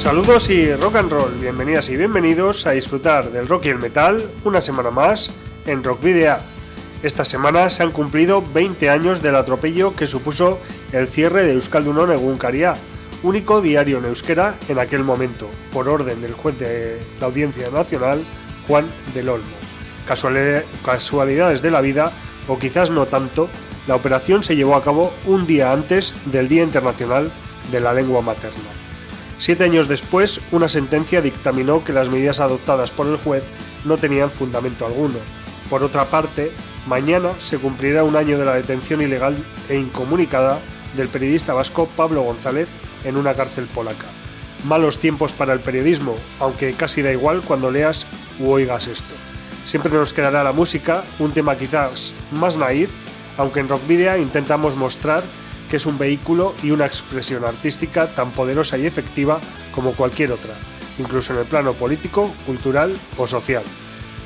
Saludos 0.00 0.48
y 0.48 0.74
rock 0.76 0.96
and 0.96 1.12
roll, 1.12 1.34
bienvenidas 1.38 1.90
y 1.90 1.96
bienvenidos 1.98 2.66
a 2.66 2.70
disfrutar 2.70 3.30
del 3.32 3.46
rock 3.46 3.66
y 3.66 3.68
el 3.68 3.78
metal 3.78 4.30
una 4.44 4.62
semana 4.62 4.90
más 4.90 5.30
en 5.66 5.84
Rock 5.84 6.02
Video. 6.02 6.38
Esta 7.02 7.22
semana 7.26 7.68
se 7.68 7.82
han 7.82 7.92
cumplido 7.92 8.40
20 8.40 8.88
años 8.88 9.20
del 9.20 9.36
atropello 9.36 9.94
que 9.94 10.06
supuso 10.06 10.58
el 10.92 11.06
cierre 11.06 11.44
de 11.44 11.52
Euskaldunon 11.52 12.12
Egunkaria, 12.12 12.76
único 13.22 13.60
diario 13.60 13.98
en 13.98 14.06
euskera 14.06 14.58
en 14.70 14.78
aquel 14.78 15.04
momento, 15.04 15.50
por 15.70 15.86
orden 15.86 16.22
del 16.22 16.32
juez 16.32 16.58
de 16.58 16.98
la 17.20 17.26
Audiencia 17.26 17.68
Nacional, 17.68 18.24
Juan 18.66 18.90
del 19.12 19.28
Olmo. 19.28 19.56
Casualidades 20.82 21.60
de 21.60 21.70
la 21.70 21.82
vida, 21.82 22.10
o 22.48 22.58
quizás 22.58 22.88
no 22.88 23.04
tanto, 23.04 23.50
la 23.86 23.96
operación 23.96 24.42
se 24.42 24.56
llevó 24.56 24.76
a 24.76 24.82
cabo 24.82 25.12
un 25.26 25.46
día 25.46 25.74
antes 25.74 26.14
del 26.24 26.48
Día 26.48 26.62
Internacional 26.62 27.30
de 27.70 27.80
la 27.80 27.92
Lengua 27.92 28.22
Materna. 28.22 28.89
Siete 29.40 29.64
años 29.64 29.88
después, 29.88 30.42
una 30.52 30.68
sentencia 30.68 31.22
dictaminó 31.22 31.82
que 31.82 31.94
las 31.94 32.10
medidas 32.10 32.40
adoptadas 32.40 32.90
por 32.90 33.06
el 33.06 33.16
juez 33.16 33.42
no 33.86 33.96
tenían 33.96 34.30
fundamento 34.30 34.84
alguno. 34.84 35.16
Por 35.70 35.82
otra 35.82 36.10
parte, 36.10 36.52
mañana 36.86 37.30
se 37.38 37.56
cumplirá 37.56 38.04
un 38.04 38.16
año 38.16 38.38
de 38.38 38.44
la 38.44 38.56
detención 38.56 39.00
ilegal 39.00 39.42
e 39.70 39.76
incomunicada 39.76 40.60
del 40.94 41.08
periodista 41.08 41.54
vasco 41.54 41.88
Pablo 41.96 42.20
González 42.20 42.68
en 43.02 43.16
una 43.16 43.32
cárcel 43.32 43.64
polaca. 43.64 44.04
Malos 44.64 44.98
tiempos 44.98 45.32
para 45.32 45.54
el 45.54 45.60
periodismo, 45.60 46.16
aunque 46.38 46.74
casi 46.74 47.00
da 47.00 47.10
igual 47.10 47.40
cuando 47.40 47.70
leas 47.70 48.06
u 48.40 48.50
oigas 48.50 48.88
esto. 48.88 49.14
Siempre 49.64 49.90
nos 49.90 50.12
quedará 50.12 50.44
la 50.44 50.52
música, 50.52 51.02
un 51.18 51.32
tema 51.32 51.56
quizás 51.56 52.12
más 52.30 52.58
naif, 52.58 52.90
aunque 53.38 53.60
en 53.60 53.70
Rock 53.70 53.86
Video 53.88 54.18
intentamos 54.18 54.76
mostrar 54.76 55.22
que 55.70 55.76
es 55.76 55.86
un 55.86 55.96
vehículo 55.96 56.54
y 56.62 56.72
una 56.72 56.84
expresión 56.84 57.44
artística 57.44 58.08
tan 58.08 58.32
poderosa 58.32 58.76
y 58.76 58.86
efectiva 58.86 59.40
como 59.72 59.92
cualquier 59.92 60.32
otra, 60.32 60.54
incluso 60.98 61.32
en 61.32 61.38
el 61.38 61.46
plano 61.46 61.74
político, 61.74 62.34
cultural 62.44 62.98
o 63.16 63.26
social. 63.26 63.62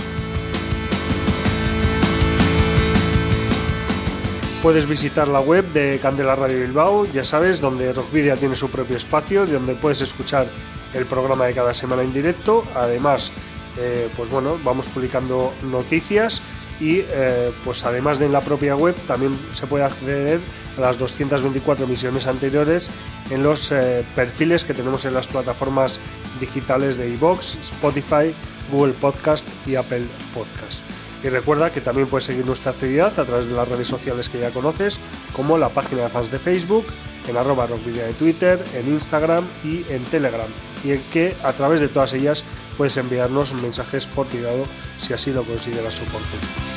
Puedes 4.63 4.87
visitar 4.87 5.29
la 5.29 5.41
web 5.41 5.65
de 5.73 5.99
Candela 6.03 6.35
Radio 6.35 6.61
Bilbao, 6.61 7.07
ya 7.07 7.25
sabes, 7.25 7.63
donde 7.63 7.95
Rockvidia 7.95 8.37
tiene 8.37 8.57
su 8.57 8.69
propio 8.69 8.97
espacio, 8.97 9.47
donde 9.47 9.75
puedes 9.75 10.03
escuchar 10.03 10.49
el 10.93 11.07
programa 11.07 11.47
de 11.47 11.55
cada 11.55 11.73
semana 11.73 12.03
en 12.03 12.13
directo. 12.13 12.65
Además, 12.75 13.33
eh, 13.79 14.11
pues 14.17 14.29
bueno, 14.29 14.59
vamos 14.65 14.89
publicando 14.89 15.55
noticias 15.63 16.43
y 16.81 17.01
eh, 17.01 17.53
pues 17.65 17.85
además 17.85 18.19
de 18.19 18.27
en 18.27 18.33
la 18.33 18.41
propia 18.41 18.77
web 18.77 18.95
también 19.07 19.39
se 19.53 19.67
puede 19.67 19.85
acceder 19.85 20.41
a 20.77 20.81
las 20.81 20.99
224 20.99 21.85
emisiones 21.85 22.27
anteriores 22.27 22.91
en 23.31 23.43
los 23.43 23.73
eh, 23.73 24.05
perfiles 24.15 24.65
que 24.65 24.75
tenemos 24.75 25.05
en 25.05 25.15
las 25.15 25.29
plataformas 25.29 26.01
digitales 26.41 26.97
de 26.97 27.09
iVoox, 27.11 27.57
Spotify, 27.61 28.35
Google 28.71 28.95
Podcast 28.95 29.47
y 29.67 29.77
Apple 29.77 30.05
Podcast. 30.35 30.83
Y 31.25 31.29
recuerda 31.29 31.73
que 31.73 31.81
también 31.81 32.09
puedes 32.09 32.25
seguir 32.25 32.45
nuestra 32.45 32.73
actividad 32.73 33.19
a 33.19 33.25
través 33.25 33.47
de 33.47 33.57
las 33.57 33.69
redes 33.69 33.89
sociales 33.89 34.29
que 34.29 34.39
ya 34.39 34.51
conoces, 34.51 35.01
como 35.33 35.57
la 35.59 35.71
página 35.71 36.03
de 36.03 36.09
fans 36.09 36.31
de 36.31 36.39
Facebook, 36.39 36.87
en 37.27 37.37
arroba 37.37 37.67
rockvidia 37.67 38.05
de 38.05 38.13
Twitter, 38.13 38.63
en 38.75 38.93
Instagram 38.93 39.45
y 39.65 39.85
en 39.91 40.05
Telegram. 40.05 40.47
Y 40.85 40.93
en 40.93 41.03
que 41.13 41.35
a 41.43 41.53
través 41.53 41.81
de 41.81 41.89
todas 41.89 42.13
ellas 42.13 42.45
puedes 42.77 42.97
enviarnos 42.97 43.55
mensajes 43.55 44.07
por 44.07 44.27
privado 44.27 44.67
si 44.99 45.13
así 45.13 45.33
lo 45.33 45.43
consideras 45.43 46.01
oportuno. 46.01 46.77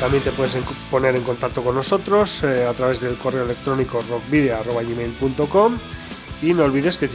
También 0.00 0.22
te 0.22 0.32
puedes 0.32 0.58
poner 0.90 1.16
en 1.16 1.22
contacto 1.22 1.62
con 1.62 1.74
nosotros 1.74 2.42
eh, 2.42 2.66
a 2.66 2.74
través 2.74 3.00
del 3.00 3.16
correo 3.16 3.44
electrónico 3.44 4.02
rockvidia.gmail.com 4.02 5.78
y 6.42 6.52
no 6.52 6.64
olvides 6.64 6.98
que, 6.98 7.08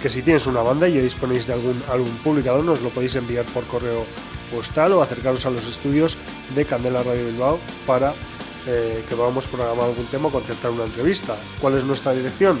que, 0.00 0.08
si 0.08 0.22
tienes 0.22 0.46
una 0.46 0.60
banda 0.60 0.88
y 0.88 0.94
ya 0.94 1.00
disponéis 1.00 1.48
de 1.48 1.54
algún 1.54 1.82
álbum 1.90 2.14
publicado, 2.22 2.62
nos 2.62 2.82
lo 2.82 2.90
podéis 2.90 3.16
enviar 3.16 3.44
por 3.46 3.64
correo 3.64 4.04
postal 4.54 4.92
o 4.92 5.02
acercaros 5.02 5.44
a 5.46 5.50
los 5.50 5.66
estudios 5.66 6.18
de 6.54 6.64
Candela 6.64 7.02
Radio 7.02 7.26
Bilbao 7.26 7.58
para 7.84 8.14
eh, 8.68 9.04
que 9.08 9.16
podamos 9.16 9.48
programar 9.48 9.86
algún 9.86 10.06
tema 10.06 10.28
o 10.28 10.30
concertar 10.30 10.70
una 10.70 10.84
entrevista. 10.84 11.36
¿Cuál 11.60 11.76
es 11.76 11.84
nuestra 11.84 12.12
dirección? 12.12 12.60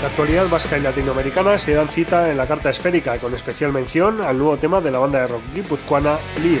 La 0.00 0.08
actualidad 0.08 0.48
vasca 0.48 0.78
y 0.78 0.80
latinoamericana 0.80 1.58
se 1.58 1.74
dan 1.74 1.88
cita 1.88 2.30
en 2.30 2.36
la 2.36 2.46
carta 2.46 2.70
esférica, 2.70 3.18
con 3.18 3.34
especial 3.34 3.72
mención 3.72 4.20
al 4.22 4.38
nuevo 4.38 4.56
tema 4.56 4.80
de 4.80 4.92
la 4.92 5.00
banda 5.00 5.22
de 5.22 5.26
rock 5.26 5.42
guipuzcoana 5.52 6.18
Lie. 6.40 6.60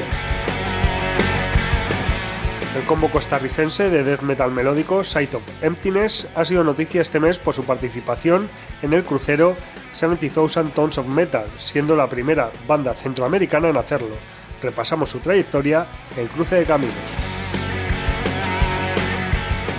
El 2.76 2.82
combo 2.84 3.08
costarricense 3.08 3.90
de 3.90 4.02
death 4.02 4.22
metal 4.22 4.50
melódico 4.50 5.04
Sight 5.04 5.34
of 5.34 5.42
Emptiness 5.62 6.26
ha 6.34 6.44
sido 6.44 6.64
noticia 6.64 7.00
este 7.00 7.20
mes 7.20 7.38
por 7.38 7.54
su 7.54 7.62
participación 7.62 8.50
en 8.82 8.92
el 8.92 9.04
crucero 9.04 9.56
70,000 9.92 10.72
Tons 10.72 10.98
of 10.98 11.06
Metal, 11.06 11.46
siendo 11.58 11.94
la 11.94 12.08
primera 12.08 12.50
banda 12.66 12.92
centroamericana 12.92 13.68
en 13.68 13.76
hacerlo. 13.76 14.16
Repasamos 14.60 15.10
su 15.10 15.20
trayectoria 15.20 15.86
en 16.16 16.26
Cruce 16.26 16.56
de 16.56 16.64
Caminos. 16.64 17.16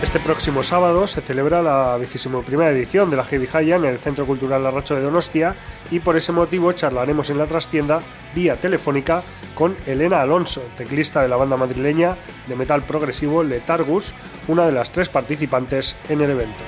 Este 0.01 0.21
próximo 0.21 0.63
sábado 0.63 1.07
se 1.07 1.19
celebra 1.19 1.61
la 1.61 1.97
21 1.97 2.63
edición 2.69 3.09
de 3.09 3.17
la 3.17 3.25
Heavy 3.25 3.49
Haya 3.51 3.75
en 3.75 3.83
el 3.83 3.99
Centro 3.99 4.25
Cultural 4.25 4.63
Larracho 4.63 4.95
de 4.95 5.01
Donostia 5.01 5.55
y 5.91 5.99
por 5.99 6.15
ese 6.15 6.31
motivo 6.31 6.71
charlaremos 6.71 7.29
en 7.29 7.37
la 7.37 7.47
trastienda 7.47 7.99
vía 8.33 8.57
telefónica 8.57 9.23
con 9.55 9.75
Elena 9.85 10.21
Alonso, 10.21 10.63
teclista 10.77 11.21
de 11.21 11.27
la 11.27 11.35
banda 11.35 11.57
madrileña 11.57 12.15
de 12.47 12.55
metal 12.55 12.83
progresivo 12.83 13.43
Letargus, 13.43 14.13
una 14.47 14.65
de 14.65 14.71
las 14.71 14.93
tres 14.93 15.09
participantes 15.09 15.97
en 16.07 16.21
el 16.21 16.31
evento. 16.31 16.63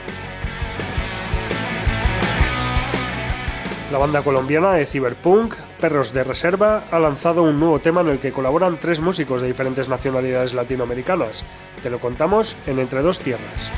La 3.91 3.97
banda 3.97 4.21
colombiana 4.21 4.71
de 4.71 4.85
Cyberpunk, 4.85 5.53
Perros 5.81 6.13
de 6.13 6.23
Reserva, 6.23 6.85
ha 6.91 6.97
lanzado 6.97 7.43
un 7.43 7.59
nuevo 7.59 7.79
tema 7.79 7.99
en 7.99 8.07
el 8.07 8.21
que 8.21 8.31
colaboran 8.31 8.77
tres 8.79 9.01
músicos 9.01 9.41
de 9.41 9.49
diferentes 9.49 9.89
nacionalidades 9.89 10.53
latinoamericanas. 10.53 11.43
Te 11.83 11.89
lo 11.89 11.99
contamos 11.99 12.55
en 12.67 12.79
Entre 12.79 13.01
dos 13.01 13.19
Tierras. 13.19 13.69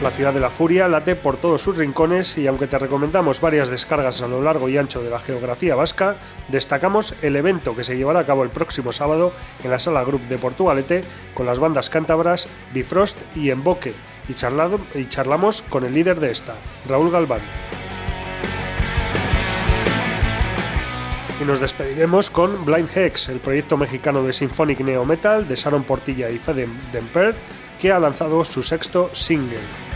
La 0.00 0.12
ciudad 0.12 0.32
de 0.32 0.38
la 0.38 0.48
furia 0.48 0.86
late 0.86 1.16
por 1.16 1.38
todos 1.38 1.60
sus 1.60 1.76
rincones 1.76 2.38
y 2.38 2.46
aunque 2.46 2.68
te 2.68 2.78
recomendamos 2.78 3.40
varias 3.40 3.68
descargas 3.68 4.22
a 4.22 4.28
lo 4.28 4.40
largo 4.40 4.68
y 4.68 4.78
ancho 4.78 5.02
de 5.02 5.10
la 5.10 5.18
geografía 5.18 5.74
vasca, 5.74 6.14
destacamos 6.46 7.16
el 7.22 7.34
evento 7.34 7.74
que 7.74 7.82
se 7.82 7.96
llevará 7.96 8.20
a 8.20 8.26
cabo 8.26 8.44
el 8.44 8.50
próximo 8.50 8.92
sábado 8.92 9.32
en 9.64 9.72
la 9.72 9.80
sala 9.80 10.04
Group 10.04 10.28
de 10.28 10.38
Portugalete 10.38 11.02
con 11.34 11.46
las 11.46 11.58
bandas 11.58 11.90
cántabras 11.90 12.48
Bifrost 12.72 13.18
y 13.34 13.50
Emboque 13.50 13.92
y, 14.28 14.98
y 14.98 15.06
charlamos 15.06 15.62
con 15.62 15.84
el 15.84 15.94
líder 15.94 16.20
de 16.20 16.30
esta, 16.30 16.54
Raúl 16.86 17.10
Galván. 17.10 17.40
Y 21.40 21.44
nos 21.44 21.60
despediremos 21.60 22.30
con 22.30 22.64
Blind 22.64 22.88
Hex, 22.96 23.28
el 23.28 23.40
proyecto 23.40 23.76
mexicano 23.76 24.22
de 24.22 24.32
Symphonic 24.32 24.80
Neo 24.80 25.04
Metal 25.04 25.46
de 25.46 25.54
Sharon 25.54 25.84
Portilla 25.84 26.30
y 26.30 26.38
Fede 26.38 26.68
Demper, 26.92 27.34
que 27.78 27.92
ha 27.92 28.00
lanzado 28.00 28.44
su 28.44 28.62
sexto 28.62 29.10
single. 29.12 29.88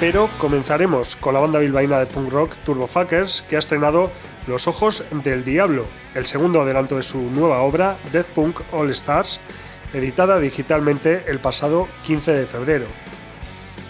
pero 0.00 0.30
comenzaremos 0.38 1.14
con 1.14 1.34
la 1.34 1.40
banda 1.40 1.58
bilbaína 1.58 1.98
de 1.98 2.06
punk 2.06 2.32
rock 2.32 2.56
Turbofuckers, 2.64 3.42
que 3.42 3.56
ha 3.56 3.58
estrenado 3.58 4.10
Los 4.46 4.66
Ojos 4.66 5.04
del 5.10 5.44
Diablo, 5.44 5.84
el 6.14 6.24
segundo 6.24 6.62
adelanto 6.62 6.96
de 6.96 7.02
su 7.02 7.20
nueva 7.20 7.60
obra 7.60 7.98
Death 8.10 8.28
Punk 8.28 8.62
All 8.72 8.88
Stars, 8.90 9.40
editada 9.94 10.38
digitalmente 10.38 11.24
el 11.28 11.38
pasado 11.38 11.88
15 12.04 12.32
de 12.32 12.46
febrero. 12.46 12.86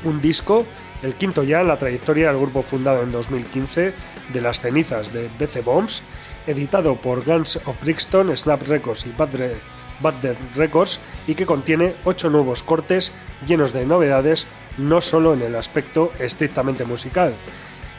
Un 0.04 0.20
disco, 0.20 0.66
el 1.02 1.14
quinto 1.14 1.42
ya 1.42 1.60
en 1.60 1.68
la 1.68 1.78
trayectoria 1.78 2.28
del 2.28 2.40
grupo 2.40 2.62
fundado 2.62 3.02
en 3.02 3.12
2015 3.12 3.94
de 4.32 4.40
las 4.40 4.60
cenizas 4.60 5.12
de 5.12 5.28
BC 5.38 5.64
Bombs, 5.64 6.02
editado 6.46 6.96
por 6.96 7.24
Guns 7.24 7.56
of 7.66 7.80
Brixton, 7.82 8.36
Snap 8.36 8.62
Records 8.62 9.06
y 9.06 9.12
Bad, 9.12 10.36
Records 10.56 11.00
y 11.26 11.34
que 11.34 11.46
contiene 11.46 11.94
ocho 12.04 12.30
nuevos 12.30 12.62
cortes 12.62 13.12
llenos 13.46 13.72
de 13.72 13.84
novedades 13.84 14.46
no 14.78 15.00
solo 15.00 15.34
en 15.34 15.42
el 15.42 15.56
aspecto 15.56 16.12
estrictamente 16.18 16.84
musical. 16.84 17.34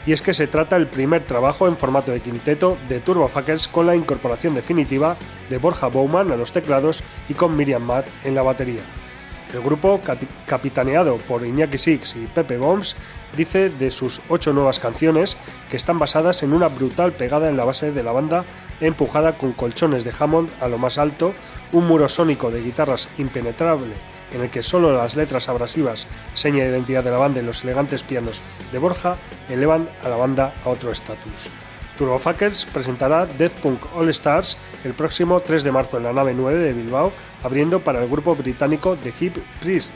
Y 0.04 0.12
es 0.12 0.22
que 0.22 0.34
se 0.34 0.48
trata 0.48 0.76
el 0.76 0.88
primer 0.88 1.24
trabajo 1.24 1.68
en 1.68 1.76
formato 1.76 2.10
de 2.10 2.20
quinteto 2.20 2.76
de 2.88 3.00
Turbofuckers 3.00 3.68
con 3.68 3.86
la 3.86 3.94
incorporación 3.94 4.54
definitiva 4.54 5.16
de 5.48 5.58
Borja 5.58 5.86
Bowman 5.86 6.32
a 6.32 6.36
los 6.36 6.52
teclados 6.52 7.04
y 7.28 7.34
con 7.34 7.56
Miriam 7.56 7.82
Matt 7.82 8.06
en 8.24 8.34
la 8.34 8.42
batería. 8.42 8.82
El 9.54 9.60
grupo, 9.60 10.00
capitaneado 10.46 11.18
por 11.18 11.46
Iñaki 11.46 11.76
Six 11.76 12.16
y 12.16 12.26
Pepe 12.26 12.56
Bombs, 12.56 12.96
dice 13.36 13.68
de 13.68 13.90
sus 13.90 14.22
ocho 14.30 14.52
nuevas 14.54 14.80
canciones 14.80 15.36
que 15.70 15.76
están 15.76 15.98
basadas 15.98 16.42
en 16.42 16.54
una 16.54 16.68
brutal 16.68 17.12
pegada 17.12 17.50
en 17.50 17.58
la 17.58 17.66
base 17.66 17.92
de 17.92 18.02
la 18.02 18.12
banda 18.12 18.46
empujada 18.80 19.34
con 19.34 19.52
colchones 19.52 20.04
de 20.04 20.12
Hammond 20.18 20.48
a 20.60 20.68
lo 20.68 20.78
más 20.78 20.96
alto, 20.96 21.34
un 21.70 21.86
muro 21.86 22.08
sónico 22.08 22.50
de 22.50 22.62
guitarras 22.62 23.10
impenetrable 23.18 23.94
en 24.32 24.42
el 24.42 24.50
que 24.50 24.62
solo 24.62 24.96
las 24.96 25.16
letras 25.16 25.48
abrasivas, 25.48 26.06
seña 26.34 26.64
de 26.64 26.70
identidad 26.70 27.04
de 27.04 27.10
la 27.10 27.18
banda 27.18 27.40
y 27.40 27.44
los 27.44 27.64
elegantes 27.64 28.02
pianos 28.02 28.40
de 28.70 28.78
Borja 28.78 29.16
elevan 29.48 29.88
a 30.04 30.08
la 30.08 30.16
banda 30.16 30.52
a 30.64 30.68
otro 30.68 30.90
estatus. 30.90 31.50
Turbofuckers 31.98 32.66
presentará 32.66 33.26
Death 33.26 33.52
Punk 33.54 33.80
All 33.94 34.08
Stars 34.08 34.56
el 34.84 34.94
próximo 34.94 35.40
3 35.40 35.62
de 35.62 35.72
marzo 35.72 35.98
en 35.98 36.04
la 36.04 36.12
nave 36.12 36.34
9 36.34 36.58
de 36.58 36.72
Bilbao, 36.72 37.12
abriendo 37.42 37.80
para 37.80 38.02
el 38.02 38.08
grupo 38.08 38.34
británico 38.34 38.96
The 38.96 39.12
Hip 39.20 39.36
Priest. 39.60 39.94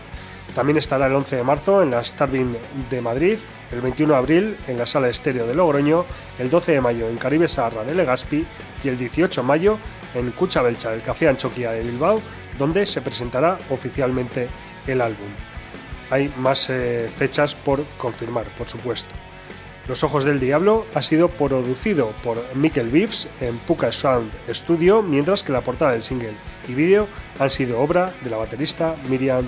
También 0.54 0.76
estará 0.78 1.06
el 1.06 1.14
11 1.14 1.36
de 1.36 1.42
marzo 1.42 1.82
en 1.82 1.90
la 1.90 2.04
Starving 2.04 2.56
de 2.88 3.00
Madrid, 3.00 3.38
el 3.72 3.80
21 3.80 4.12
de 4.12 4.18
abril 4.18 4.56
en 4.68 4.78
la 4.78 4.86
Sala 4.86 5.08
Estéreo 5.08 5.46
de 5.46 5.54
Logroño, 5.54 6.04
el 6.38 6.48
12 6.48 6.72
de 6.72 6.80
mayo 6.80 7.08
en 7.08 7.16
Caribe 7.16 7.48
Saharra 7.48 7.84
de 7.84 7.94
Legazpi 7.94 8.46
y 8.84 8.88
el 8.88 8.96
18 8.96 9.40
de 9.40 9.46
mayo 9.46 9.78
en 10.14 10.30
Cucha 10.30 10.62
Belcha 10.62 10.90
del 10.90 11.02
Café 11.02 11.28
Anchoquia 11.28 11.72
de 11.72 11.82
Bilbao, 11.82 12.22
donde 12.58 12.86
se 12.86 13.00
presentará 13.00 13.58
oficialmente 13.70 14.48
el 14.86 15.00
álbum. 15.00 15.28
Hay 16.10 16.32
más 16.36 16.70
eh, 16.70 17.10
fechas 17.14 17.54
por 17.54 17.84
confirmar, 17.98 18.46
por 18.56 18.68
supuesto. 18.68 19.14
Los 19.88 20.02
Ojos 20.02 20.24
del 20.24 20.40
Diablo 20.40 20.84
ha 20.94 21.02
sido 21.02 21.28
producido 21.28 22.10
por 22.24 22.42
Mikel 22.56 22.90
Beefs 22.90 23.28
en 23.40 23.56
Puka 23.58 23.92
Sound 23.92 24.32
Studio, 24.50 25.00
mientras 25.00 25.44
que 25.44 25.52
la 25.52 25.60
portada 25.60 25.92
del 25.92 26.02
single 26.02 26.34
y 26.66 26.74
vídeo 26.74 27.06
han 27.38 27.50
sido 27.50 27.80
obra 27.80 28.12
de 28.22 28.30
la 28.30 28.36
baterista 28.36 28.96
Miriam 29.08 29.46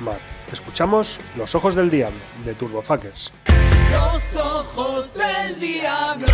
Matt. 0.00 0.20
Escuchamos 0.50 1.20
Los 1.36 1.54
Ojos 1.54 1.76
del 1.76 1.90
Diablo 1.90 2.18
de 2.44 2.54
Turbofuckers. 2.54 3.32
Los 3.92 4.36
Ojos 4.36 5.10
del 5.14 5.60
Diablo. 5.60 6.26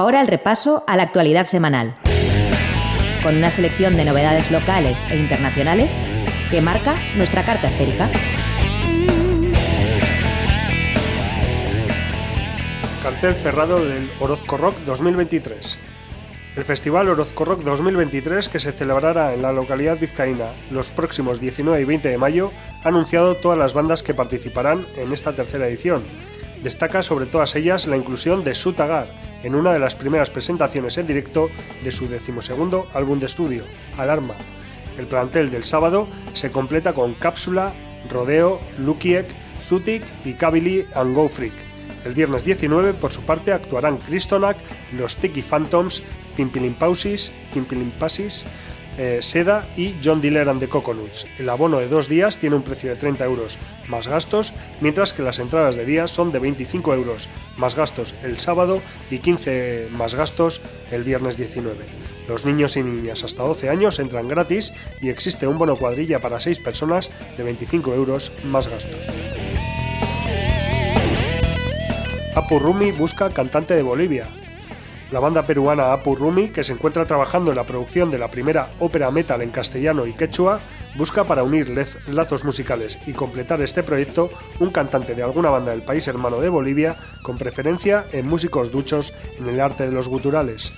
Ahora 0.00 0.22
el 0.22 0.28
repaso 0.28 0.82
a 0.86 0.96
la 0.96 1.02
actualidad 1.02 1.44
semanal, 1.44 1.94
con 3.22 3.36
una 3.36 3.50
selección 3.50 3.98
de 3.98 4.06
novedades 4.06 4.50
locales 4.50 4.96
e 5.10 5.18
internacionales 5.18 5.90
que 6.50 6.62
marca 6.62 6.96
nuestra 7.16 7.44
carta 7.44 7.66
esférica. 7.66 8.08
Cartel 13.02 13.34
cerrado 13.34 13.84
del 13.84 14.10
Orozco 14.20 14.56
Rock 14.56 14.74
2023. 14.86 15.78
El 16.56 16.64
Festival 16.64 17.10
Orozco 17.10 17.44
Rock 17.44 17.60
2023, 17.60 18.48
que 18.48 18.58
se 18.58 18.72
celebrará 18.72 19.34
en 19.34 19.42
la 19.42 19.52
localidad 19.52 19.98
vizcaína 19.98 20.54
los 20.70 20.90
próximos 20.90 21.40
19 21.40 21.78
y 21.78 21.84
20 21.84 22.08
de 22.08 22.16
mayo, 22.16 22.52
ha 22.84 22.88
anunciado 22.88 23.36
todas 23.36 23.58
las 23.58 23.74
bandas 23.74 24.02
que 24.02 24.14
participarán 24.14 24.82
en 24.96 25.12
esta 25.12 25.34
tercera 25.34 25.68
edición. 25.68 26.02
Destaca 26.62 27.02
sobre 27.02 27.26
todas 27.26 27.56
ellas 27.56 27.86
la 27.86 27.96
inclusión 27.96 28.44
de 28.44 28.54
Sutagar 28.54 29.08
en 29.42 29.54
una 29.54 29.72
de 29.72 29.78
las 29.78 29.94
primeras 29.94 30.28
presentaciones 30.28 30.98
en 30.98 31.06
directo 31.06 31.48
de 31.82 31.92
su 31.92 32.08
decimosegundo 32.08 32.88
álbum 32.92 33.18
de 33.18 33.26
estudio, 33.26 33.64
Alarma. 33.96 34.34
El 34.98 35.06
plantel 35.06 35.50
del 35.50 35.64
sábado 35.64 36.08
se 36.34 36.50
completa 36.50 36.92
con 36.92 37.14
Cápsula, 37.14 37.72
Rodeo, 38.10 38.60
Lukiek, 38.78 39.26
Sutik 39.58 40.02
y 40.24 40.34
Kabili 40.34 40.86
and 40.94 41.14
Go 41.14 41.28
Freak. 41.28 41.54
El 42.04 42.14
viernes 42.14 42.44
19, 42.44 42.94
por 42.94 43.12
su 43.12 43.22
parte, 43.22 43.52
actuarán 43.52 43.98
Cristonac, 43.98 44.58
los 44.96 45.16
Tiki 45.16 45.42
Phantoms, 45.42 46.02
Pimpilimpausis, 46.36 47.30
Pimpilimpasis, 47.52 48.44
eh, 49.00 49.22
Seda 49.22 49.66
y 49.78 49.94
John 50.04 50.20
Diller 50.20 50.46
and 50.50 50.60
the 50.60 50.68
Coconuts. 50.68 51.26
El 51.38 51.48
abono 51.48 51.78
de 51.78 51.88
dos 51.88 52.06
días 52.06 52.38
tiene 52.38 52.56
un 52.56 52.62
precio 52.62 52.90
de 52.90 52.96
30 52.96 53.24
euros 53.24 53.58
más 53.88 54.06
gastos, 54.06 54.52
mientras 54.82 55.14
que 55.14 55.22
las 55.22 55.38
entradas 55.38 55.74
de 55.74 55.86
día 55.86 56.06
son 56.06 56.32
de 56.32 56.38
25 56.38 56.92
euros 56.92 57.30
más 57.56 57.74
gastos 57.74 58.14
el 58.22 58.38
sábado 58.38 58.82
y 59.10 59.20
15 59.20 59.88
más 59.92 60.14
gastos 60.14 60.60
el 60.90 61.02
viernes 61.02 61.38
19. 61.38 61.78
Los 62.28 62.44
niños 62.44 62.76
y 62.76 62.82
niñas 62.82 63.24
hasta 63.24 63.42
12 63.42 63.70
años 63.70 63.98
entran 64.00 64.28
gratis 64.28 64.74
y 65.00 65.08
existe 65.08 65.46
un 65.46 65.56
bono 65.56 65.78
cuadrilla 65.78 66.20
para 66.20 66.38
6 66.38 66.60
personas 66.60 67.10
de 67.38 67.42
25 67.42 67.94
euros 67.94 68.32
más 68.44 68.68
gastos. 68.68 69.06
Apu 72.34 72.58
Rumi 72.58 72.92
busca 72.92 73.30
cantante 73.30 73.74
de 73.74 73.82
Bolivia. 73.82 74.26
La 75.10 75.18
banda 75.18 75.42
peruana 75.42 75.92
Apu 75.92 76.14
Rumi, 76.14 76.50
que 76.50 76.62
se 76.62 76.72
encuentra 76.72 77.04
trabajando 77.04 77.50
en 77.50 77.56
la 77.56 77.64
producción 77.64 78.12
de 78.12 78.18
la 78.18 78.30
primera 78.30 78.70
ópera 78.78 79.10
metal 79.10 79.42
en 79.42 79.50
castellano 79.50 80.06
y 80.06 80.12
quechua, 80.12 80.60
busca 80.96 81.24
para 81.24 81.42
unir 81.42 81.74
lazos 82.06 82.44
musicales 82.44 82.96
y 83.08 83.12
completar 83.12 83.60
este 83.60 83.82
proyecto 83.82 84.30
un 84.60 84.70
cantante 84.70 85.16
de 85.16 85.24
alguna 85.24 85.50
banda 85.50 85.72
del 85.72 85.82
país 85.82 86.06
hermano 86.06 86.40
de 86.40 86.48
Bolivia, 86.48 86.96
con 87.22 87.38
preferencia 87.38 88.06
en 88.12 88.28
músicos 88.28 88.70
duchos 88.70 89.12
en 89.36 89.48
el 89.48 89.60
arte 89.60 89.84
de 89.84 89.92
los 89.92 90.08
guturales. 90.08 90.72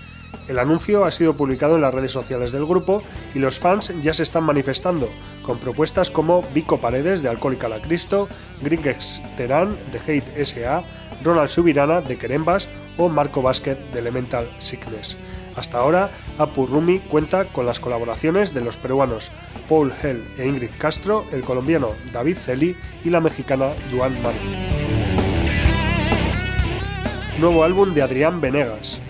El 0.48 0.58
anuncio 0.58 1.04
ha 1.04 1.10
sido 1.10 1.36
publicado 1.36 1.74
en 1.74 1.82
las 1.82 1.92
redes 1.92 2.12
sociales 2.12 2.52
del 2.52 2.64
grupo 2.64 3.02
y 3.34 3.38
los 3.38 3.58
fans 3.58 3.92
ya 4.00 4.14
se 4.14 4.22
están 4.22 4.44
manifestando, 4.44 5.10
con 5.42 5.58
propuestas 5.58 6.10
como 6.10 6.42
Vico 6.54 6.80
Paredes 6.80 7.22
de 7.22 7.28
Alcohólica 7.28 7.68
la 7.68 7.82
Cristo, 7.82 8.30
Gringex 8.62 9.22
Terán 9.36 9.76
de 9.92 9.98
Hate 9.98 10.40
S.A., 10.40 10.84
Ronald 11.22 11.50
Subirana 11.50 12.00
de 12.00 12.16
Querembas 12.16 12.68
o 12.96 13.08
Marco 13.08 13.42
Basket 13.42 13.76
de 13.92 13.98
Elemental 13.98 14.48
Sickness. 14.58 15.16
Hasta 15.56 15.78
ahora, 15.78 16.10
Apu 16.38 16.66
Rumi 16.66 16.98
cuenta 17.00 17.44
con 17.46 17.66
las 17.66 17.80
colaboraciones 17.80 18.54
de 18.54 18.62
los 18.62 18.76
peruanos 18.76 19.32
Paul 19.68 19.92
Hell 20.02 20.26
e 20.38 20.46
Ingrid 20.46 20.70
Castro, 20.78 21.24
el 21.32 21.42
colombiano 21.42 21.90
David 22.12 22.36
Celi 22.36 22.76
y 23.04 23.10
la 23.10 23.20
mexicana 23.20 23.72
Duan 23.90 24.20
Mari. 24.22 24.38
Nuevo 27.38 27.64
álbum 27.64 27.92
de 27.92 28.02
Adrián 28.02 28.40
Venegas. 28.40 29.00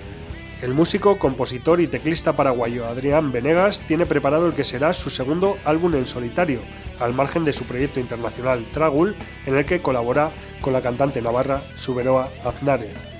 El 0.63 0.75
músico, 0.75 1.19
compositor 1.19 1.81
y 1.81 1.89
teclista 1.89 2.37
paraguayo 2.37 2.87
Adrián 2.87 3.33
Venegas 3.33 3.81
tiene 3.81 4.07
preparado 4.07 4.47
el 4.47 4.55
que 4.55 4.63
será 4.63 4.93
su 4.93 5.11
segundo 5.11 5.59
álbum 5.65 5.95
en 5.97 6.07
solitario, 6.07 6.61
al 7.01 7.15
margen 7.15 7.45
de 7.45 7.53
su 7.53 7.65
proyecto 7.65 7.99
internacional 7.99 8.65
Tragul, 8.73 9.17
en 9.45 9.57
el 9.57 9.65
que 9.65 9.83
colabora 9.83 10.31
con 10.61 10.73
la 10.73 10.81
cantante 10.81 11.21
navarra 11.21 11.61
Suberoa 11.75 12.31
Aznárez. 12.45 13.12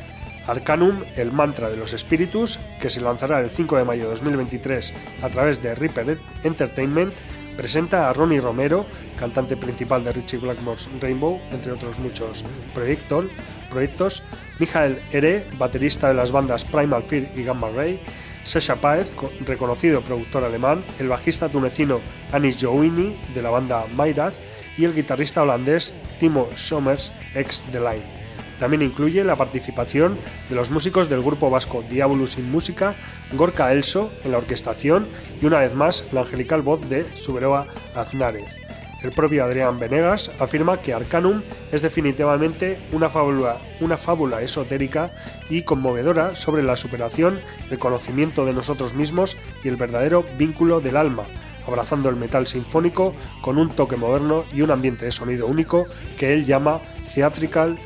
Arcanum, 0.47 1.05
el 1.17 1.33
mantra 1.33 1.71
de 1.71 1.77
los 1.77 1.93
espíritus, 1.93 2.59
que 2.81 2.91
se 2.91 3.01
lanzará 3.01 3.41
el 3.41 3.51
5 3.51 3.77
de 3.77 3.85
mayo 3.85 4.05
de 4.05 4.11
2023 4.11 4.93
a 5.23 5.29
través 5.29 5.63
de 5.63 5.75
Reaper 5.75 6.19
Entertainment, 6.45 7.15
presenta 7.57 8.09
a 8.09 8.13
Ronnie 8.13 8.41
Romero, 8.41 8.87
cantante 9.17 9.57
principal 9.57 10.05
de 10.05 10.13
Richie 10.13 10.39
Blackmore's 10.39 10.89
Rainbow, 11.01 11.41
entre 11.51 11.73
otros 11.73 11.99
muchos 11.99 12.45
proyectos, 12.75 13.27
proyectos. 13.71 14.23
Michael 14.59 15.03
Ere, 15.13 15.47
baterista 15.59 16.09
de 16.09 16.15
las 16.15 16.33
bandas 16.33 16.65
Primal 16.65 17.03
Fear 17.03 17.29
y 17.37 17.45
Gamma 17.45 17.71
Ray, 17.71 18.01
Sasha 18.45 18.77
Paez, 18.77 19.13
reconocido 19.47 20.01
productor 20.01 20.45
alemán, 20.45 20.83
el 20.99 21.09
bajista 21.09 21.49
tunecino 21.49 22.01
Anis 22.33 22.59
Jouini 22.61 23.21
de 23.35 23.43
la 23.43 23.51
banda 23.51 23.87
Mayrath 23.95 24.35
y 24.77 24.85
el 24.85 24.95
guitarrista 24.95 25.43
holandés 25.43 25.95
Timo 26.19 26.49
Somers, 26.57 27.13
ex 27.35 27.65
The 27.71 27.81
Line. 27.81 28.22
También 28.63 28.83
incluye 28.83 29.25
la 29.25 29.35
participación 29.35 30.17
de 30.49 30.55
los 30.55 30.71
músicos 30.71 31.09
del 31.09 31.21
grupo 31.21 31.51
vasco 31.51 31.83
Diabolus 31.91 32.39
in 32.39 32.49
Música, 32.49 32.95
Gorka 33.33 33.73
Elso 33.73 34.13
en 34.23 34.31
la 34.31 34.39
orquestación 34.39 35.09
y 35.41 35.47
una 35.47 35.59
vez 35.59 35.75
más 35.75 36.07
la 36.13 36.21
angelical 36.21 36.63
voz 36.63 36.89
de 36.89 37.05
Suberoa 37.17 37.67
Aznárez. 37.97 38.61
El 39.03 39.11
propio 39.11 39.43
Adrián 39.43 39.81
Venegas 39.81 40.31
afirma 40.39 40.81
que 40.81 40.95
Arcanum 40.95 41.43
es 41.73 41.83
definitivamente 41.83 42.79
una 42.93 43.11
fábula, 43.11 43.57
una 43.81 43.97
fábula 43.97 44.43
esotérica 44.43 45.11
y 45.51 45.63
conmovedora 45.63 46.37
sobre 46.37 46.63
la 46.63 46.77
superación, 46.77 47.41
el 47.69 47.81
conocimiento 47.81 48.45
de 48.45 48.53
nosotros 48.53 48.95
mismos 48.95 49.37
y 49.65 49.71
el 49.71 49.77
verdadero 49.77 50.25
vínculo 50.39 50.81
del 50.81 50.99
alma, 50.99 51.25
abrazando 51.67 52.09
el 52.09 52.15
metal 52.15 52.47
sinfónico 52.47 53.13
con 53.41 53.59
un 53.59 53.71
toque 53.71 53.97
moderno 53.97 54.45
y 54.55 54.63
un 54.63 54.71
ambiente 54.71 55.05
de 55.05 55.11
sonido 55.11 55.49
único 55.49 55.87
que 56.17 56.33
él 56.33 56.45
llama 56.45 56.81
Theatrical 57.13 57.77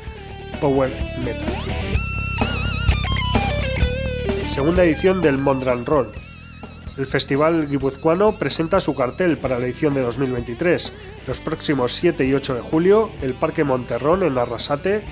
Power 0.59 0.91
Metal. 1.23 1.47
Segunda 4.47 4.83
edición 4.83 5.21
del 5.21 5.37
Mondran 5.37 5.85
Roll, 5.85 6.07
el 6.97 7.05
Festival 7.05 7.67
Guipuzcoano 7.69 8.31
presenta 8.31 8.79
su 8.79 8.95
cartel 8.95 9.37
para 9.37 9.59
la 9.59 9.65
edición 9.65 9.93
de 9.93 10.01
2023. 10.01 10.93
Los 11.27 11.41
próximos 11.41 11.93
7 11.93 12.25
y 12.25 12.33
8 12.33 12.55
de 12.55 12.61
julio, 12.61 13.11
el 13.21 13.35
Parque 13.35 13.63
Monterrón 13.63 14.23
en 14.23 14.37
Arrasate 14.37 15.03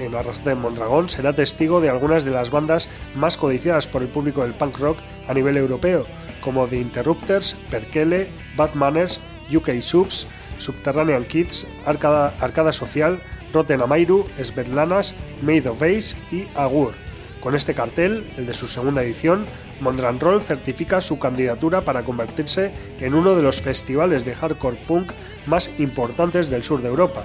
en 0.00 0.14
Arrasate 0.14 0.54
Mondragón 0.54 1.08
será 1.08 1.34
testigo 1.34 1.80
de 1.80 1.90
algunas 1.90 2.24
de 2.24 2.30
las 2.30 2.50
bandas 2.50 2.88
más 3.14 3.36
codiciadas 3.36 3.86
por 3.86 4.02
el 4.02 4.08
público 4.08 4.42
del 4.42 4.54
punk 4.54 4.78
rock 4.78 4.98
a 5.28 5.34
nivel 5.34 5.56
europeo, 5.56 6.06
como 6.40 6.66
The 6.66 6.80
Interrupters, 6.80 7.56
Perkele, 7.70 8.28
Bad 8.56 8.74
Manners, 8.74 9.20
UK 9.54 9.80
Subs, 9.80 10.26
Subterranean 10.58 11.24
Kids, 11.24 11.66
Arcada 11.84 12.72
Social, 12.72 13.20
Rotten 13.56 13.80
Amairu, 13.80 14.26
Svetlanas, 14.42 15.14
Made 15.40 15.66
of 15.70 15.82
Ace 15.82 16.14
y 16.30 16.46
Agur. 16.54 16.92
Con 17.40 17.54
este 17.54 17.72
cartel, 17.72 18.30
el 18.36 18.44
de 18.44 18.52
su 18.52 18.66
segunda 18.66 19.02
edición, 19.02 19.46
Mondran 19.80 20.20
Roll 20.20 20.42
certifica 20.42 21.00
su 21.00 21.18
candidatura 21.18 21.80
para 21.80 22.04
convertirse 22.04 22.74
en 23.00 23.14
uno 23.14 23.34
de 23.34 23.42
los 23.42 23.62
festivales 23.62 24.26
de 24.26 24.34
hardcore 24.34 24.76
punk 24.86 25.10
más 25.46 25.70
importantes 25.78 26.50
del 26.50 26.64
sur 26.64 26.82
de 26.82 26.88
Europa. 26.88 27.24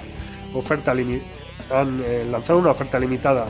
Oferta 0.53 0.91
han 0.91 2.01
eh, 2.05 2.25
lanzado 2.29 2.59
una 2.59 2.71
oferta 2.71 2.97
limitada 2.97 3.47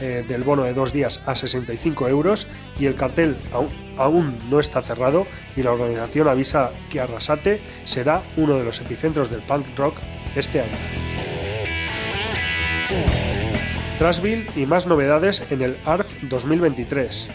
eh, 0.00 0.24
del 0.26 0.42
bono 0.42 0.62
de 0.62 0.72
dos 0.72 0.94
días 0.94 1.22
a 1.26 1.34
65 1.34 2.08
euros 2.08 2.46
y 2.80 2.86
el 2.86 2.94
cartel 2.94 3.36
aún, 3.52 3.68
aún 3.98 4.38
no 4.48 4.58
está 4.58 4.80
cerrado 4.80 5.26
y 5.54 5.62
la 5.62 5.72
organización 5.72 6.28
avisa 6.28 6.70
que 6.88 6.98
Arrasate 6.98 7.60
será 7.84 8.22
uno 8.38 8.56
de 8.56 8.64
los 8.64 8.80
epicentros 8.80 9.28
del 9.28 9.42
punk 9.42 9.66
rock 9.76 9.96
este 10.34 10.62
año. 10.62 11.31
Trashville 13.98 14.46
y 14.56 14.66
más 14.66 14.86
novedades 14.86 15.44
en 15.50 15.62
el 15.62 15.76
ARF 15.84 16.12
2023 16.22 17.30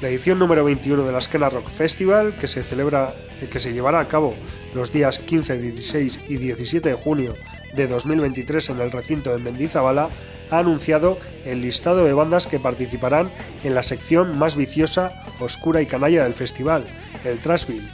la 0.00 0.08
edición 0.08 0.38
número 0.38 0.62
21 0.62 1.04
de 1.04 1.12
la 1.12 1.20
Skena 1.20 1.48
Rock 1.48 1.70
Festival, 1.70 2.36
que 2.36 2.46
se, 2.46 2.62
celebra, 2.62 3.14
que 3.50 3.58
se 3.58 3.72
llevará 3.72 4.00
a 4.00 4.08
cabo 4.08 4.34
los 4.74 4.92
días 4.92 5.18
15, 5.18 5.58
16 5.58 6.24
y 6.28 6.36
17 6.36 6.90
de 6.90 6.94
junio 6.94 7.34
de 7.74 7.86
2023 7.86 8.70
en 8.70 8.80
el 8.80 8.92
recinto 8.92 9.30
de 9.30 9.38
Mendizabala, 9.38 10.10
ha 10.50 10.58
anunciado 10.58 11.18
el 11.46 11.62
listado 11.62 12.04
de 12.04 12.12
bandas 12.12 12.46
que 12.46 12.60
participarán 12.60 13.30
en 13.64 13.74
la 13.74 13.82
sección 13.82 14.38
más 14.38 14.54
viciosa, 14.54 15.24
oscura 15.40 15.80
y 15.80 15.86
canalla 15.86 16.24
del 16.24 16.34
festival, 16.34 16.86
el 17.24 17.38
Trashville. 17.38 17.88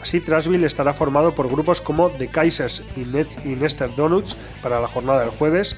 Así, 0.00 0.20
Trashville 0.20 0.66
estará 0.66 0.94
formado 0.94 1.34
por 1.34 1.48
grupos 1.50 1.80
como 1.80 2.10
The 2.10 2.28
Kaisers 2.28 2.82
y, 2.96 3.04
Nester 3.54 3.94
Donuts 3.96 4.36
para 4.62 4.80
la 4.80 4.86
jornada 4.86 5.20
del 5.20 5.30
jueves, 5.30 5.76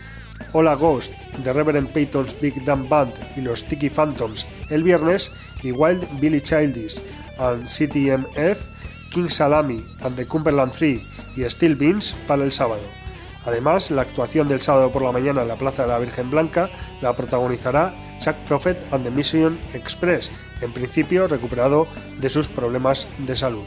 Hola 0.52 0.74
Ghost, 0.74 1.12
The 1.44 1.52
Reverend 1.52 1.90
Peyton's 1.90 2.38
Big 2.38 2.64
Dumb 2.64 2.88
Band 2.88 3.14
y 3.36 3.40
los 3.40 3.64
Tiki 3.64 3.88
Phantoms 3.88 4.46
el 4.70 4.82
viernes 4.82 5.30
y 5.62 5.72
Wild 5.72 6.06
Billy 6.20 6.40
Childish 6.40 7.00
and 7.38 7.66
CTMF, 7.66 9.10
King 9.10 9.28
Salami 9.28 9.84
and 10.02 10.16
the 10.16 10.26
Cumberland 10.26 10.72
3 10.72 11.00
y 11.36 11.50
Steel 11.50 11.76
Beans 11.76 12.14
para 12.26 12.44
el 12.44 12.52
sábado. 12.52 12.82
Además, 13.44 13.90
la 13.90 14.02
actuación 14.02 14.48
del 14.48 14.62
sábado 14.62 14.92
por 14.92 15.02
la 15.02 15.12
mañana 15.12 15.42
en 15.42 15.48
la 15.48 15.56
Plaza 15.56 15.82
de 15.82 15.88
la 15.88 15.98
Virgen 15.98 16.30
Blanca 16.30 16.70
la 17.00 17.14
protagonizará 17.16 17.94
Chuck 18.18 18.36
Prophet 18.46 18.84
and 18.92 19.04
the 19.04 19.10
Mission 19.10 19.58
Express, 19.74 20.30
en 20.60 20.72
principio 20.72 21.26
recuperado 21.26 21.88
de 22.20 22.28
sus 22.28 22.48
problemas 22.48 23.08
de 23.18 23.34
salud. 23.34 23.64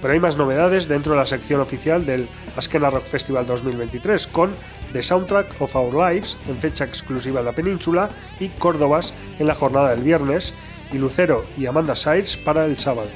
Pero 0.00 0.12
hay 0.12 0.20
más 0.20 0.36
novedades 0.36 0.88
dentro 0.88 1.12
de 1.12 1.18
la 1.18 1.26
sección 1.26 1.60
oficial 1.60 2.04
del 2.04 2.28
Askena 2.56 2.90
Rock 2.90 3.04
Festival 3.04 3.46
2023 3.46 4.26
con 4.26 4.54
The 4.92 5.02
Soundtrack 5.02 5.60
of 5.60 5.74
Our 5.74 5.94
Lives 5.94 6.38
en 6.48 6.56
fecha 6.56 6.84
exclusiva 6.84 7.40
en 7.40 7.46
la 7.46 7.52
península 7.52 8.10
y 8.38 8.48
Córdobas 8.48 9.14
en 9.38 9.46
la 9.46 9.54
jornada 9.54 9.90
del 9.90 10.04
viernes 10.04 10.54
y 10.92 10.98
Lucero 10.98 11.46
y 11.56 11.66
Amanda 11.66 11.96
Sides 11.96 12.36
para 12.36 12.66
el 12.66 12.78
sábado. 12.78 13.08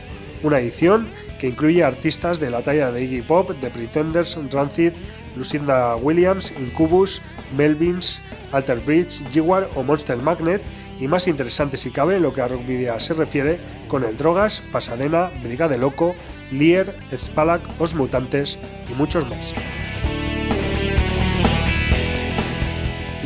Una 0.43 0.61
edición 0.61 1.09
que 1.39 1.49
incluye 1.49 1.83
artistas 1.83 2.41
de 2.41 2.51
la 2.51 2.63
talla 2.63 2.91
de 2.91 3.03
Iggy 3.03 3.23
Pop, 3.23 3.51
The 3.61 3.71
Pretenders, 3.71 4.39
Rancid, 4.51 4.93
Lucinda 5.37 5.97
Williams, 5.97 6.53
Incubus, 6.59 7.23
Melvins, 7.57 8.21
Alter 8.53 8.81
Bridge, 8.81 9.23
Jaguar 9.33 9.69
o 9.75 9.83
Monster 9.83 10.17
Magnet 10.17 10.63
y 11.01 11.07
más 11.07 11.29
interesante 11.29 11.77
si 11.77 11.91
cabe 11.91 12.19
lo 12.19 12.33
que 12.33 12.41
a 12.41 12.49
Rockvidia 12.49 12.99
se 12.99 13.15
refiere 13.15 13.59
con 13.87 14.05
el 14.05 14.17
Drogas, 14.17 14.61
Pasadena, 14.73 15.31
Brigade 15.43 15.79
Loco, 15.79 16.15
Lier, 16.51 16.95
Spalak, 17.17 17.63
Os 17.79 17.95
Mutantes 17.95 18.59
y 18.91 18.95
muchos 18.95 19.29
más. 19.29 19.55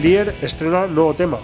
Lier 0.00 0.34
estrena 0.42 0.86
nuevo 0.86 1.14
tema. 1.14 1.38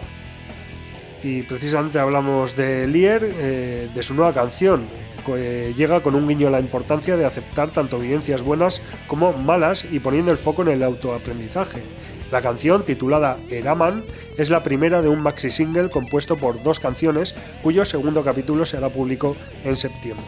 Y 1.23 1.43
precisamente 1.43 1.99
hablamos 1.99 2.57
de 2.57 2.87
Lier, 2.87 3.23
eh, 3.25 3.89
de 3.95 4.03
su 4.03 4.15
nueva 4.15 4.33
canción, 4.33 4.87
que 5.25 5.75
llega 5.77 6.01
con 6.01 6.15
un 6.15 6.27
guiño 6.27 6.49
a 6.49 6.51
la 6.51 6.61
importancia 6.61 7.17
de 7.17 7.25
aceptar 7.25 7.71
tanto 7.71 7.99
vivencias 7.99 8.43
buenas 8.43 8.83
como 9.07 9.33
malas 9.33 9.85
y 9.91 10.01
poniendo 10.01 10.33
el 10.33 10.39
foco 10.39 10.63
en 10.63 10.69
el 10.69 10.83
autoaprendizaje. 10.83 11.83
La 12.31 12.41
canción, 12.41 12.85
titulada 12.85 13.39
Eraman, 13.51 14.05
es 14.37 14.51
la 14.51 14.63
primera 14.63 15.03
de 15.03 15.09
un 15.09 15.21
maxi 15.21 15.51
single 15.51 15.91
compuesto 15.91 16.37
por 16.37 16.63
dos 16.63 16.81
canciones, 16.81 17.35
cuyo 17.63 17.85
segundo 17.85 18.23
capítulo 18.23 18.67
se 18.67 18.77
hará 18.77 18.91
público 18.91 19.37
en 19.65 19.77
septiembre. 19.77 20.27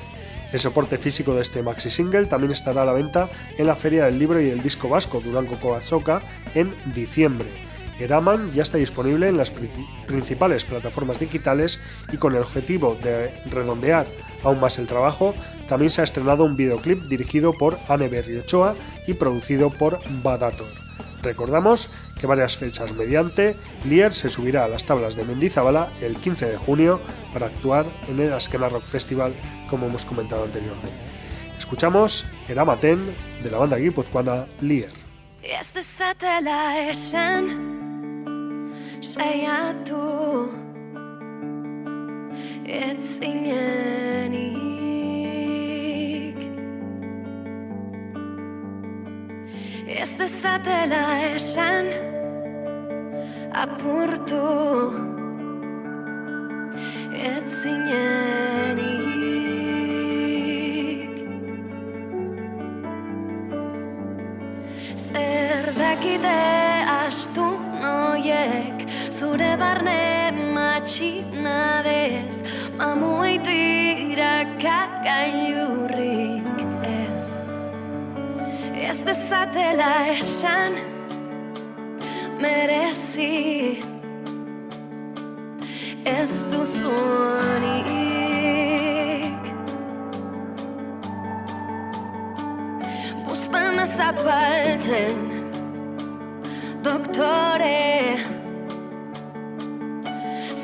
El 0.52 0.58
soporte 0.58 0.98
físico 0.98 1.34
de 1.34 1.42
este 1.42 1.62
maxi 1.62 1.90
single 1.90 2.26
también 2.26 2.52
estará 2.52 2.82
a 2.82 2.86
la 2.86 2.92
venta 2.92 3.28
en 3.56 3.66
la 3.66 3.76
Feria 3.76 4.04
del 4.04 4.18
Libro 4.18 4.40
y 4.40 4.50
el 4.50 4.62
Disco 4.62 4.88
Vasco 4.88 5.20
Durango 5.20 5.56
Coazoca 5.56 6.22
en 6.54 6.74
diciembre. 6.92 7.48
Eraman 8.00 8.52
ya 8.52 8.62
está 8.62 8.78
disponible 8.78 9.28
en 9.28 9.36
las 9.36 9.52
principales 10.06 10.64
plataformas 10.64 11.20
digitales 11.20 11.78
y 12.10 12.16
con 12.16 12.34
el 12.34 12.40
objetivo 12.40 12.96
de 13.02 13.30
redondear 13.50 14.06
aún 14.42 14.58
más 14.58 14.78
el 14.78 14.86
trabajo, 14.86 15.34
también 15.68 15.90
se 15.90 16.00
ha 16.00 16.04
estrenado 16.04 16.44
un 16.44 16.56
videoclip 16.56 17.02
dirigido 17.04 17.52
por 17.52 17.78
Anne 17.88 18.08
Berriochoa 18.08 18.74
y 19.06 19.14
producido 19.14 19.70
por 19.70 20.00
Badator. 20.22 20.89
Recordamos 21.22 21.90
que 22.18 22.26
varias 22.26 22.56
fechas 22.56 22.92
mediante, 22.92 23.56
Lier 23.84 24.12
se 24.12 24.28
subirá 24.28 24.64
a 24.64 24.68
las 24.68 24.84
tablas 24.84 25.16
de 25.16 25.24
Mendizábala 25.24 25.92
el 26.00 26.16
15 26.16 26.46
de 26.46 26.56
junio 26.56 27.00
para 27.32 27.46
actuar 27.46 27.86
en 28.08 28.20
el 28.20 28.32
Askena 28.32 28.68
Rock 28.68 28.84
Festival, 28.84 29.34
como 29.68 29.86
hemos 29.86 30.04
comentado 30.04 30.44
anteriormente. 30.44 30.90
Escuchamos 31.58 32.26
Eramaten 32.48 33.14
de 33.42 33.50
la 33.50 33.58
banda 33.58 33.76
guipuzcoana 33.76 34.46
Lier. 34.60 34.92
Ez 49.90 50.14
dezatela 50.14 51.34
esan 51.34 51.90
apurtu. 53.50 54.38
Ez 57.10 57.42
zinenik 57.62 58.86
Zer 64.94 65.74
dakite 65.74 66.38
astu 66.86 67.58
noiek 67.82 68.86
Zure 69.10 69.58
barne 69.58 70.30
matxina 70.54 71.82
dez 71.82 72.46
Mamuaitira 72.78 74.46
kakailurrik 74.62 76.69
dezatela 78.98 80.06
esan 80.18 80.72
merezi 82.40 83.78
ez 86.04 86.46
duzunik 86.50 87.70
Buztan 93.26 93.86
zapaltzen 93.86 95.18
doktore 96.82 98.18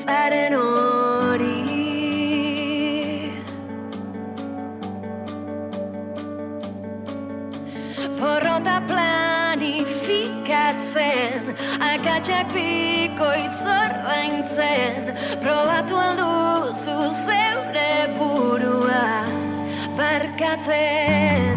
zaren 0.02 0.54
hori 0.58 1.55
porrota 8.26 8.76
planifikatzen 8.90 11.42
akatsak 11.90 12.48
bikoitz 12.54 13.60
ordaintzen 13.74 14.94
probatu 15.44 15.94
alduzu 16.06 16.96
zeure 17.26 17.92
burua 18.18 19.06
barkatzen 20.00 21.56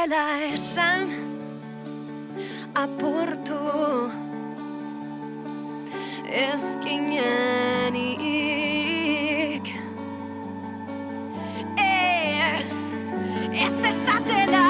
dela 0.00 0.26
esan 0.52 1.08
apurtu 2.82 3.60
ezkinenik 6.48 8.06
ez 11.76 12.72
ez 13.64 13.74
dezatela 13.84 14.69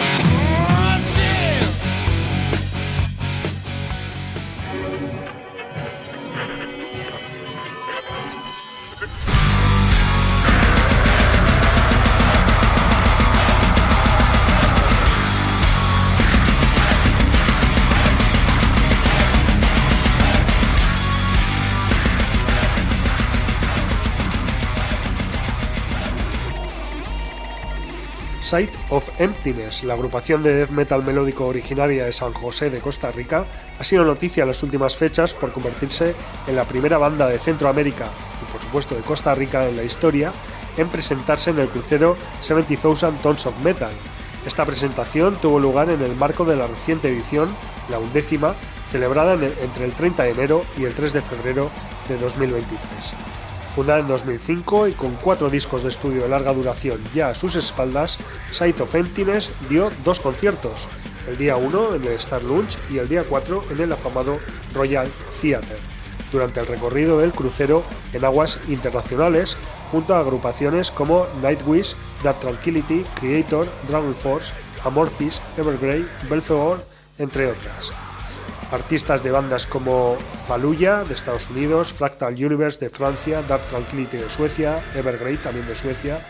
Sight 28.51 28.73
of 28.89 29.09
Emptiness, 29.17 29.85
la 29.85 29.93
agrupación 29.93 30.43
de 30.43 30.53
death 30.53 30.71
metal 30.71 31.05
melódico 31.05 31.47
originaria 31.47 32.03
de 32.03 32.11
San 32.11 32.33
José 32.33 32.69
de 32.69 32.81
Costa 32.81 33.09
Rica, 33.09 33.45
ha 33.79 33.83
sido 33.85 34.03
noticia 34.03 34.41
en 34.41 34.49
las 34.49 34.61
últimas 34.61 34.97
fechas 34.97 35.33
por 35.33 35.53
convertirse 35.53 36.13
en 36.47 36.57
la 36.57 36.65
primera 36.65 36.97
banda 36.97 37.29
de 37.29 37.39
Centroamérica 37.39 38.09
y 38.41 38.51
por 38.51 38.61
supuesto 38.61 38.93
de 38.93 39.03
Costa 39.03 39.33
Rica 39.35 39.69
en 39.69 39.77
la 39.77 39.85
historia 39.85 40.33
en 40.75 40.89
presentarse 40.89 41.51
en 41.51 41.59
el 41.59 41.69
crucero 41.69 42.17
70,000 42.41 43.21
Tons 43.21 43.45
of 43.45 43.57
Metal. 43.63 43.93
Esta 44.45 44.65
presentación 44.65 45.37
tuvo 45.37 45.57
lugar 45.57 45.89
en 45.89 46.01
el 46.01 46.17
marco 46.17 46.43
de 46.43 46.57
la 46.57 46.67
reciente 46.67 47.07
edición, 47.07 47.55
la 47.89 47.99
undécima, 47.99 48.55
celebrada 48.91 49.35
entre 49.35 49.85
el 49.85 49.93
30 49.93 50.23
de 50.23 50.29
enero 50.31 50.65
y 50.77 50.83
el 50.83 50.93
3 50.93 51.13
de 51.13 51.21
febrero 51.21 51.69
de 52.09 52.17
2023. 52.17 53.30
Fundada 53.73 53.99
en 53.99 54.07
2005 54.07 54.89
y 54.89 54.91
con 54.93 55.15
cuatro 55.15 55.49
discos 55.49 55.83
de 55.83 55.89
estudio 55.89 56.23
de 56.23 56.29
larga 56.29 56.51
duración 56.53 56.99
ya 57.13 57.29
a 57.29 57.35
sus 57.35 57.55
espaldas, 57.55 58.19
Sight 58.51 58.81
of 58.81 58.93
Emptiness 58.95 59.49
dio 59.69 59.89
dos 60.03 60.19
conciertos, 60.19 60.89
el 61.27 61.37
día 61.37 61.55
1 61.55 61.95
en 61.95 62.03
el 62.03 62.13
Star 62.13 62.43
Lunch 62.43 62.77
y 62.89 62.97
el 62.97 63.07
día 63.07 63.23
4 63.23 63.63
en 63.71 63.79
el 63.79 63.93
afamado 63.93 64.39
Royal 64.73 65.09
Theatre, 65.39 65.77
durante 66.33 66.59
el 66.59 66.67
recorrido 66.67 67.19
del 67.19 67.31
crucero 67.31 67.83
en 68.11 68.25
aguas 68.25 68.59
internacionales 68.67 69.55
junto 69.89 70.15
a 70.15 70.19
agrupaciones 70.19 70.91
como 70.91 71.25
Nightwish, 71.41 71.95
Dark 72.23 72.41
Tranquility, 72.41 73.05
Creator, 73.21 73.69
Dragon 73.87 74.13
Force, 74.13 74.53
Amorphis, 74.83 75.41
Evergrey, 75.57 76.05
Belfegor, 76.29 76.85
entre 77.17 77.47
otras 77.47 77.93
artistas 78.71 79.23
de 79.23 79.31
bandas 79.31 79.67
como 79.67 80.17
Fallujah 80.47 81.03
de 81.03 81.13
Estados 81.13 81.49
Unidos, 81.49 81.93
Fractal 81.93 82.33
Universe 82.33 82.79
de 82.79 82.89
Francia, 82.89 83.41
Dark 83.47 83.67
Tranquility 83.67 84.17
de 84.17 84.29
Suecia, 84.29 84.81
Evergrey 84.95 85.37
también 85.37 85.67
de 85.67 85.75
Suecia, 85.75 86.25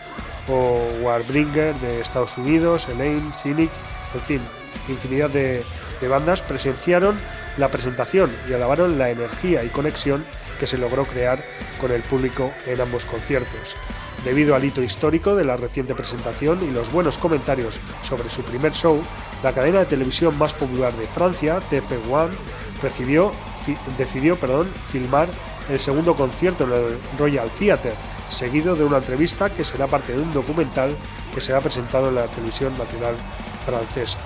o 0.47 0.81
Warbringer 1.01 1.75
de 1.75 2.01
Estados 2.01 2.37
Unidos, 2.37 2.89
Elaine, 2.89 3.31
Cynic, 3.33 3.71
en 4.13 4.21
fin, 4.21 4.41
infinidad 4.89 5.29
de 5.29 5.63
bandas 6.09 6.41
presenciaron 6.41 7.15
la 7.57 7.69
presentación 7.69 8.31
y 8.49 8.53
alabaron 8.53 8.97
la 8.97 9.11
energía 9.11 9.63
y 9.63 9.69
conexión 9.69 10.25
que 10.59 10.67
se 10.67 10.77
logró 10.77 11.05
crear 11.05 11.43
con 11.79 11.91
el 11.91 12.01
público 12.01 12.51
en 12.65 12.81
ambos 12.81 13.05
conciertos. 13.05 13.75
Debido 14.23 14.53
al 14.55 14.63
hito 14.63 14.83
histórico 14.83 15.35
de 15.35 15.43
la 15.43 15.57
reciente 15.57 15.95
presentación 15.95 16.59
y 16.61 16.71
los 16.71 16.91
buenos 16.91 17.17
comentarios 17.17 17.79
sobre 18.03 18.29
su 18.29 18.43
primer 18.43 18.71
show, 18.71 19.01
la 19.43 19.51
cadena 19.51 19.79
de 19.79 19.85
televisión 19.85 20.37
más 20.37 20.53
popular 20.53 20.93
de 20.93 21.07
Francia, 21.07 21.59
TF1, 21.71 22.29
recibió, 22.83 23.31
fi- 23.65 23.75
decidió 23.97 24.39
perdón, 24.39 24.69
filmar 24.85 25.27
el 25.69 25.79
segundo 25.79 26.15
concierto 26.15 26.65
en 26.65 26.71
el 26.71 26.97
Royal 27.17 27.49
Theatre, 27.49 27.93
seguido 28.29 28.75
de 28.75 28.83
una 28.83 28.97
entrevista 28.97 29.49
que 29.49 29.63
será 29.63 29.87
parte 29.87 30.13
de 30.13 30.21
un 30.21 30.31
documental 30.33 30.95
que 31.33 31.41
será 31.41 31.59
presentado 31.59 32.09
en 32.09 32.15
la 32.15 32.27
televisión 32.27 32.77
nacional 32.77 33.15
francesa. 33.65 34.19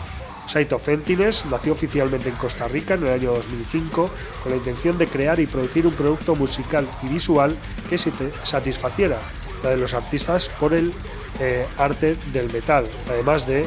Sight 0.47 0.73
of 0.73 0.87
Emptiness 0.89 1.45
nació 1.49 1.71
oficialmente 1.73 2.29
en 2.29 2.35
Costa 2.35 2.67
Rica 2.67 2.95
en 2.95 3.03
el 3.07 3.13
año 3.13 3.31
2005 3.33 4.09
con 4.43 4.51
la 4.51 4.57
intención 4.57 4.97
de 4.97 5.07
crear 5.07 5.39
y 5.39 5.47
producir 5.47 5.87
un 5.87 5.93
producto 5.93 6.35
musical 6.35 6.85
y 7.01 7.07
visual 7.07 7.57
que 7.89 7.97
satisfaciera 7.97 9.17
la 9.63 9.71
de 9.71 9.77
los 9.77 9.93
artistas 9.93 10.49
por 10.49 10.73
el 10.73 10.93
eh, 11.39 11.65
arte 11.77 12.15
del 12.31 12.51
metal, 12.51 12.85
además 13.09 13.45
de 13.45 13.65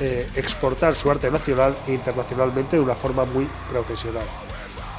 eh, 0.00 0.28
exportar 0.34 0.94
su 0.94 1.10
arte 1.10 1.30
nacional 1.30 1.76
e 1.86 1.92
internacionalmente 1.94 2.76
de 2.76 2.82
una 2.82 2.94
forma 2.94 3.24
muy 3.24 3.48
profesional. 3.70 4.24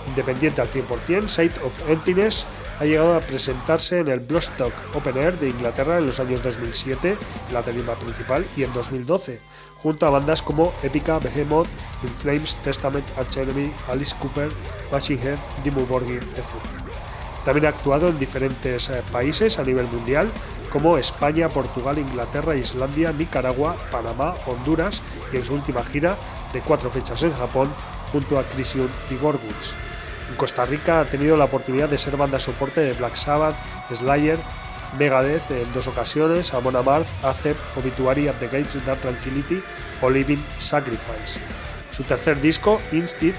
Independiente 0.08 0.62
al 0.62 0.72
100%, 0.72 1.28
Sight 1.28 1.58
of 1.64 1.90
Emptiness 1.90 2.46
ha 2.80 2.86
llegado 2.86 3.16
a 3.16 3.20
presentarse 3.20 4.00
en 4.00 4.08
el 4.08 4.22
Bloodstock 4.22 4.72
Open 4.96 5.18
Air 5.18 5.38
de 5.38 5.50
Inglaterra 5.50 5.98
en 5.98 6.08
los 6.08 6.20
años 6.20 6.44
2007, 6.44 7.18
en 7.48 7.54
la 7.54 7.62
tarima 7.62 7.94
principal, 7.96 8.46
y 8.56 8.64
en 8.64 8.72
2012, 8.72 9.40
junto 9.76 10.06
a 10.06 10.10
bandas 10.10 10.42
como 10.42 10.74
Epica, 10.82 11.20
Behemoth, 11.20 11.68
In 12.04 12.10
Flames, 12.10 12.56
Testament, 12.64 13.06
Arch 13.18 13.38
Enemy, 13.38 13.72
Alice 13.90 14.16
Cooper, 14.20 14.50
Machine 14.92 15.22
Head, 15.22 15.38
Dimmu 15.64 15.86
Borgir, 15.86 16.24
etc. 16.38 16.87
También 17.48 17.68
ha 17.68 17.70
actuado 17.70 18.10
en 18.10 18.20
diferentes 18.20 18.90
eh, 18.90 19.02
países 19.10 19.58
a 19.58 19.64
nivel 19.64 19.86
mundial, 19.88 20.30
como 20.70 20.98
España, 20.98 21.48
Portugal, 21.48 21.98
Inglaterra, 21.98 22.58
Islandia, 22.58 23.14
Nicaragua, 23.14 23.78
Panamá, 23.90 24.36
Honduras 24.48 25.02
y 25.32 25.38
en 25.38 25.46
su 25.46 25.54
última 25.54 25.82
gira 25.82 26.18
de 26.52 26.60
cuatro 26.60 26.90
fechas 26.90 27.24
en 27.24 27.34
Japón, 27.34 27.74
junto 28.12 28.38
a 28.38 28.44
Crisium 28.44 28.90
y 29.10 29.16
Gorguts. 29.16 29.76
En 30.30 30.36
Costa 30.36 30.66
Rica 30.66 31.00
ha 31.00 31.06
tenido 31.06 31.38
la 31.38 31.46
oportunidad 31.46 31.88
de 31.88 31.98
ser 31.98 32.18
banda 32.18 32.38
soporte 32.38 32.82
de 32.82 32.92
Black 32.92 33.16
Sabbath, 33.16 33.56
Slayer, 33.94 34.40
Megadeth 35.00 35.50
en 35.50 35.72
dos 35.72 35.88
ocasiones, 35.88 36.54
Amon 36.54 36.76
Amarth, 36.76 37.08
Accept, 37.24 37.62
Obituary 37.78 38.28
at 38.28 38.36
the 38.40 38.48
Gates, 38.48 38.86
Dark 38.86 39.00
Tranquility 39.00 39.64
o 40.02 40.10
Living 40.10 40.44
Sacrifice. 40.60 41.40
Su 41.92 42.04
tercer 42.04 42.40
disco, 42.42 42.82
Instinct, 42.92 43.38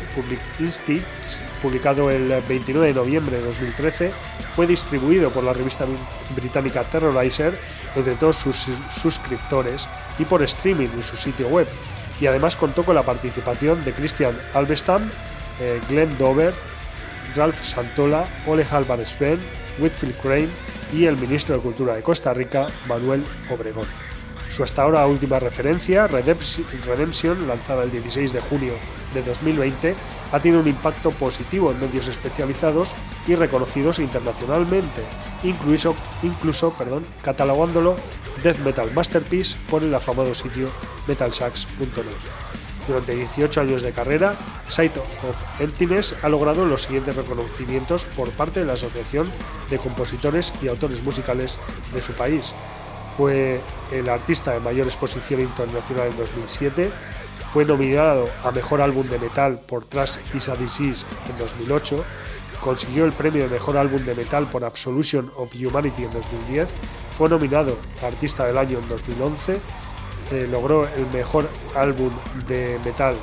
publicado 1.62 2.10
el 2.10 2.42
29 2.48 2.88
de 2.88 2.94
noviembre 2.94 3.36
de 3.36 3.44
2013, 3.44 4.12
fue 4.56 4.66
distribuido 4.66 5.30
por 5.30 5.44
la 5.44 5.52
revista 5.52 5.86
británica 6.34 6.82
Terrorizer 6.84 7.58
entre 7.94 8.14
todos 8.14 8.36
sus 8.36 8.68
suscriptores 8.90 9.88
y 10.18 10.24
por 10.24 10.42
streaming 10.42 10.88
en 10.88 11.02
su 11.02 11.16
sitio 11.16 11.48
web, 11.48 11.68
y 12.20 12.26
además 12.26 12.56
contó 12.56 12.84
con 12.84 12.94
la 12.94 13.04
participación 13.04 13.84
de 13.84 13.92
Christian 13.92 14.36
Alvestam, 14.54 15.08
eh, 15.60 15.80
Glenn 15.88 16.16
Dover, 16.18 16.54
Ralph 17.36 17.62
Santola, 17.62 18.26
Ole 18.46 18.64
Halvar 18.64 19.04
Sven, 19.06 19.38
Whitfield 19.78 20.16
Crane 20.20 20.48
y 20.92 21.04
el 21.04 21.16
ministro 21.16 21.54
de 21.54 21.62
Cultura 21.62 21.94
de 21.94 22.02
Costa 22.02 22.34
Rica, 22.34 22.66
Manuel 22.88 23.24
Obregón. 23.50 23.86
Su 24.48 24.64
hasta 24.64 24.82
ahora 24.82 25.06
última 25.06 25.38
referencia, 25.38 26.06
Redemption, 26.06 27.46
lanzada 27.46 27.84
el 27.84 27.90
16 27.90 28.32
de 28.32 28.40
junio 28.40 28.72
de 29.12 29.22
2020, 29.22 29.94
ha 30.32 30.40
tenido 30.40 30.60
un 30.60 30.68
impacto 30.68 31.10
positivo 31.10 31.70
en 31.70 31.80
medios 31.80 32.08
especializados 32.08 32.94
y 33.26 33.34
reconocidos 33.34 33.98
internacionalmente, 33.98 35.02
incluso, 35.42 35.94
catalogándolo 37.22 37.96
Death 38.42 38.58
Metal 38.60 38.90
Masterpiece 38.94 39.58
por 39.68 39.82
el 39.82 39.94
afamado 39.94 40.34
sitio 40.34 40.70
metalsax.net. 41.06 41.88
Durante 42.86 43.14
18 43.14 43.60
años 43.60 43.82
de 43.82 43.92
carrera, 43.92 44.34
Sight 44.66 44.96
of 44.96 45.60
Emptiness 45.60 46.14
ha 46.22 46.30
logrado 46.30 46.64
los 46.64 46.84
siguientes 46.84 47.14
reconocimientos 47.16 48.06
por 48.06 48.30
parte 48.30 48.60
de 48.60 48.66
la 48.66 48.72
Asociación 48.72 49.30
de 49.68 49.76
Compositores 49.76 50.54
y 50.62 50.68
Autores 50.68 51.02
Musicales 51.02 51.58
de 51.92 52.00
su 52.00 52.14
país. 52.14 52.54
Fue 53.18 53.60
el 53.90 54.08
artista 54.08 54.52
de 54.52 54.60
mayor 54.60 54.86
exposición 54.86 55.40
internacional 55.40 56.06
en 56.06 56.16
2007, 56.18 56.88
fue 57.52 57.64
nominado 57.64 58.28
a 58.44 58.52
Mejor 58.52 58.80
Álbum 58.80 59.08
de 59.08 59.18
Metal 59.18 59.58
por 59.58 59.84
Trash 59.84 60.18
is 60.34 60.48
a 60.48 60.54
Disease 60.54 61.04
en 61.28 61.36
2008, 61.36 62.04
consiguió 62.60 63.06
el 63.06 63.12
premio 63.12 63.42
de 63.42 63.48
Mejor 63.48 63.76
Álbum 63.76 64.04
de 64.04 64.14
Metal 64.14 64.48
por 64.48 64.64
Absolution 64.64 65.32
of 65.36 65.52
Humanity 65.52 66.04
en 66.04 66.12
2010, 66.12 66.68
fue 67.10 67.28
nominado 67.28 67.76
Artista 68.04 68.46
del 68.46 68.56
Año 68.56 68.78
en 68.78 68.88
2011, 68.88 69.60
eh, 70.30 70.48
logró 70.48 70.86
el 70.86 71.04
Mejor 71.12 71.48
Álbum 71.74 72.12
de 72.46 72.78
Metal 72.84 73.16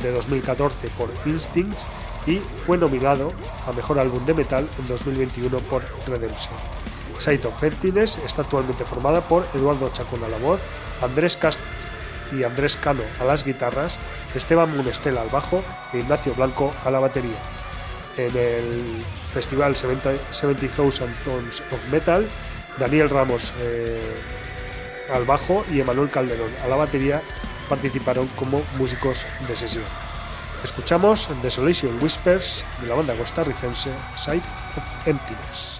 de 0.00 0.12
2014 0.12 0.90
por 0.90 1.10
Instincts 1.26 1.88
y 2.24 2.38
fue 2.38 2.78
nominado 2.78 3.32
a 3.66 3.72
Mejor 3.72 3.98
Álbum 3.98 4.24
de 4.26 4.34
Metal 4.34 4.68
en 4.78 4.86
2021 4.86 5.58
por 5.58 5.82
Redemption. 6.06 6.79
Sight 7.20 7.44
of 7.44 7.62
Emptiness 7.62 8.18
está 8.24 8.42
actualmente 8.42 8.84
formada 8.84 9.20
por 9.20 9.46
Eduardo 9.54 9.90
Chacón 9.92 10.24
a 10.24 10.28
la 10.28 10.38
voz, 10.38 10.60
Andrés 11.02 11.36
Cast 11.36 11.60
y 12.32 12.44
Andrés 12.44 12.78
Cano 12.78 13.02
a 13.20 13.24
las 13.24 13.44
guitarras, 13.44 13.98
Esteban 14.34 14.74
Munestela 14.74 15.20
al 15.20 15.28
bajo 15.28 15.62
e 15.92 15.98
Ignacio 15.98 16.34
Blanco 16.34 16.72
a 16.82 16.90
la 16.90 16.98
batería. 16.98 17.36
En 18.16 18.34
el 18.36 19.04
festival 19.32 19.76
70 19.76 20.12
70,000 20.30 21.14
Tons 21.22 21.62
of 21.70 21.80
Metal, 21.90 22.26
Daniel 22.78 23.10
Ramos 23.10 23.52
eh, 23.60 24.00
al 25.12 25.24
bajo 25.24 25.64
y 25.70 25.80
Emanuel 25.80 26.10
Calderón 26.10 26.50
a 26.64 26.68
la 26.68 26.76
batería 26.76 27.22
participaron 27.68 28.28
como 28.28 28.62
músicos 28.78 29.26
de 29.46 29.56
sesión. 29.56 29.84
Escuchamos 30.64 31.28
Desolation 31.42 32.02
Whispers 32.02 32.64
de 32.80 32.88
la 32.88 32.94
banda 32.94 33.14
costarricense 33.14 33.90
Sight 34.16 34.44
of 34.76 35.06
Emptiness. 35.06 35.79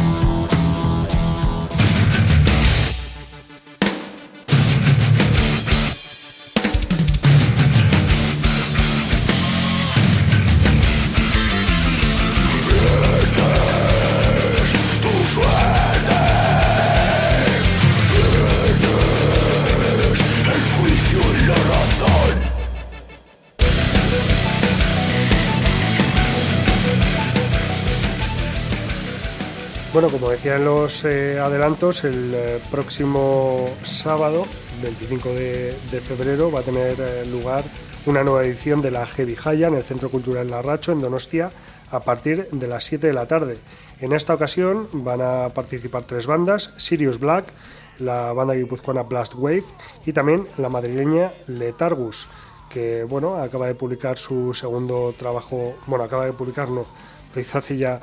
Bueno, 30.01 30.17
como 30.17 30.31
decía 30.31 30.55
en 30.55 30.65
los 30.65 31.05
eh, 31.05 31.39
adelantos, 31.39 32.03
el 32.05 32.33
eh, 32.33 32.59
próximo 32.71 33.69
sábado, 33.83 34.47
25 34.81 35.29
de, 35.29 36.01
febrero, 36.01 36.51
va 36.51 36.61
a 36.61 36.63
tener 36.63 36.95
eh, 36.99 37.23
lugar 37.27 37.63
una 38.07 38.23
nueva 38.23 38.43
edición 38.43 38.81
de 38.81 38.89
la 38.89 39.05
Heavy 39.05 39.35
Jaya 39.35 39.67
en 39.67 39.75
el 39.75 39.83
Centro 39.83 40.09
Cultural 40.09 40.49
Larracho, 40.49 40.91
en 40.91 41.01
Donostia, 41.01 41.51
a 41.91 41.99
partir 41.99 42.49
de 42.49 42.67
las 42.67 42.83
7 42.85 43.05
de 43.05 43.13
la 43.13 43.27
tarde. 43.27 43.59
En 43.99 44.11
esta 44.13 44.33
ocasión 44.33 44.89
van 44.91 45.21
a 45.21 45.49
participar 45.49 46.05
tres 46.05 46.25
bandas, 46.25 46.73
Sirius 46.77 47.19
Black, 47.19 47.53
la 47.99 48.33
banda 48.33 48.55
guipuzcoana 48.55 49.03
Blast 49.03 49.35
Wave 49.35 49.65
y 50.03 50.13
también 50.13 50.47
la 50.57 50.69
madrileña 50.69 51.31
Letargus, 51.45 52.27
que 52.71 53.03
bueno, 53.03 53.35
acaba 53.35 53.67
de 53.67 53.75
publicar 53.75 54.17
su 54.17 54.51
segundo 54.55 55.13
trabajo, 55.15 55.75
bueno, 55.85 56.03
acaba 56.05 56.25
de 56.25 56.33
publicar, 56.33 56.71
no, 56.71 56.87
lo 57.35 57.41
hizo 57.41 57.57
hace 57.57 57.77
ya 57.77 58.01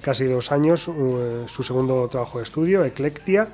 casi 0.00 0.24
dos 0.24 0.52
años 0.52 0.88
eh, 0.88 1.44
su 1.46 1.62
segundo 1.62 2.08
trabajo 2.08 2.38
de 2.38 2.44
estudio, 2.44 2.84
Eclectia. 2.84 3.48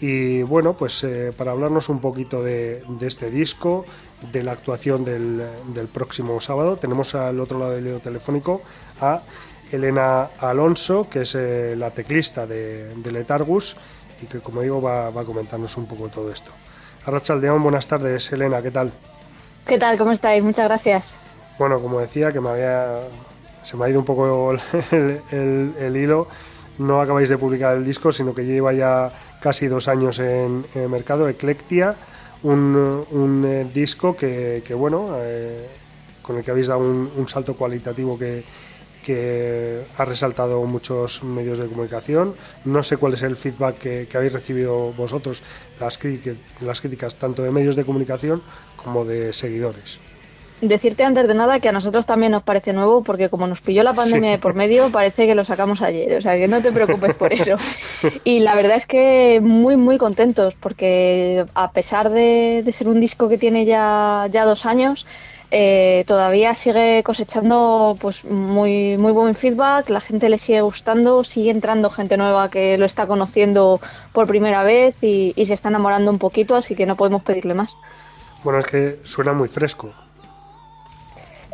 Y 0.00 0.42
bueno, 0.42 0.76
pues 0.76 1.04
eh, 1.04 1.32
para 1.36 1.52
hablarnos 1.52 1.88
un 1.88 2.00
poquito 2.00 2.42
de, 2.42 2.82
de, 2.88 3.06
este 3.06 3.30
disco, 3.30 3.84
de 4.32 4.42
la 4.42 4.52
actuación 4.52 5.04
del, 5.04 5.46
del, 5.72 5.86
próximo 5.86 6.40
sábado, 6.40 6.76
tenemos 6.76 7.14
al 7.14 7.38
otro 7.38 7.60
lado 7.60 7.72
del 7.72 7.86
hilo 7.86 8.00
telefónico 8.00 8.62
a 9.00 9.22
Elena 9.70 10.30
Alonso, 10.38 11.08
que 11.08 11.22
es 11.22 11.36
eh, 11.36 11.76
la 11.76 11.92
teclista 11.92 12.48
de, 12.48 12.94
de, 12.94 13.12
Letargus 13.12 13.76
y 14.20 14.26
que 14.26 14.40
como 14.40 14.62
digo 14.62 14.82
va, 14.82 15.10
va, 15.10 15.20
a 15.20 15.24
comentarnos 15.24 15.76
un 15.76 15.86
poco 15.86 16.08
todo 16.08 16.32
esto. 16.32 16.50
Arrachaldeón, 17.06 17.62
buenas 17.62 17.86
tardes, 17.86 18.32
Elena, 18.32 18.60
¿qué 18.60 18.72
tal? 18.72 18.92
¿Qué 19.66 19.78
tal? 19.78 19.96
¿Cómo 19.98 20.10
estáis? 20.10 20.42
Muchas 20.42 20.66
gracias. 20.66 21.14
Bueno, 21.58 21.80
como 21.80 22.00
decía, 22.00 22.32
que 22.32 22.40
me 22.40 22.50
había 22.50 23.02
se 23.62 23.76
me 23.76 23.84
ha 23.84 23.88
ido 23.88 24.00
un 24.00 24.04
poco 24.04 24.52
el, 24.52 25.96
hilo. 25.96 26.28
No 26.78 27.00
acabáis 27.00 27.28
de 27.28 27.38
publicar 27.38 27.76
el 27.76 27.84
disco, 27.84 28.10
sino 28.12 28.34
que 28.34 28.44
lleva 28.44 28.72
ya 28.72 29.12
casi 29.40 29.68
dos 29.68 29.88
años 29.88 30.18
en, 30.18 30.64
el 30.74 30.88
mercado. 30.88 31.28
Eclectia, 31.28 31.96
un, 32.42 33.06
un 33.10 33.44
eh, 33.44 33.68
disco 33.72 34.16
que, 34.16 34.62
que 34.64 34.74
bueno, 34.74 35.10
eh, 35.18 35.68
con 36.22 36.36
el 36.36 36.42
que 36.42 36.50
habéis 36.50 36.68
dado 36.68 36.80
un, 36.80 37.28
salto 37.28 37.54
cualitativo 37.54 38.18
que, 38.18 38.44
que, 39.02 39.84
ha 39.96 40.04
resaltado 40.04 40.62
muchos 40.64 41.22
medios 41.22 41.58
de 41.58 41.66
comunicación. 41.66 42.34
No 42.64 42.82
sé 42.82 42.96
cuál 42.96 43.14
es 43.14 43.22
el 43.22 43.36
feedback 43.36 43.78
que, 43.78 44.08
habéis 44.14 44.32
recibido 44.32 44.92
vosotros, 44.92 45.42
las 45.78 45.98
críticas 45.98 47.16
tanto 47.16 47.42
de 47.42 47.50
medios 47.50 47.76
de 47.76 47.84
comunicación 47.84 48.42
como 48.76 49.04
de 49.04 49.32
seguidores 49.32 50.00
decirte 50.62 51.02
antes 51.02 51.26
de 51.26 51.34
nada 51.34 51.58
que 51.60 51.68
a 51.68 51.72
nosotros 51.72 52.06
también 52.06 52.32
nos 52.32 52.44
parece 52.44 52.72
nuevo 52.72 53.02
porque 53.02 53.28
como 53.28 53.46
nos 53.46 53.60
pilló 53.60 53.82
la 53.82 53.92
pandemia 53.92 54.30
sí. 54.30 54.36
de 54.36 54.38
por 54.38 54.54
medio 54.54 54.90
parece 54.90 55.26
que 55.26 55.34
lo 55.34 55.44
sacamos 55.44 55.82
ayer, 55.82 56.16
o 56.16 56.20
sea 56.20 56.36
que 56.36 56.46
no 56.48 56.62
te 56.62 56.72
preocupes 56.72 57.14
por 57.14 57.32
eso. 57.32 57.56
Y 58.24 58.40
la 58.40 58.54
verdad 58.54 58.76
es 58.76 58.86
que 58.86 59.40
muy 59.42 59.76
muy 59.76 59.98
contentos 59.98 60.54
porque 60.54 61.44
a 61.54 61.72
pesar 61.72 62.10
de, 62.10 62.62
de 62.64 62.72
ser 62.72 62.88
un 62.88 63.00
disco 63.00 63.28
que 63.28 63.38
tiene 63.38 63.64
ya, 63.64 64.26
ya 64.30 64.44
dos 64.44 64.64
años, 64.64 65.06
eh, 65.50 66.04
todavía 66.06 66.54
sigue 66.54 67.02
cosechando 67.02 67.96
pues 68.00 68.24
muy 68.24 68.96
muy 68.98 69.12
buen 69.12 69.34
feedback, 69.34 69.90
la 69.90 70.00
gente 70.00 70.28
le 70.28 70.38
sigue 70.38 70.60
gustando, 70.60 71.24
sigue 71.24 71.50
entrando 71.50 71.90
gente 71.90 72.16
nueva 72.16 72.48
que 72.48 72.78
lo 72.78 72.86
está 72.86 73.06
conociendo 73.06 73.80
por 74.12 74.26
primera 74.26 74.62
vez 74.62 74.94
y, 75.02 75.32
y 75.36 75.46
se 75.46 75.54
está 75.54 75.68
enamorando 75.68 76.10
un 76.10 76.18
poquito, 76.18 76.54
así 76.54 76.74
que 76.74 76.86
no 76.86 76.96
podemos 76.96 77.22
pedirle 77.22 77.54
más. 77.54 77.76
Bueno, 78.44 78.58
es 78.58 78.66
que 78.66 78.98
suena 79.04 79.32
muy 79.32 79.48
fresco, 79.48 79.92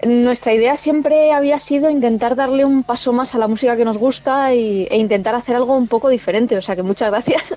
nuestra 0.06 0.54
idea 0.54 0.76
siempre 0.76 1.32
había 1.32 1.58
sido 1.58 1.90
intentar 1.90 2.36
darle 2.36 2.64
un 2.64 2.82
paso 2.82 3.12
más 3.12 3.34
a 3.34 3.38
la 3.38 3.48
música 3.48 3.76
que 3.76 3.84
nos 3.84 3.98
gusta 3.98 4.54
y, 4.54 4.86
e 4.90 4.96
intentar 4.96 5.34
hacer 5.34 5.56
algo 5.56 5.76
un 5.76 5.88
poco 5.88 6.08
diferente, 6.08 6.56
o 6.56 6.62
sea 6.62 6.76
que 6.76 6.82
muchas 6.82 7.10
gracias. 7.10 7.54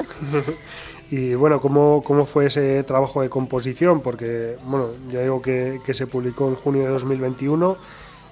y 1.12 1.36
bueno, 1.36 1.62
¿cómo, 1.62 2.02
¿cómo 2.04 2.26
fue 2.26 2.48
ese 2.48 2.84
trabajo 2.84 3.22
de 3.22 3.30
composición? 3.30 4.02
Porque, 4.02 4.58
bueno, 4.66 4.90
ya 5.10 5.22
digo 5.22 5.42
que, 5.42 5.82
que 5.86 5.94
se 5.94 6.08
publicó 6.08 6.48
en 6.48 6.56
junio 6.56 6.84
de 6.84 6.90
2021. 6.90 7.78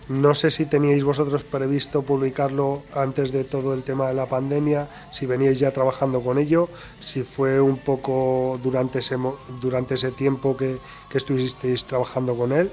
No 0.09 0.33
sé 0.33 0.49
si 0.49 0.65
teníais 0.65 1.03
vosotros 1.03 1.43
previsto 1.43 2.01
publicarlo 2.01 2.81
antes 2.95 3.31
de 3.31 3.43
todo 3.43 3.75
el 3.75 3.83
tema 3.83 4.07
de 4.07 4.15
la 4.15 4.25
pandemia, 4.25 4.87
si 5.11 5.27
veníais 5.27 5.59
ya 5.59 5.69
trabajando 5.69 6.21
con 6.21 6.39
ello, 6.39 6.67
si 6.99 7.21
fue 7.21 7.61
un 7.61 7.77
poco 7.77 8.59
durante 8.63 8.99
ese, 8.99 9.17
durante 9.61 9.93
ese 9.93 10.09
tiempo 10.09 10.57
que, 10.57 10.79
que 11.09 11.19
estuvisteis 11.19 11.85
trabajando 11.85 12.35
con 12.35 12.53
él. 12.53 12.71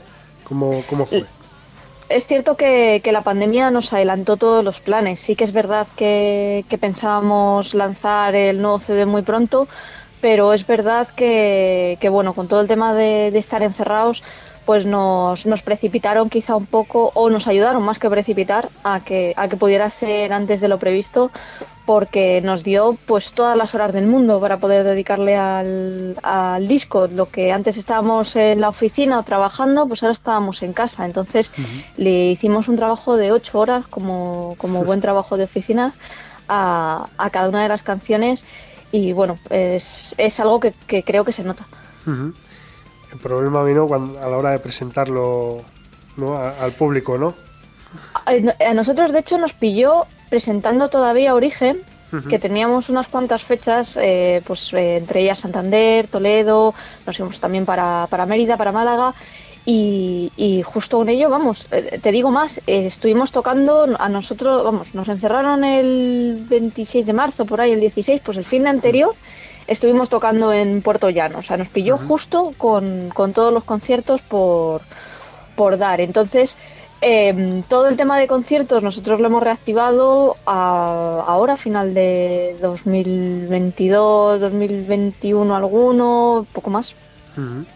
¿Cómo, 0.49 0.83
fue? 1.07 1.25
Es 2.09 2.27
cierto 2.27 2.57
que, 2.57 3.03
la 3.13 3.23
pandemia 3.23 3.71
nos 3.71 3.93
adelantó 3.93 4.37
todos 4.37 4.65
los 4.65 4.81
planes. 4.81 5.19
Sí 5.19 5.35
que 5.35 5.45
es 5.45 5.53
verdad 5.53 5.89
que, 5.97 6.65
que 6.69 6.79
pensábamos 6.79 7.75
lanzar 7.75 8.35
el 8.35 8.63
nuevo 8.63 8.79
CD 8.79 9.07
muy 9.07 9.23
pronto, 9.23 9.67
pero 10.21 10.53
es 10.53 10.67
verdad 10.67 11.09
que, 11.09 11.99
que 12.01 12.09
bueno, 12.09 12.33
con 12.33 12.47
todo 12.47 12.61
el 12.61 12.69
tema 12.69 12.95
de, 12.95 13.31
de 13.33 13.39
estar 13.39 13.63
encerrados, 13.63 14.23
pues 14.67 14.85
nos, 14.85 15.47
nos, 15.47 15.63
precipitaron 15.63 16.29
quizá 16.29 16.57
un 16.57 16.67
poco 16.67 17.13
o 17.15 17.31
nos 17.31 17.47
ayudaron 17.47 17.85
más 17.85 18.01
que 18.01 18.11
precipitar 18.11 18.69
a 18.83 19.01
que, 19.01 19.33
a 19.37 19.49
que 19.49 19.57
pudiera 19.57 19.89
ser 19.91 20.33
antes 20.33 20.61
de 20.61 20.69
lo 20.69 20.79
previsto 20.79 21.31
porque 21.87 22.41
nos 22.43 22.65
dio 22.65 22.99
pues 23.07 23.31
todas 23.31 23.57
las 23.57 23.75
horas 23.77 23.93
del 23.93 24.09
mundo 24.09 24.41
para 24.41 24.59
poder 24.59 24.83
dedicarle 24.83 25.37
al, 25.37 26.19
al, 26.21 26.67
disco. 26.67 27.07
Lo 27.07 27.31
que 27.31 27.53
antes 27.53 27.79
estábamos 27.79 28.35
en 28.35 28.61
la 28.61 28.71
oficina 28.71 29.21
o 29.21 29.23
trabajando, 29.23 29.87
pues 29.87 30.03
ahora 30.03 30.13
estábamos 30.13 30.63
en 30.65 30.73
casa. 30.73 31.07
Entonces 31.07 31.53
uh 31.57 31.63
-huh. 31.63 31.85
le 31.99 32.31
hicimos 32.33 32.67
un 32.67 32.75
trabajo 32.75 33.17
de 33.17 33.31
ocho 33.31 33.61
horas 33.61 33.87
como, 33.87 34.57
como 34.59 34.85
buen 34.85 35.01
trabajo 35.01 35.37
de 35.37 35.45
oficina 35.45 35.95
a, 36.49 37.07
a, 37.17 37.31
cada 37.31 37.49
una 37.49 37.63
de 37.63 37.69
las 37.69 37.85
canciones 37.85 38.45
y 38.91 39.13
bueno, 39.13 39.39
es, 39.51 40.17
es 40.19 40.41
algo 40.41 40.59
que, 40.59 40.75
que, 40.89 41.05
creo 41.05 41.25
que 41.25 41.33
se 41.33 41.45
nota. 41.45 41.67
Uh 42.05 42.11
-huh. 42.11 42.35
El 43.17 43.23
problema 43.23 43.65
vino 43.65 43.89
cuando, 43.89 44.21
a 44.23 44.29
la 44.29 44.37
hora 44.37 44.51
de 44.51 44.59
presentarlo 44.59 45.63
¿no? 46.19 46.37
a, 46.37 46.51
al 46.63 46.73
público, 46.73 47.17
¿no? 47.17 47.35
A, 48.27 48.33
a 48.71 48.75
nosotros 48.75 49.11
de 49.11 49.21
hecho 49.21 49.39
nos 49.39 49.55
pilló 49.55 50.05
presentando 50.29 50.91
todavía 50.91 51.35
Origen, 51.35 51.79
uh 52.13 52.17
-huh. 52.17 52.29
que 52.29 52.39
teníamos 52.39 52.91
unas 52.91 53.09
cuantas 53.09 53.43
fechas, 53.43 53.97
eh, 53.97 54.43
pues 54.47 54.71
eh, 54.75 54.99
entre 54.99 55.23
ellas 55.23 55.39
Santander, 55.39 56.09
Toledo, 56.09 56.75
nos 57.07 57.17
fuimos 57.17 57.41
también 57.41 57.65
para, 57.65 58.07
para 58.11 58.27
Mérida, 58.27 58.59
para 58.59 58.71
Málaga, 58.71 59.15
y, 59.65 60.31
y, 60.37 60.61
justo 60.63 60.99
con 60.99 61.09
ello, 61.09 61.31
vamos, 61.31 61.67
eh, 61.71 61.99
te 62.01 62.13
digo 62.13 62.31
más, 62.31 62.59
eh, 62.67 62.87
estuvimos 62.87 63.33
tocando 63.33 63.97
a 63.99 64.09
nosotros, 64.11 64.63
vamos, 64.63 64.95
nos 64.95 65.09
encerraron 65.09 65.65
el 65.65 66.45
26 66.51 67.07
de 67.07 67.13
marzo, 67.15 67.47
por 67.47 67.63
ahí 67.63 67.73
el 67.73 67.81
16, 67.81 68.21
pues 68.23 68.37
el 68.37 68.45
fin 68.45 68.65
de 68.65 68.69
anterior 68.69 69.15
estuvimos 69.67 70.09
tocando 70.09 70.53
en 70.53 70.83
Puerto 70.83 71.11
Llano, 71.11 71.39
o 71.39 71.43
sea, 71.43 71.57
nos 71.57 71.69
pilló 71.69 71.97
uh 71.97 71.99
-huh. 71.99 72.07
justo 72.07 72.53
con, 72.57 73.11
con 73.11 73.33
todos 73.33 73.53
los 73.53 73.65
conciertos 73.65 74.21
por, 74.23 74.83
por 75.57 75.79
dar, 75.79 76.01
entonces 76.01 76.57
eh, 77.03 77.63
todo 77.69 77.89
el 77.89 77.97
tema 77.97 78.19
de 78.19 78.27
conciertos 78.27 78.83
nosotros 78.83 79.21
lo 79.21 79.27
hemos 79.27 79.43
reactivado 79.43 80.37
a, 80.47 81.25
ahora, 81.27 81.55
a 81.55 81.57
final 81.57 81.93
de 81.93 82.57
2022, 82.61 84.41
2021 84.41 85.55
alguno, 85.55 86.47
poco 86.53 86.71
más. 86.71 86.95
Uh 87.37 87.41
-huh. 87.41 87.67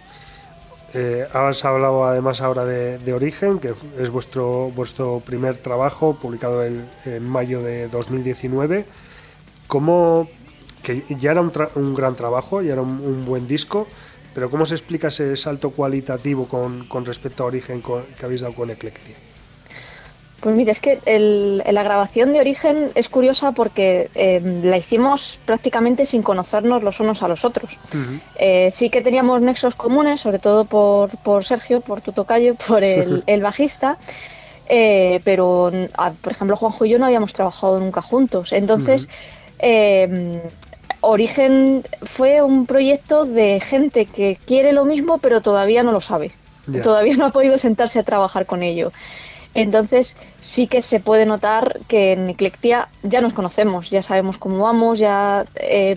eh, 0.95 1.27
has 1.33 1.65
hablado 1.67 2.07
además 2.07 2.41
ahora 2.41 2.65
de, 2.65 2.99
de, 2.99 3.13
Origen, 3.13 3.59
que 3.59 3.75
es 3.99 4.11
vuestro, 4.11 4.71
vuestro 4.71 5.21
primer 5.21 5.59
trabajo 5.59 6.15
publicado 6.15 6.65
en, 6.65 6.89
en 7.05 7.29
mayo 7.29 7.61
de 7.61 7.89
2019. 7.89 8.87
¿Cómo, 9.67 10.29
que 11.07 11.15
ya 11.17 11.33
era 11.33 11.41
un, 11.41 11.53
un 11.75 11.95
gran 11.95 12.15
trabajo, 12.17 12.63
ya 12.63 12.73
era 12.73 12.83
un, 12.83 13.01
un, 13.01 13.25
buen 13.25 13.47
disco, 13.47 13.87
pero 14.35 14.51
¿cómo 14.51 14.65
se 14.67 14.75
explica 14.75 15.09
ese 15.09 15.37
salto 15.37 15.71
cualitativo 15.71 16.47
con, 16.47 16.87
con 16.87 17.05
respecto 17.05 17.45
a 17.45 17.47
Origen 17.47 17.81
con, 17.81 18.05
que 18.19 18.25
habéis 18.25 18.41
dado 18.41 18.55
con 18.55 18.71
Eclectia? 18.71 19.15
Pues 20.41 20.57
mira, 20.57 20.73
es 20.73 20.81
que 20.81 21.01
el- 21.05 21.59
la 21.59 21.83
grabación 21.83 22.33
de 22.33 22.41
Origen 22.41 22.93
es 22.95 23.11
curiosa 23.11 23.53
porque 23.53 24.09
eh, 24.15 24.41
la 24.65 24.79
hicimos 24.79 25.39
prácticamente 25.45 26.07
sin 26.07 26.23
conocernos 26.23 26.83
los 26.83 26.99
unos 26.99 27.23
a 27.23 27.29
los 27.29 27.45
otros. 27.45 27.77
Eh, 28.37 28.71
sí 28.71 28.89
que 28.89 29.03
teníamos 29.03 29.43
nexos 29.43 29.75
comunes, 29.75 30.21
sobre 30.21 30.39
todo 30.39 30.65
por, 30.65 31.11
por 31.19 31.45
Sergio, 31.45 31.83
por 31.83 32.01
tu 32.01 32.13
tocayo, 32.13 32.55
por 32.55 32.83
el, 32.83 33.23
el 33.27 33.43
bajista, 33.43 33.99
eh, 34.67 35.21
pero 35.25 35.71
ah, 35.99 36.13
por 36.23 36.33
ejemplo 36.33 36.57
Juanjo 36.57 36.87
y 36.87 36.89
yo 36.89 36.99
no 36.99 37.05
habíamos 37.05 37.35
trabajado 37.35 37.79
nunca 37.79 38.01
juntos. 38.01 38.53
Entonces, 38.55 39.11
Origen 41.01 41.85
fue 42.03 42.43
un 42.43 42.67
proyecto 42.67 43.25
de 43.25 43.61
gente 43.61 44.07
que 44.07 44.39
quiere 44.47 44.73
lo 44.73 44.85
mismo 44.85 45.19
pero 45.19 45.41
todavía 45.41 45.83
no 45.83 45.93
lo 45.93 46.01
sabe. 46.01 46.33
Todavía 46.83 47.17
no 47.17 47.27
ha 47.27 47.31
podido 47.31 47.59
sentarse 47.59 47.99
a 47.99 48.03
trabajar 48.05 48.47
con 48.47 48.63
ello. 48.63 48.93
Entonces 49.55 50.17
sí 50.41 50.67
que 50.69 50.83
se 50.83 51.01
puede 51.01 51.27
notar 51.27 51.81
que 51.89 52.13
en 52.13 52.29
Eclectia 52.29 52.89
ya 53.03 53.21
nos 53.21 53.33
conocemos, 53.33 53.91
ya 53.91 54.03
sabemos 54.03 54.39
cómo 54.39 54.59
vamos, 54.65 54.99
ya 55.01 55.45
eh, 55.57 55.97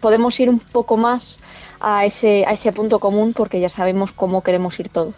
podemos 0.00 0.38
ir 0.38 0.48
un 0.48 0.60
poco 0.60 0.96
más 0.96 1.40
a 1.80 2.04
ese, 2.04 2.44
a 2.46 2.52
ese 2.52 2.70
punto 2.72 3.00
común 3.00 3.32
porque 3.32 3.58
ya 3.58 3.68
sabemos 3.68 4.12
cómo 4.12 4.42
queremos 4.42 4.78
ir 4.78 4.88
todos. 4.88 5.14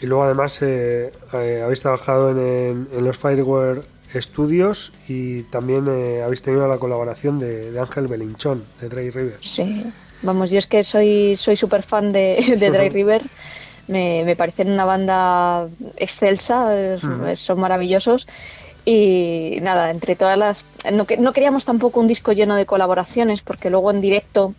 Y 0.00 0.06
luego 0.06 0.24
además 0.24 0.60
eh, 0.62 1.12
eh, 1.32 1.62
habéis 1.64 1.80
trabajado 1.80 2.30
en, 2.30 2.38
en- 2.38 2.88
en 2.98 3.04
los 3.04 3.16
Fireware 3.16 3.82
Studios 4.14 4.92
y 5.08 5.42
también 5.44 5.86
eh, 5.88 6.22
habéis 6.22 6.42
tenido 6.42 6.66
la 6.68 6.78
colaboración 6.78 7.38
de, 7.38 7.70
de 7.72 7.80
Ángel 7.80 8.06
Belinchón, 8.06 8.64
de 8.80 8.88
Dry 8.88 9.10
River. 9.10 9.38
Sí, 9.40 9.84
vamos, 10.22 10.50
yo 10.50 10.58
es 10.58 10.66
que 10.66 10.82
soy 10.82 11.36
soy 11.36 11.56
súper 11.56 11.82
fan 11.82 12.12
de, 12.12 12.56
de 12.58 12.70
Dry 12.76 12.88
River. 12.88 13.22
Me, 13.86 14.22
me 14.24 14.36
parecen 14.36 14.70
una 14.70 14.84
banda 14.84 15.68
excelsa, 15.96 16.68
son 17.36 17.60
maravillosos. 17.60 18.26
Y 18.84 19.58
nada, 19.60 19.90
entre 19.90 20.16
todas 20.16 20.38
las. 20.38 20.64
No, 20.92 21.06
que- 21.06 21.16
no 21.18 21.32
queríamos 21.32 21.64
tampoco 21.64 22.00
un 22.00 22.06
disco 22.06 22.32
lleno 22.32 22.54
de 22.56 22.64
colaboraciones, 22.66 23.42
porque 23.42 23.70
luego 23.70 23.90
en 23.90 24.00
directo 24.00 24.54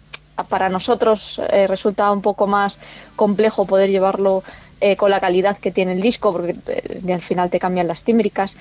para 0.49 0.69
nosotros 0.69 1.41
eh, 1.51 1.67
resulta 1.67 2.11
un 2.11 2.21
poco 2.21 2.47
más 2.47 2.79
complejo 3.15 3.65
poder 3.65 3.89
llevarlo 3.89 4.43
eh, 4.81 4.95
con 4.95 5.11
la 5.11 5.19
calidad 5.19 5.57
que 5.57 5.71
tiene 5.71 5.93
el 5.93 6.01
disco, 6.01 6.31
porque 6.31 6.55
eh, 6.67 7.13
al 7.13 7.21
final 7.21 7.49
te 7.49 7.59
cambian 7.59 7.87
las 7.87 8.03
tímbricas. 8.03 8.57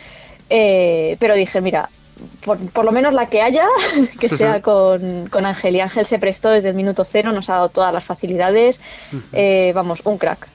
Eh, 0.50 1.16
pero 1.20 1.34
dije, 1.34 1.60
mira, 1.60 1.88
por, 2.44 2.58
por 2.70 2.84
lo 2.84 2.92
menos 2.92 3.14
la 3.14 3.28
que 3.28 3.42
haya, 3.42 3.66
que 4.20 4.28
sea 4.28 4.60
con, 4.62 5.28
con 5.28 5.46
Ángel. 5.46 5.76
Y 5.76 5.80
Ángel 5.80 6.04
se 6.04 6.18
prestó 6.18 6.48
desde 6.50 6.70
el 6.70 6.74
minuto 6.74 7.04
cero, 7.04 7.32
nos 7.32 7.48
ha 7.50 7.54
dado 7.54 7.68
todas 7.68 7.92
las 7.92 8.04
facilidades. 8.04 8.80
Eh, 9.32 9.72
vamos, 9.74 10.00
un 10.04 10.18
crack. 10.18 10.48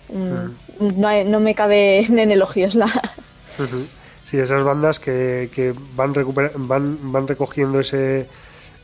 No, 0.80 1.08
hay- 1.08 1.26
no 1.26 1.40
me 1.40 1.56
cabe 1.56 2.00
en 2.06 2.32
elogios 2.32 2.76
la. 2.76 2.88
Sí, 4.24 4.38
esas 4.40 4.64
bandas 4.64 5.00
que, 5.00 5.50
que 5.54 5.74
van, 5.96 6.14
van, 6.68 7.12
van 7.12 7.28
recogiendo 7.28 7.80
ese 7.80 8.28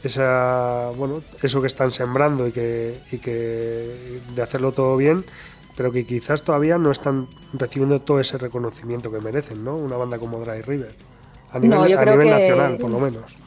esa 0.02 0.92
bueno 0.96 1.22
eso 1.44 1.60
que 1.60 1.68
están 1.68 1.92
sembrando 1.92 2.48
y 2.48 2.54
que, 2.54 3.00
y 3.12 3.18
que 3.18 4.22
de 4.34 4.42
hacerlo 4.42 4.72
todo 4.72 4.96
bien 4.96 5.26
pero 5.80 5.94
que 5.94 6.06
quizás 6.06 6.44
todavía 6.44 6.78
no 6.78 6.92
están 6.92 7.28
recibiendo 7.54 8.02
todo 8.02 8.20
ese 8.20 8.38
reconocimiento 8.38 9.10
que 9.14 9.22
merecen 9.22 9.64
no 9.64 9.78
una 9.78 9.96
banda 9.96 10.20
como 10.20 10.38
Dry 10.42 10.62
River 10.62 10.94
a 11.54 11.60
nivel, 11.60 11.78
No, 11.80 11.88
yo 11.88 11.98
a 11.98 12.02
creo 12.02 12.18
nivel 12.18 12.28
que- 12.28 12.34
nacional 12.42 12.78
por 12.78 12.90
lo 12.92 13.00
menos 13.00 13.38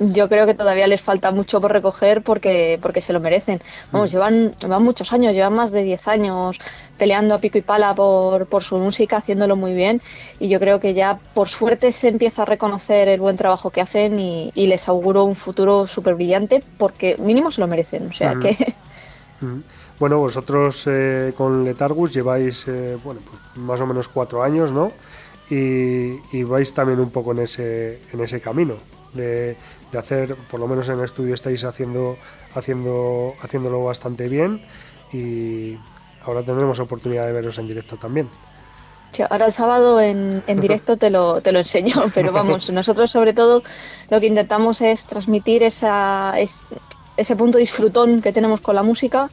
Yo 0.00 0.26
creo 0.30 0.46
que 0.46 0.54
todavía 0.54 0.86
les 0.86 1.02
falta 1.02 1.30
mucho 1.32 1.60
por 1.60 1.70
recoger 1.70 2.22
porque, 2.22 2.78
porque 2.80 3.02
se 3.02 3.12
lo 3.12 3.20
merecen. 3.20 3.60
Vamos, 3.92 4.10
llevan, 4.10 4.52
llevan 4.56 4.82
muchos 4.82 5.12
años, 5.12 5.34
llevan 5.34 5.52
más 5.52 5.70
de 5.70 5.82
10 5.82 6.08
años 6.08 6.58
peleando 6.96 7.34
a 7.34 7.38
pico 7.38 7.58
y 7.58 7.62
pala 7.62 7.94
por, 7.94 8.46
por 8.46 8.62
su 8.64 8.78
música, 8.78 9.18
haciéndolo 9.18 9.54
muy 9.54 9.74
bien. 9.74 10.00
Y 10.40 10.48
yo 10.48 10.58
creo 10.58 10.80
que 10.80 10.94
ya 10.94 11.18
por 11.34 11.48
suerte 11.50 11.92
se 11.92 12.08
empieza 12.08 12.42
a 12.42 12.46
reconocer 12.46 13.06
el 13.08 13.20
buen 13.20 13.36
trabajo 13.36 13.68
que 13.68 13.82
hacen 13.82 14.18
y, 14.18 14.50
y 14.54 14.66
les 14.66 14.88
auguro 14.88 15.24
un 15.24 15.36
futuro 15.36 15.86
súper 15.86 16.14
brillante 16.14 16.64
porque 16.78 17.16
mínimo 17.18 17.50
se 17.50 17.60
lo 17.60 17.66
merecen. 17.68 18.08
O 18.08 18.12
sea 18.14 18.32
Ujú. 18.32 18.40
que 18.40 18.74
Ujú. 19.42 19.62
Bueno, 20.02 20.18
vosotros 20.18 20.84
eh, 20.88 21.32
con 21.36 21.64
Letargus 21.64 22.12
lleváis 22.12 22.66
eh, 22.66 22.98
bueno, 23.04 23.20
pues 23.24 23.40
más 23.64 23.80
o 23.82 23.86
menos 23.86 24.08
cuatro 24.08 24.42
años, 24.42 24.72
¿no? 24.72 24.90
Y, 25.48 26.18
y 26.36 26.42
vais 26.42 26.74
también 26.74 26.98
un 26.98 27.10
poco 27.10 27.30
en 27.30 27.38
ese, 27.38 28.00
en 28.12 28.20
ese 28.20 28.40
camino 28.40 28.74
de, 29.12 29.56
de 29.92 29.98
hacer, 30.00 30.34
por 30.50 30.58
lo 30.58 30.66
menos 30.66 30.88
en 30.88 30.98
el 30.98 31.04
estudio 31.04 31.34
estáis 31.34 31.62
haciendo, 31.64 32.16
haciendo, 32.52 33.34
haciéndolo 33.42 33.84
bastante 33.84 34.28
bien 34.28 34.60
y 35.12 35.76
ahora 36.26 36.42
tendremos 36.42 36.80
oportunidad 36.80 37.24
de 37.26 37.32
veros 37.34 37.58
en 37.60 37.68
directo 37.68 37.94
también. 37.96 38.28
Sí, 39.12 39.22
ahora 39.30 39.46
el 39.46 39.52
sábado 39.52 40.00
en, 40.00 40.42
en 40.48 40.60
directo 40.60 40.96
te 40.96 41.10
lo, 41.10 41.40
te 41.42 41.52
lo 41.52 41.60
enseño, 41.60 41.94
pero 42.12 42.32
vamos, 42.32 42.70
nosotros 42.72 43.08
sobre 43.08 43.34
todo 43.34 43.62
lo 44.10 44.18
que 44.18 44.26
intentamos 44.26 44.80
es 44.80 45.06
transmitir 45.06 45.62
esa, 45.62 46.34
es- 46.40 46.64
ese 47.16 47.36
punto 47.36 47.56
disfrutón 47.58 48.20
que 48.20 48.32
tenemos 48.32 48.60
con 48.60 48.74
la 48.74 48.82
música 48.82 49.30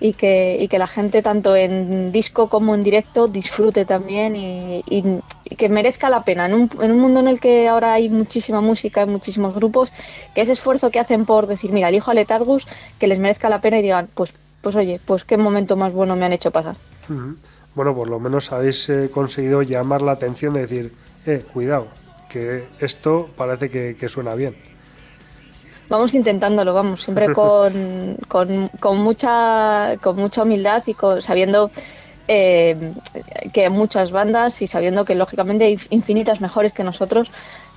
y 0.00 0.12
que, 0.12 0.56
y 0.60 0.68
que 0.68 0.78
la 0.78 0.86
gente 0.86 1.22
tanto 1.22 1.56
en 1.56 2.12
disco 2.12 2.48
como 2.48 2.74
en 2.74 2.82
directo 2.84 3.26
disfrute 3.28 3.84
también 3.84 4.36
y, 4.36 4.82
y- 4.88 5.20
que 5.56 5.68
merezca 5.68 6.08
la 6.10 6.22
pena. 6.24 6.46
En 6.46 6.54
un, 6.54 6.70
en 6.80 6.90
un 6.92 7.00
mundo 7.00 7.20
en 7.20 7.28
el 7.28 7.40
que 7.40 7.66
ahora 7.68 7.94
hay 7.94 8.08
muchísima 8.08 8.60
música, 8.60 9.00
hay 9.00 9.08
muchísimos 9.08 9.54
grupos, 9.54 9.92
que 10.34 10.42
ese 10.42 10.52
esfuerzo 10.52 10.90
que 10.90 11.00
hacen 11.00 11.24
por 11.24 11.46
decir, 11.46 11.72
mira, 11.72 11.88
elijo 11.88 12.10
a 12.10 12.14
Letargus, 12.14 12.66
que 12.98 13.06
les 13.08 13.18
merezca 13.18 13.48
la 13.48 13.60
pena 13.60 13.78
y 13.78 13.82
digan, 13.82 14.08
pues, 14.14 14.32
pues 14.60 14.76
oye, 14.76 15.00
pues 15.04 15.24
qué 15.24 15.36
momento 15.36 15.74
más 15.76 15.92
bueno 15.92 16.14
me 16.16 16.26
han 16.26 16.32
hecho 16.32 16.50
pasar. 16.50 16.76
Bueno, 17.74 17.94
por 17.94 18.08
lo 18.10 18.20
menos 18.20 18.52
habéis 18.52 18.88
eh, 18.88 19.08
conseguido 19.10 19.62
llamar 19.62 20.02
la 20.02 20.12
atención 20.12 20.52
de 20.54 20.60
decir, 20.60 20.92
eh, 21.26 21.44
cuidado, 21.52 21.88
que 22.28 22.64
esto 22.80 23.30
parece 23.36 23.70
que 23.70 24.08
suena 24.08 24.34
bien. 24.34 24.54
Vamos 25.88 26.14
intentándolo, 26.14 26.74
vamos, 26.74 27.02
siempre 27.02 27.32
con, 27.32 28.16
con, 28.28 28.68
con 28.80 28.98
mucha, 28.98 29.96
con 30.00 30.16
mucha 30.16 30.42
humildad 30.42 30.82
y 30.86 30.94
con, 30.94 31.22
sabiendo 31.22 31.70
eh, 32.26 32.92
que 33.52 33.70
muchas 33.70 34.10
bandas 34.10 34.60
y 34.60 34.66
sabiendo 34.66 35.04
que 35.04 35.14
lógicamente 35.14 35.64
hay 35.64 35.78
infinitas 35.90 36.40
mejores 36.40 36.72
que 36.72 36.84
nosotros, 36.84 37.30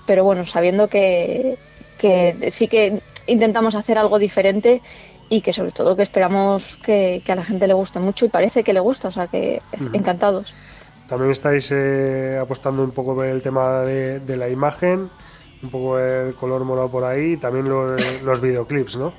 pero 0.06 0.24
bueno, 0.24 0.46
sabiendo 0.46 0.90
que, 0.90 1.58
que 1.98 2.50
sí 2.52 2.68
que 2.68 3.02
intentamos 3.28 3.76
hacer 3.76 3.98
algo 3.98 4.20
diferente 4.20 4.82
y 5.30 5.40
que 5.40 5.54
sobre 5.54 5.72
todo 5.72 5.96
que 5.96 6.04
esperamos 6.04 6.78
que, 6.84 7.22
que 7.26 7.32
a 7.32 7.36
la 7.36 7.44
gente 7.44 7.66
le 7.66 7.74
guste 7.74 8.00
mucho 8.00 8.26
y 8.26 8.30
parece 8.30 8.64
que 8.64 8.74
le 8.74 8.82
gusta, 8.82 9.08
o 9.08 9.12
sea 9.12 9.28
que 9.28 9.62
encantados. 9.94 10.54
También 11.08 11.32
estáis 11.32 11.72
eh, 11.72 12.38
apostando 12.42 12.84
un 12.84 12.92
poco 12.92 13.16
por 13.16 13.26
el 13.26 13.42
tema 13.42 13.82
de, 13.82 14.20
de 14.20 14.38
la 14.38 14.50
imagen, 14.50 15.10
un 15.64 15.70
poco 15.70 16.00
el 16.00 16.34
color 16.36 16.64
morado 16.66 16.90
por 16.90 17.04
ahí, 17.04 17.34
y 17.34 17.38
también 17.38 17.70
lo- 17.70 17.96
los 18.24 18.42
videoclips, 18.42 18.98
¿no? 18.98 19.14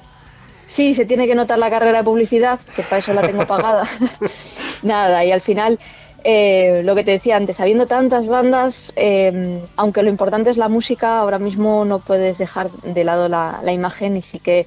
Sí, 0.67 0.95
se 0.95 1.05
tiene 1.05 1.27
que 1.27 1.35
notar 1.35 1.59
la 1.59 1.69
carrera 1.71 1.99
de 1.99 2.05
publicidad, 2.05 2.59
que 2.75 2.83
para 2.83 2.99
eso 2.99 3.13
la 3.13 3.23
tengo 3.27 3.47
pagada. 3.47 3.85
Nada, 4.83 5.25
y 5.25 5.31
al 5.33 5.41
final, 5.41 5.79
eh, 6.25 6.81
lo 6.85 6.95
que 6.95 7.05
te 7.05 7.11
decía 7.13 7.37
antes, 7.37 7.61
habiendo 7.61 7.87
tantas 7.87 8.27
bandas, 8.27 8.93
eh, 8.97 9.63
aunque 9.77 10.03
lo 10.03 10.09
importante 10.09 10.51
es 10.51 10.57
la 10.57 10.69
música, 10.69 11.19
ahora 11.19 11.39
mismo 11.39 11.85
no 11.85 11.99
puedes 11.99 12.39
dejar 12.39 12.71
de 12.71 13.05
lado 13.05 13.29
la, 13.29 13.61
la 13.63 13.73
imagen 13.73 14.17
y 14.17 14.23
sí 14.23 14.39
que 14.39 14.67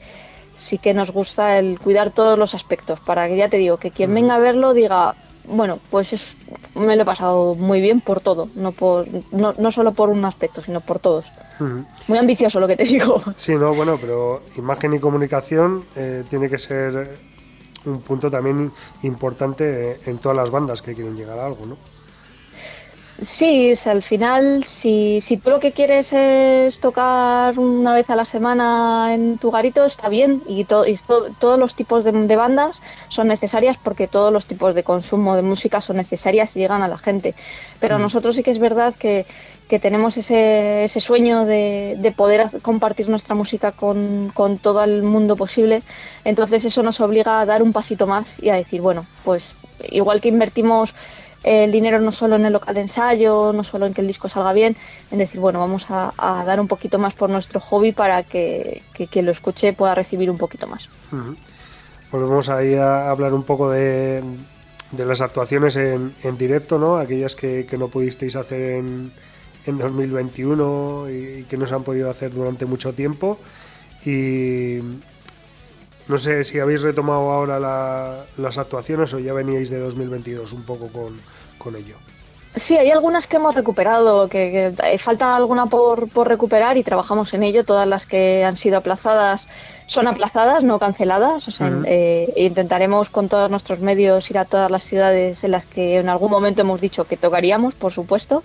sí 0.54 0.78
que 0.78 0.94
nos 0.94 1.12
gusta 1.12 1.58
el 1.60 1.80
cuidar 1.80 2.12
todos 2.12 2.40
los 2.40 2.56
aspectos, 2.56 3.00
para 3.02 3.28
que 3.28 3.36
ya 3.36 3.50
te 3.50 3.58
digo, 3.58 3.76
que 3.78 3.92
quien 3.92 4.14
venga 4.14 4.36
a 4.36 4.40
verlo 4.40 4.74
diga, 4.74 5.16
bueno, 5.46 5.80
pues 5.92 6.14
es- 6.14 6.38
me 6.76 6.96
lo 6.96 7.02
he 7.02 7.06
pasado 7.06 7.56
muy 7.56 7.82
bien 7.82 8.00
por 8.00 8.22
todo, 8.22 8.48
no, 8.56 8.72
por, 8.72 9.06
no, 9.32 9.54
no 9.58 9.72
solo 9.72 9.92
por 9.94 10.10
un 10.10 10.24
aspecto, 10.24 10.62
sino 10.62 10.80
por 10.80 11.00
todos. 11.00 11.26
Muy 12.08 12.18
ambicioso 12.18 12.60
lo 12.60 12.68
que 12.68 12.76
te 12.78 12.84
digo. 12.84 13.22
Sí, 13.38 13.56
no, 13.56 13.74
bueno, 13.74 13.98
pero 14.00 14.42
imagen 14.58 14.94
y 14.94 15.00
comunicación 15.00 15.86
eh, 15.96 16.24
tiene 16.30 16.50
que 16.50 16.58
ser 16.58 17.18
un 17.86 18.02
punto 18.02 18.30
también 18.32 18.72
importante 19.04 20.00
en 20.06 20.18
todas 20.18 20.36
las 20.38 20.50
bandas 20.52 20.82
que 20.82 20.94
quieren 20.96 21.16
llegar 21.16 21.38
a 21.40 21.46
algo, 21.46 21.66
¿no? 21.66 21.78
Sí, 23.22 23.74
sea, 23.78 23.94
al 23.94 24.04
final, 24.04 24.66
si, 24.66 25.22
si 25.22 25.38
tú 25.38 25.50
lo 25.50 25.62
que 25.62 25.72
quieres 25.72 26.12
es 26.12 26.82
tocar 26.82 27.58
una 27.58 27.94
vez 27.94 28.10
a 28.10 28.16
la 28.18 28.26
semana 28.26 29.14
en 29.14 29.38
tu 29.38 29.52
garito, 29.52 29.86
está 29.86 30.10
bien. 30.10 30.42
Y, 30.48 30.66
to- 30.66 30.86
y 30.86 30.98
to- 30.98 31.28
todos 31.40 31.58
los 31.58 31.76
tipos 31.76 32.04
de, 32.04 32.12
de 32.12 32.36
bandas 32.36 32.82
son 33.08 33.28
necesarias 33.28 33.78
porque 33.82 34.10
todos 34.10 34.34
los 34.34 34.46
tipos 34.48 34.76
de 34.76 34.84
consumo 34.84 35.38
de 35.38 35.44
música 35.44 35.80
son 35.80 35.96
necesarias 35.96 36.58
y 36.58 36.60
llegan 36.60 36.82
a 36.84 36.90
la 36.90 36.98
gente. 36.98 37.36
Pero 37.80 37.98
nosotros 38.00 38.36
sí 38.36 38.44
que 38.44 38.52
es 38.52 38.60
verdad 38.60 38.94
que, 38.96 39.26
que 39.68 39.80
tenemos 39.80 40.16
ese, 40.18 40.84
ese 40.84 41.00
sueño 41.00 41.46
de, 41.46 41.96
de 41.98 42.12
poder 42.12 42.50
compartir 42.62 43.10
nuestra 43.10 43.36
música 43.36 43.72
con, 43.72 44.32
con 44.34 44.58
todo 44.60 44.84
el 44.84 45.02
mundo 45.02 45.36
posible. 45.36 45.82
Entonces 46.24 46.66
eso 46.66 46.84
nos 46.84 47.00
obliga 47.02 47.40
a 47.40 47.46
dar 47.46 47.64
un 47.64 47.74
pasito 47.74 48.06
más 48.06 48.42
y 48.42 48.50
a 48.50 48.56
decir, 48.56 48.82
bueno, 48.82 49.06
pues 49.24 49.56
igual 49.90 50.22
que 50.22 50.30
invertimos 50.30 50.94
el 51.44 51.72
dinero 51.72 52.00
no 52.00 52.12
solo 52.12 52.38
en 52.38 52.46
el 52.46 52.54
local 52.54 52.74
de 52.74 52.82
ensayo, 52.82 53.54
no 53.54 53.64
solo 53.64 53.86
en 53.86 53.94
que 53.94 54.02
el 54.02 54.08
disco 54.08 54.28
salga 54.28 54.52
bien, 54.52 54.76
en 55.12 55.20
decir, 55.20 55.40
bueno, 55.40 55.60
vamos 55.60 55.86
a, 55.90 56.12
a 56.18 56.44
dar 56.44 56.60
un 56.60 56.68
poquito 56.68 56.98
más 56.98 57.14
por 57.14 57.30
nuestro 57.30 57.60
hobby 57.60 57.92
para 57.92 58.24
que, 58.24 58.82
que 58.94 59.06
quien 59.06 59.26
lo 59.26 59.32
escuche 59.32 59.74
pueda 59.74 59.94
recibir 59.94 60.32
un 60.32 60.40
poquito 60.40 60.66
más. 60.66 60.90
Ujú. 61.12 61.36
Volvemos 62.12 62.50
ahí 62.50 62.74
a 62.76 63.12
hablar 63.12 63.34
un 63.34 63.44
poco 63.44 63.70
de, 63.70 64.24
de 64.92 65.06
las 65.06 65.22
actuaciones 65.22 65.76
en, 65.76 66.16
en 66.24 66.38
directo, 66.38 66.80
¿no? 66.80 66.98
Aquellas 66.98 67.36
que, 67.36 67.66
que 67.66 67.78
no 67.78 67.90
pudisteis 67.90 68.36
hacer 68.36 68.62
en, 68.62 69.12
en 69.66 69.78
2021 69.78 71.10
y, 71.10 71.44
que 71.44 71.58
no 71.58 71.66
se 71.68 71.76
han 71.76 71.84
podido 71.84 72.10
hacer 72.10 72.32
durante 72.34 72.66
mucho 72.66 72.94
tiempo. 72.94 73.38
Y 74.06 74.80
no 76.08 76.18
sé 76.18 76.44
si 76.44 76.60
habéis 76.60 76.82
retomado 76.84 77.32
ahora 77.32 77.60
la- 77.60 78.26
las 78.38 78.58
actuaciones 78.58 79.14
o 79.14 79.20
ya 79.20 79.34
veníais 79.34 79.70
de 79.70 79.80
2022 79.80 80.54
un 80.54 80.64
poco 80.64 80.90
con, 80.90 81.20
con 81.58 81.76
ello. 81.76 81.96
Sí, 82.56 82.78
hay 82.78 82.90
algunas 82.90 83.28
que 83.28 83.36
hemos 83.36 83.54
recuperado, 83.54 84.30
que, 84.30 84.74
que, 84.78 84.94
eh, 84.94 84.98
falta 84.98 85.36
alguna 85.36 85.66
por, 85.66 86.08
por 86.08 86.30
recuperar 86.30 86.78
y 86.78 86.84
trabajamos 86.84 87.34
en 87.34 87.44
ello. 87.44 87.66
Todas 87.66 87.86
las 87.86 88.06
que 88.06 88.46
han 88.46 88.56
sido 88.56 88.78
aplazadas 88.78 89.50
son 89.88 90.08
aplazadas, 90.08 90.64
no 90.64 90.80
canceladas. 90.80 91.46
O 91.50 91.52
sea, 91.52 91.68
Ujú. 91.68 91.84
eh, 91.86 92.32
intentaremos 92.38 93.10
con 93.10 93.28
todos 93.28 93.50
nuestros 93.52 93.80
medios 93.82 94.30
ir 94.32 94.38
a 94.38 94.46
todas 94.46 94.72
las 94.72 94.84
ciudades 94.86 95.44
en 95.44 95.52
las 95.52 95.66
que 95.66 95.98
en 95.98 96.08
algún 96.08 96.32
momento 96.32 96.62
hemos 96.62 96.80
dicho 96.80 97.04
que 97.04 97.18
tocaríamos, 97.18 97.74
por 97.74 97.92
supuesto. 97.92 98.42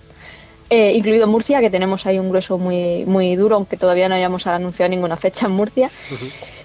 Eh, 0.73 0.93
incluido 0.95 1.27
Murcia, 1.27 1.59
que 1.59 1.69
tenemos 1.69 2.05
ahí 2.05 2.17
un 2.17 2.29
grueso 2.29 2.57
muy, 2.57 3.03
muy 3.05 3.35
duro, 3.35 3.55
aunque 3.57 3.75
todavía 3.75 4.07
no 4.07 4.15
hayamos 4.15 4.47
anunciado 4.47 4.89
ninguna 4.89 5.17
fecha 5.17 5.47
en 5.47 5.51
Murcia. 5.51 5.89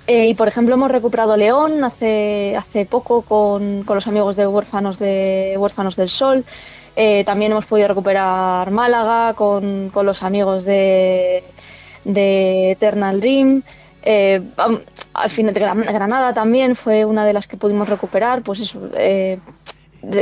Eh, 0.07 0.29
y 0.29 0.35
por 0.35 0.47
ejemplo 0.47 0.77
hemos 0.77 0.93
recuperado 0.93 1.37
León 1.37 1.83
hace, 1.83 2.55
hace 2.57 2.87
poco 2.87 3.23
con, 3.23 3.83
con 3.83 3.97
los 3.97 4.07
amigos 4.07 4.37
de 4.37 4.47
Huérfanos, 4.47 5.01
de 5.01 5.57
Huérfanos 5.59 5.97
del 5.97 6.09
Sol. 6.09 6.45
Eh, 6.95 7.25
también 7.25 7.51
hemos 7.51 7.67
podido 7.67 7.89
recuperar 7.89 8.71
Málaga 8.71 9.35
con, 9.35 9.91
con 9.93 10.07
los 10.07 10.23
amigos 10.23 10.65
de, 10.65 11.43
de 12.05 12.71
Eternal 12.71 13.21
Dream. 13.21 13.65
Eh, 14.05 14.41
am- 14.57 14.83
al 15.15 15.31
final 15.31 15.53
Granada 15.53 16.33
también 16.33 16.77
fue 16.77 17.05
una 17.05 17.27
de 17.27 17.33
las 17.33 17.49
que 17.49 17.57
pudimos 17.57 17.89
recuperar. 17.89 18.43
Pues 18.43 18.61
eso, 18.61 18.81
eh, 18.95 19.41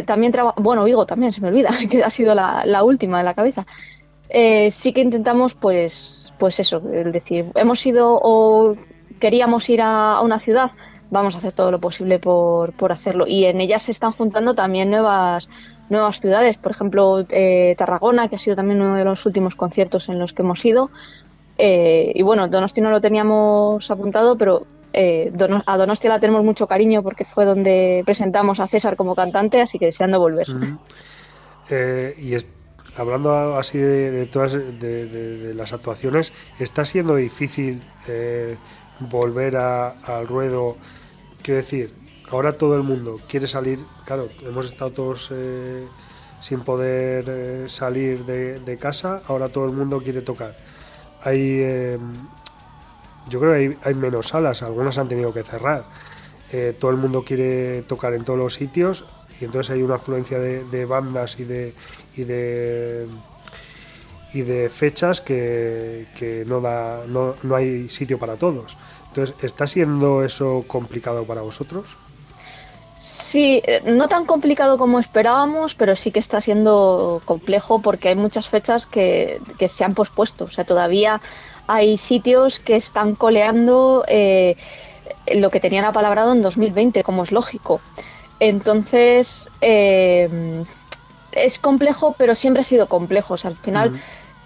también 0.07 0.33
bueno, 0.57 0.85
Vigo 0.85 1.07
también 1.07 1.33
se 1.33 1.41
me 1.41 1.49
olvida, 1.49 1.71
que 1.91 2.03
ha 2.05 2.11
sido 2.11 2.35
la, 2.35 2.65
la 2.67 2.83
última 2.83 3.19
de 3.19 3.25
la 3.25 3.35
cabeza. 3.35 3.67
Eh, 4.29 4.71
sí 4.71 4.93
que 4.93 5.01
intentamos, 5.01 5.55
pues, 5.55 6.33
pues 6.39 6.59
eso, 6.59 6.83
es 6.93 7.13
decir, 7.13 7.53
hemos 7.55 7.85
ido 7.87 8.19
o 8.21 8.75
queríamos 9.21 9.69
ir 9.69 9.81
a, 9.81 10.17
a 10.17 10.21
una 10.23 10.39
ciudad, 10.39 10.73
vamos 11.11 11.35
a 11.35 11.39
hacer 11.39 11.53
todo 11.53 11.71
lo 11.71 11.79
posible 11.81 12.19
por, 12.19 12.73
por 12.73 12.93
hacerlo. 12.93 13.27
Y 13.27 13.45
en 13.45 13.61
ellas 13.61 13.83
se 13.83 13.93
están 13.93 14.13
juntando 14.13 14.55
también 14.55 14.91
nuevas, 14.91 15.49
nuevas 15.89 16.21
ciudades, 16.21 16.57
por 16.57 16.73
ejemplo, 16.73 17.25
eh, 17.31 17.75
Tarragona, 17.79 18.29
que 18.29 18.37
ha 18.37 18.39
sido 18.39 18.57
también 18.57 18.83
uno 18.83 18.97
de 18.97 19.05
los 19.05 19.25
últimos 19.27 19.55
conciertos 19.55 20.09
en 20.09 20.19
los 20.19 20.33
que 20.33 20.43
hemos 20.43 20.65
ido. 20.65 20.91
Eh, 21.57 22.13
y 22.15 22.23
bueno, 22.23 22.49
Donosti 22.49 22.81
no 22.81 22.91
lo 22.91 23.01
teníamos 23.01 23.91
apuntado, 23.91 24.37
pero 24.37 24.67
eh, 24.95 25.33
a 25.67 25.77
Donostia 25.77 26.09
la 26.11 26.21
tenemos 26.21 26.45
mucho 26.45 26.67
cariño 26.67 27.03
porque 27.03 27.25
fue 27.25 27.45
donde 27.45 28.03
presentamos 28.07 28.61
a 28.61 28.69
César 28.69 28.97
como 28.97 29.15
cantante, 29.15 29.61
así 29.61 29.79
que 29.79 29.87
deseando 29.87 30.21
volver. 30.21 30.47
Eh, 31.71 32.15
y 32.19 32.35
hablando 32.97 33.57
así 33.57 33.79
de, 33.79 34.27
todas 34.27 34.57
las 35.57 35.73
actuaciones, 35.73 36.33
está 36.61 36.85
siendo 36.85 37.17
difícil 37.17 37.83
eh, 38.07 38.57
volver 39.01 39.57
a- 39.57 39.91
al 40.03 40.29
ruedo. 40.29 40.77
Quiero 41.43 41.59
decir, 41.59 41.93
ahora 42.31 42.53
todo 42.53 42.77
el 42.77 42.83
mundo 42.83 43.21
quiere 43.29 43.47
salir. 43.47 43.81
Claro, 44.07 44.29
hemos 44.43 44.67
estado 44.67 44.93
todos 44.93 45.33
sin 46.41 46.61
poder 46.61 47.69
salir 47.69 48.25
de, 48.25 48.79
casa. 48.79 49.23
Ahora 49.27 49.49
todo 49.49 49.65
el 49.65 49.73
mundo 49.73 50.01
quiere 50.01 50.21
tocar. 50.21 50.55
Hay, 51.23 51.97
yo 53.29 53.41
creo 53.41 53.53
que 53.53 53.59
hay, 53.59 53.79
hay 53.83 53.95
menos 53.95 54.29
salas. 54.29 54.63
Algunas 54.63 54.99
han 54.99 55.09
tenido 55.09 55.33
que 55.33 55.43
cerrar. 55.43 55.85
Eh, 56.53 56.75
todo 56.79 56.91
el 56.91 56.97
mundo 56.97 57.25
quiere 57.25 57.83
tocar 57.83 58.15
en 58.15 58.25
todos 58.25 58.39
los 58.39 58.55
sitios 58.55 59.05
y 59.41 59.45
entonces 59.45 59.75
hay 59.75 59.83
una 59.83 59.97
afluencia 59.97 60.39
de, 60.39 60.65
de 60.65 60.85
bandas 60.85 61.41
y 61.41 61.45
de 61.45 61.75
y 62.17 62.25
de 62.25 63.09
y 64.33 64.43
de 64.43 64.69
fechas 64.69 65.21
que, 65.21 66.07
que 66.17 66.45
no 66.47 66.61
da 66.61 67.05
no, 67.09 67.35
no 67.43 67.57
hay 67.57 67.89
sitio 67.89 68.19
para 68.19 68.37
todos 68.37 68.77
entonces 69.09 69.35
está 69.43 69.67
siendo 69.67 70.23
eso 70.23 70.65
complicado 70.69 71.25
para 71.25 71.41
vosotros 71.41 71.97
Sí, 73.01 73.61
eh, 73.67 73.83
no 73.85 74.09
tan 74.09 74.25
complicado 74.25 74.79
como 74.79 74.99
esperábamos, 74.99 75.75
pero 75.75 75.95
sí 75.95 76.11
que 76.11 76.21
está 76.21 76.41
siendo 76.41 77.21
complejo 77.27 77.83
porque 77.83 78.09
hay 78.09 78.15
muchas 78.15 78.49
fechas 78.49 78.87
que, 78.87 79.43
que 79.59 79.69
se 79.69 79.85
han 79.85 79.93
pospuesto. 79.93 80.47
O 80.47 80.51
sea, 80.51 80.65
todavía 80.65 81.21
hay 81.67 81.97
sitios 81.97 82.59
que 82.61 82.77
están 82.77 83.15
coleando 83.15 84.05
eh, 84.09 84.57
lo 85.35 85.51
que 85.51 85.61
tenían 85.61 85.85
apalabrado 85.85 86.33
en 86.33 86.43
2020, 86.43 87.03
como 87.03 87.23
es 87.25 87.33
lógico. 87.33 87.81
Entonces, 88.41 89.49
eh, 89.61 90.65
es 91.33 91.59
complejo, 91.59 92.15
pero 92.19 92.35
siempre 92.35 92.61
ha 92.61 92.65
sido 92.65 92.89
complejo. 92.89 93.35
O 93.35 93.37
sea, 93.37 93.51
al 93.51 93.57
final, 93.57 94.01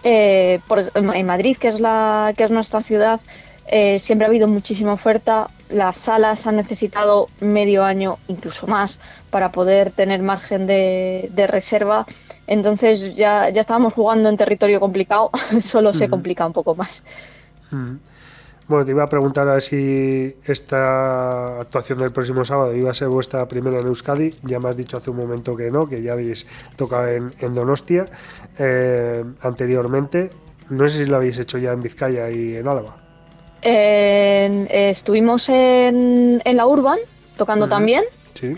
eh, 0.05 0.61
por- 0.69 0.91
en 0.95 1.27
Madrid, 1.27 1.57
que 1.57 1.69
es, 1.69 1.81
la, 1.81 2.33
que 2.37 2.45
es 2.45 2.51
nuestra 2.51 2.83
ciudad, 2.83 3.21
eh, 3.67 3.99
siempre 3.99 4.25
ha 4.27 4.29
habido 4.29 4.49
muchísima 4.49 4.93
oferta. 4.93 5.49
Las 5.69 5.99
salas 5.99 6.47
han 6.47 6.57
necesitado 6.57 7.29
medio 7.41 7.85
año, 7.85 8.19
incluso 8.29 8.67
más, 8.67 8.99
para 9.31 9.53
poder 9.53 9.91
tener 9.91 10.23
margen 10.23 10.67
de, 10.67 11.29
de 11.33 11.47
reserva. 11.47 12.07
Entonces 12.49 13.15
ya, 13.15 13.51
ya 13.51 13.61
estábamos 13.61 13.93
jugando 13.93 14.29
en 14.31 14.37
territorio 14.37 14.81
complicado, 14.81 15.31
solo 15.61 15.93
se 15.93 16.09
complica 16.09 16.47
un 16.47 16.55
poco 16.55 16.75
más. 16.75 17.03
Bueno 18.67 18.85
te 18.85 18.91
iba 18.93 19.03
a 19.03 19.09
preguntar 19.09 19.47
a 19.49 19.53
ver 19.53 19.63
si 19.63 20.35
esta 20.45 21.61
actuación 21.61 21.99
del 21.99 22.11
próximo 22.11 22.45
sábado 22.47 22.75
iba 22.75 22.91
a 22.91 22.95
ser 22.95 23.09
vuestra 23.09 23.47
primera 23.47 23.81
en 23.81 23.87
Euskadi. 23.87 24.35
Ya 24.43 24.59
me 24.61 24.71
has 24.71 24.79
dicho 24.79 24.97
hace 24.97 25.11
un 25.11 25.19
momento 25.19 25.55
que 25.55 25.71
no 25.71 25.87
que 25.87 26.03
ya 26.03 26.13
habéis 26.13 26.47
tocado 26.77 27.09
en, 27.09 27.35
en 27.41 27.55
Donostia 27.55 28.07
eh, 28.59 29.25
anteriormente. 29.43 30.31
No 30.71 30.89
sé 30.89 31.05
si 31.05 31.11
lo 31.11 31.19
habéis 31.19 31.39
hecho 31.39 31.59
ya 31.59 31.73
en 31.73 31.83
Vizcaya 31.83 32.31
y 32.31 32.57
en 32.57 32.67
Álava. 32.67 32.97
Eh, 33.61 34.67
estuvimos 34.91 35.49
en, 35.51 36.41
en 36.45 36.57
la 36.57 36.67
Urban 36.67 36.99
tocando 37.37 37.69
también. 37.69 38.05
Sí 38.33 38.55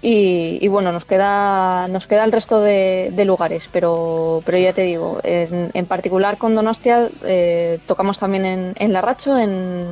y, 0.00 0.58
y 0.60 0.68
bueno, 0.68 0.92
nos 0.92 1.04
queda, 1.04 1.88
nos 1.88 2.06
queda 2.06 2.24
el 2.24 2.30
resto 2.32 2.60
de, 2.60 3.10
de 3.12 3.24
lugares, 3.24 3.68
pero, 3.72 4.42
pero 4.44 4.58
ya 4.58 4.72
te 4.72 4.82
digo, 4.82 5.18
en, 5.24 5.70
en 5.74 5.86
particular 5.86 6.38
con 6.38 6.54
Donostia 6.54 7.08
eh, 7.24 7.80
tocamos 7.86 8.18
también 8.18 8.44
en, 8.44 8.74
en 8.78 8.92
Larracho, 8.92 9.36
en, 9.36 9.86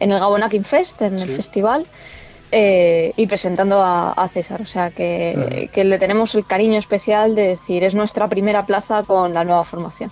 en 0.00 0.10
el 0.12 0.18
Gabonakin 0.18 0.64
Fest, 0.64 1.00
en 1.02 1.18
Sí. 1.18 1.28
el 1.28 1.36
festival, 1.36 1.86
eh, 2.52 3.12
y 3.16 3.26
presentando 3.26 3.82
a, 3.82 4.12
a 4.12 4.28
César. 4.28 4.62
O 4.62 4.66
sea 4.66 4.90
que, 4.90 5.70
que 5.72 5.84
le 5.84 5.98
tenemos 5.98 6.34
el 6.34 6.44
cariño 6.44 6.78
especial 6.78 7.34
de 7.34 7.48
decir, 7.48 7.84
es 7.84 7.94
nuestra 7.94 8.28
primera 8.28 8.66
plaza 8.66 9.02
con 9.04 9.32
la 9.34 9.44
nueva 9.44 9.64
formación. 9.64 10.10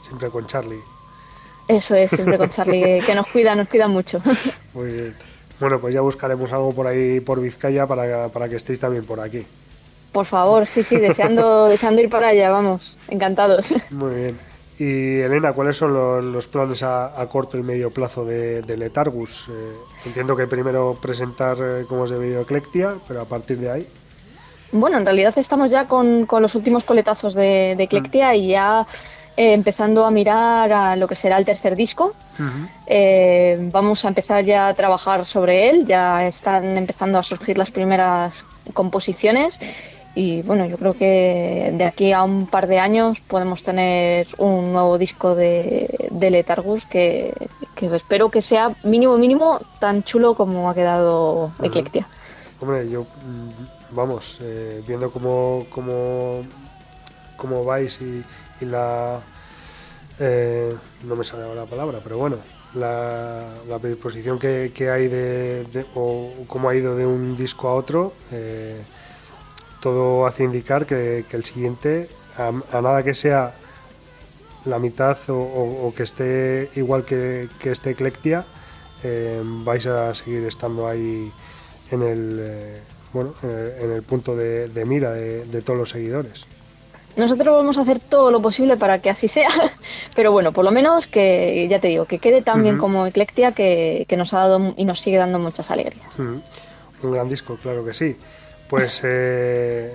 Siempre 0.00 0.28
con 0.30 0.46
Charlie 0.46 0.80
Eso 1.68 1.94
es, 1.94 2.10
siempre 2.10 2.36
con 2.38 2.48
Charlie, 2.50 3.00
que 3.06 3.14
nos 3.14 3.26
cuida, 3.28 3.54
nos 3.54 3.68
cuida 3.68 3.86
mucho. 3.88 4.20
Muy 4.74 4.88
bien. 4.92 5.16
Bueno, 5.62 5.78
pues 5.78 5.94
ya 5.94 6.00
buscaremos 6.00 6.52
algo 6.52 6.74
por 6.74 6.88
ahí 6.88 7.20
por 7.20 7.40
Vizcaya 7.40 7.86
para, 7.86 8.28
para 8.30 8.48
que 8.48 8.56
estéis 8.56 8.80
también 8.80 9.04
por 9.04 9.20
aquí. 9.20 9.46
Por 10.10 10.26
favor, 10.26 10.66
sí, 10.66 10.82
sí, 10.82 10.96
deseando, 10.96 11.66
deseando 11.68 12.02
ir 12.02 12.10
para 12.10 12.28
allá, 12.28 12.50
vamos, 12.50 12.98
encantados. 13.08 13.72
Muy 13.90 14.12
bien. 14.12 14.38
Y 14.80 15.20
Elena, 15.20 15.52
¿cuáles 15.52 15.76
son 15.76 15.94
los, 15.94 16.24
los 16.24 16.48
planes 16.48 16.82
a, 16.82 17.20
a 17.20 17.28
corto 17.28 17.58
y 17.58 17.62
medio 17.62 17.92
plazo 17.92 18.24
de, 18.24 18.62
de 18.62 18.76
Letargus? 18.76 19.46
Eh, 19.50 19.52
entiendo 20.04 20.34
que 20.34 20.48
primero 20.48 20.98
presentar 21.00 21.56
eh, 21.60 21.84
cómo 21.88 22.06
es 22.06 22.10
debido 22.10 22.40
Eclectia, 22.40 22.96
pero 23.06 23.20
a 23.20 23.24
partir 23.24 23.58
de 23.58 23.70
ahí. 23.70 23.86
Bueno, 24.72 24.98
en 24.98 25.04
realidad 25.04 25.32
estamos 25.36 25.70
ya 25.70 25.86
con, 25.86 26.26
con 26.26 26.42
los 26.42 26.56
últimos 26.56 26.82
coletazos 26.82 27.34
de, 27.34 27.74
de 27.76 27.84
Eclectia 27.84 28.34
y 28.34 28.48
ya 28.48 28.84
eh, 29.36 29.52
empezando 29.52 30.04
a 30.04 30.10
mirar 30.10 30.72
a 30.72 30.96
lo 30.96 31.06
que 31.08 31.14
será 31.14 31.38
el 31.38 31.44
tercer 31.44 31.76
disco. 31.76 32.14
Eh, 32.86 33.58
vamos 33.72 34.04
a 34.04 34.08
empezar 34.08 34.44
ya 34.44 34.68
a 34.68 34.74
trabajar 34.74 35.24
sobre 35.24 35.70
él, 35.70 35.86
ya 35.86 36.26
están 36.26 36.76
empezando 36.76 37.18
a 37.18 37.22
surgir 37.22 37.56
las 37.56 37.70
primeras 37.70 38.44
composiciones 38.74 39.60
y 40.14 40.42
bueno, 40.42 40.66
yo 40.66 40.76
creo 40.76 40.94
que 40.94 41.72
de 41.74 41.84
aquí 41.84 42.12
a 42.12 42.22
un 42.22 42.46
par 42.46 42.66
de 42.66 42.78
años 42.78 43.18
podemos 43.20 43.62
tener 43.62 44.26
un 44.38 44.72
nuevo 44.72 44.98
disco 44.98 45.34
de, 45.34 46.08
de 46.10 46.30
Letargus 46.30 46.84
que, 46.84 47.32
que 47.74 47.94
espero 47.94 48.30
que 48.30 48.42
sea 48.42 48.74
mínimo 48.82 49.16
mínimo 49.16 49.60
tan 49.78 50.02
chulo 50.02 50.34
como 50.34 50.68
ha 50.68 50.74
quedado 50.74 51.44
Ujú. 51.44 51.64
Eclectia. 51.64 52.06
Hombre, 52.60 52.88
yo, 52.88 53.06
vamos, 53.90 54.38
eh, 54.42 54.82
viendo 54.86 55.10
cómo, 55.10 55.66
cómo, 55.70 56.42
cómo 57.36 57.64
vais 57.64 58.00
y, 58.02 58.22
y 58.62 58.64
la... 58.64 59.20
eh, 60.18 60.74
no 61.04 61.16
me 61.16 61.24
sale 61.24 61.44
ahora 61.44 61.62
la 61.62 61.66
palabra, 61.66 62.00
pero 62.02 62.16
bueno, 62.18 62.36
la, 62.74 63.54
la 63.68 63.78
predisposición 63.78 64.38
que, 64.38 64.70
hay 64.90 65.08
de, 65.08 65.86
o 65.94 66.32
cómo 66.46 66.68
ha 66.68 66.74
ido 66.74 66.96
de 66.96 67.04
un 67.06 67.36
disco 67.36 67.68
a 67.68 67.74
otro, 67.74 68.14
eh, 68.30 68.80
todo 69.80 70.26
hace 70.26 70.44
indicar 70.44 70.86
que, 70.86 71.24
el 71.28 71.44
siguiente, 71.44 72.08
a, 72.36 72.80
nada 72.80 73.02
que 73.02 73.14
sea 73.14 73.54
la 74.64 74.78
mitad 74.78 75.18
o, 75.28 75.92
que 75.94 76.04
esté 76.04 76.70
igual 76.76 77.04
que, 77.04 77.48
este 77.64 77.90
Eclectia, 77.90 78.46
eh, 79.02 79.42
vais 79.44 79.86
a 79.86 80.14
seguir 80.14 80.44
estando 80.44 80.86
ahí 80.86 81.32
en 81.90 82.02
el, 82.02 82.80
bueno, 83.12 83.34
punto 84.06 84.36
de, 84.36 84.84
mira 84.86 85.10
de 85.10 85.62
todos 85.62 85.78
los 85.78 85.90
seguidores. 85.90 86.46
Nosotros 87.16 87.54
vamos 87.56 87.76
a 87.78 87.82
hacer 87.82 87.98
todo 88.00 88.30
lo 88.30 88.40
posible 88.40 88.76
para 88.76 89.00
que 89.00 89.10
así 89.10 89.28
sea, 89.28 89.48
pero 90.16 90.32
bueno, 90.32 90.52
por 90.52 90.64
lo 90.64 90.70
menos 90.70 91.06
que, 91.06 91.66
ya 91.68 91.80
te 91.80 91.88
digo, 91.88 92.06
que 92.06 92.18
quede 92.18 92.42
tan 92.42 92.62
bien 92.62 92.78
como 92.78 93.06
Eclectia 93.06 93.52
que, 93.52 94.06
que 94.08 94.16
nos 94.16 94.32
ha 94.34 94.38
dado 94.38 94.74
y 94.76 94.84
nos 94.84 95.00
sigue 95.00 95.18
dando 95.18 95.38
muchas 95.38 95.70
alegrías. 95.70 96.08
Un 96.18 96.42
gran 97.12 97.28
disco, 97.28 97.58
claro 97.60 97.84
que 97.84 97.92
sí. 97.92 98.16
Pues, 98.68 99.02
eh, 99.04 99.92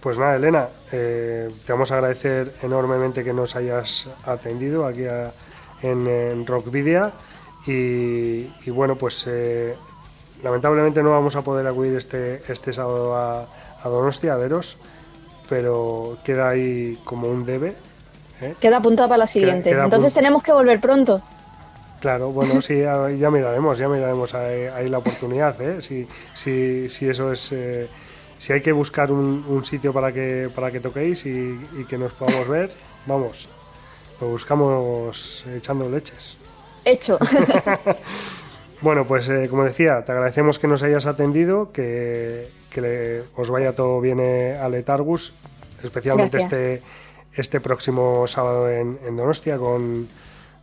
pues 0.00 0.18
nada, 0.18 0.36
Elena, 0.36 0.68
eh, 0.92 1.48
te 1.64 1.72
vamos 1.72 1.92
a 1.92 1.94
agradecer 1.96 2.54
enormemente 2.62 3.22
que 3.22 3.32
nos 3.32 3.54
hayas 3.56 4.08
atendido 4.24 4.86
aquí 4.86 5.04
a- 5.06 5.32
en, 5.82 6.06
en 6.08 6.46
Rockvidia 6.46 7.12
y, 7.66 8.50
y 8.64 8.70
bueno, 8.70 8.96
pues 8.96 9.26
eh, 9.28 9.74
lamentablemente 10.42 11.02
no 11.02 11.10
vamos 11.10 11.36
a 11.36 11.42
poder 11.42 11.66
acudir 11.66 11.94
este, 11.94 12.42
este 12.48 12.72
sábado 12.72 13.14
a, 13.14 13.46
a 13.82 13.88
Donostia 13.88 14.34
a 14.34 14.36
veros, 14.36 14.76
pero 15.48 16.18
queda 16.24 16.50
ahí 16.50 16.98
como 17.04 17.28
un 17.28 17.44
debe. 17.44 17.74
¿eh? 18.40 18.54
Queda 18.60 18.78
apuntada 18.78 19.08
para 19.08 19.18
la 19.18 19.26
siguiente. 19.26 19.70
queda 19.70 19.84
Entonces 19.84 20.12
apunt- 20.12 20.14
tenemos 20.16 20.42
que 20.42 20.52
volver 20.52 20.80
pronto. 20.80 21.22
Claro, 22.00 22.30
bueno, 22.30 22.60
sí, 22.60 22.80
ya, 22.80 23.10
ya 23.10 23.30
miraremos, 23.30 23.78
ya 23.78 23.88
miraremos 23.88 24.34
ahí, 24.34 24.64
ahí 24.66 24.88
la 24.88 24.98
oportunidad, 24.98 25.60
¿eh? 25.60 25.80
Si, 25.82 26.06
si, 26.34 26.88
si 26.88 27.08
eso 27.08 27.32
es, 27.32 27.52
eh, 27.52 27.88
si 28.38 28.52
hay 28.52 28.60
que 28.60 28.72
buscar 28.72 29.10
un, 29.12 29.44
un 29.48 29.64
sitio 29.64 29.92
para 29.92 30.12
que 30.12 30.50
para 30.54 30.70
que 30.70 30.80
toquéis 30.80 31.24
y, 31.26 31.58
y 31.78 31.84
que 31.88 31.96
nos 31.96 32.12
podamos 32.12 32.46
ver, 32.48 32.68
vamos, 33.06 33.48
lo 34.20 34.28
buscamos 34.28 35.44
echando 35.54 35.88
leches. 35.88 36.36
Hecho. 36.84 37.18
Bueno, 38.82 39.06
pues 39.06 39.26
eh, 39.30 39.46
como 39.48 39.64
decía, 39.64 40.04
te 40.04 40.12
agradecemos 40.12 40.58
que 40.58 40.68
nos 40.68 40.82
hayas 40.82 41.06
atendido, 41.06 41.72
que, 41.72 42.50
que 42.70 42.80
le- 42.80 43.22
os 43.36 43.50
vaya 43.50 43.74
todo 43.74 44.00
bien 44.00 44.18
eh, 44.20 44.56
a 44.60 44.68
Letargus, 44.68 45.34
especialmente 45.82 46.38
Gracias. 46.38 46.52
este, 46.52 46.82
este 47.34 47.60
próximo 47.60 48.26
sábado 48.26 48.70
en, 48.70 48.98
en 49.06 49.16
Donostia 49.16 49.58
con, 49.58 50.08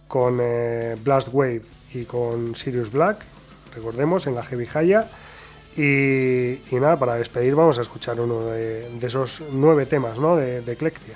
con 0.07 0.39
eh, 0.41 0.95
Blast 1.03 1.29
Wave 1.31 1.61
y 1.93 2.05
con 2.05 2.55
Sirius 2.55 2.91
Black, 2.91 3.23
recordemos, 3.75 4.27
en 4.27 4.35
la 4.35 4.43
Heavy 4.43 4.65
Jaya. 4.65 5.09
Y, 5.75 6.61
y 6.69 6.79
nada, 6.79 6.99
para 6.99 7.15
despedir 7.15 7.55
vamos 7.55 7.79
a 7.79 7.81
escuchar 7.81 8.21
uno 8.21 8.45
de, 8.45 8.87
de 8.89 9.07
esos 9.07 9.41
nueve 9.51 9.87
temas 9.87 10.19
¿no? 10.19 10.35
de, 10.35 10.61
de 10.61 10.71
Eclectia. 10.73 11.15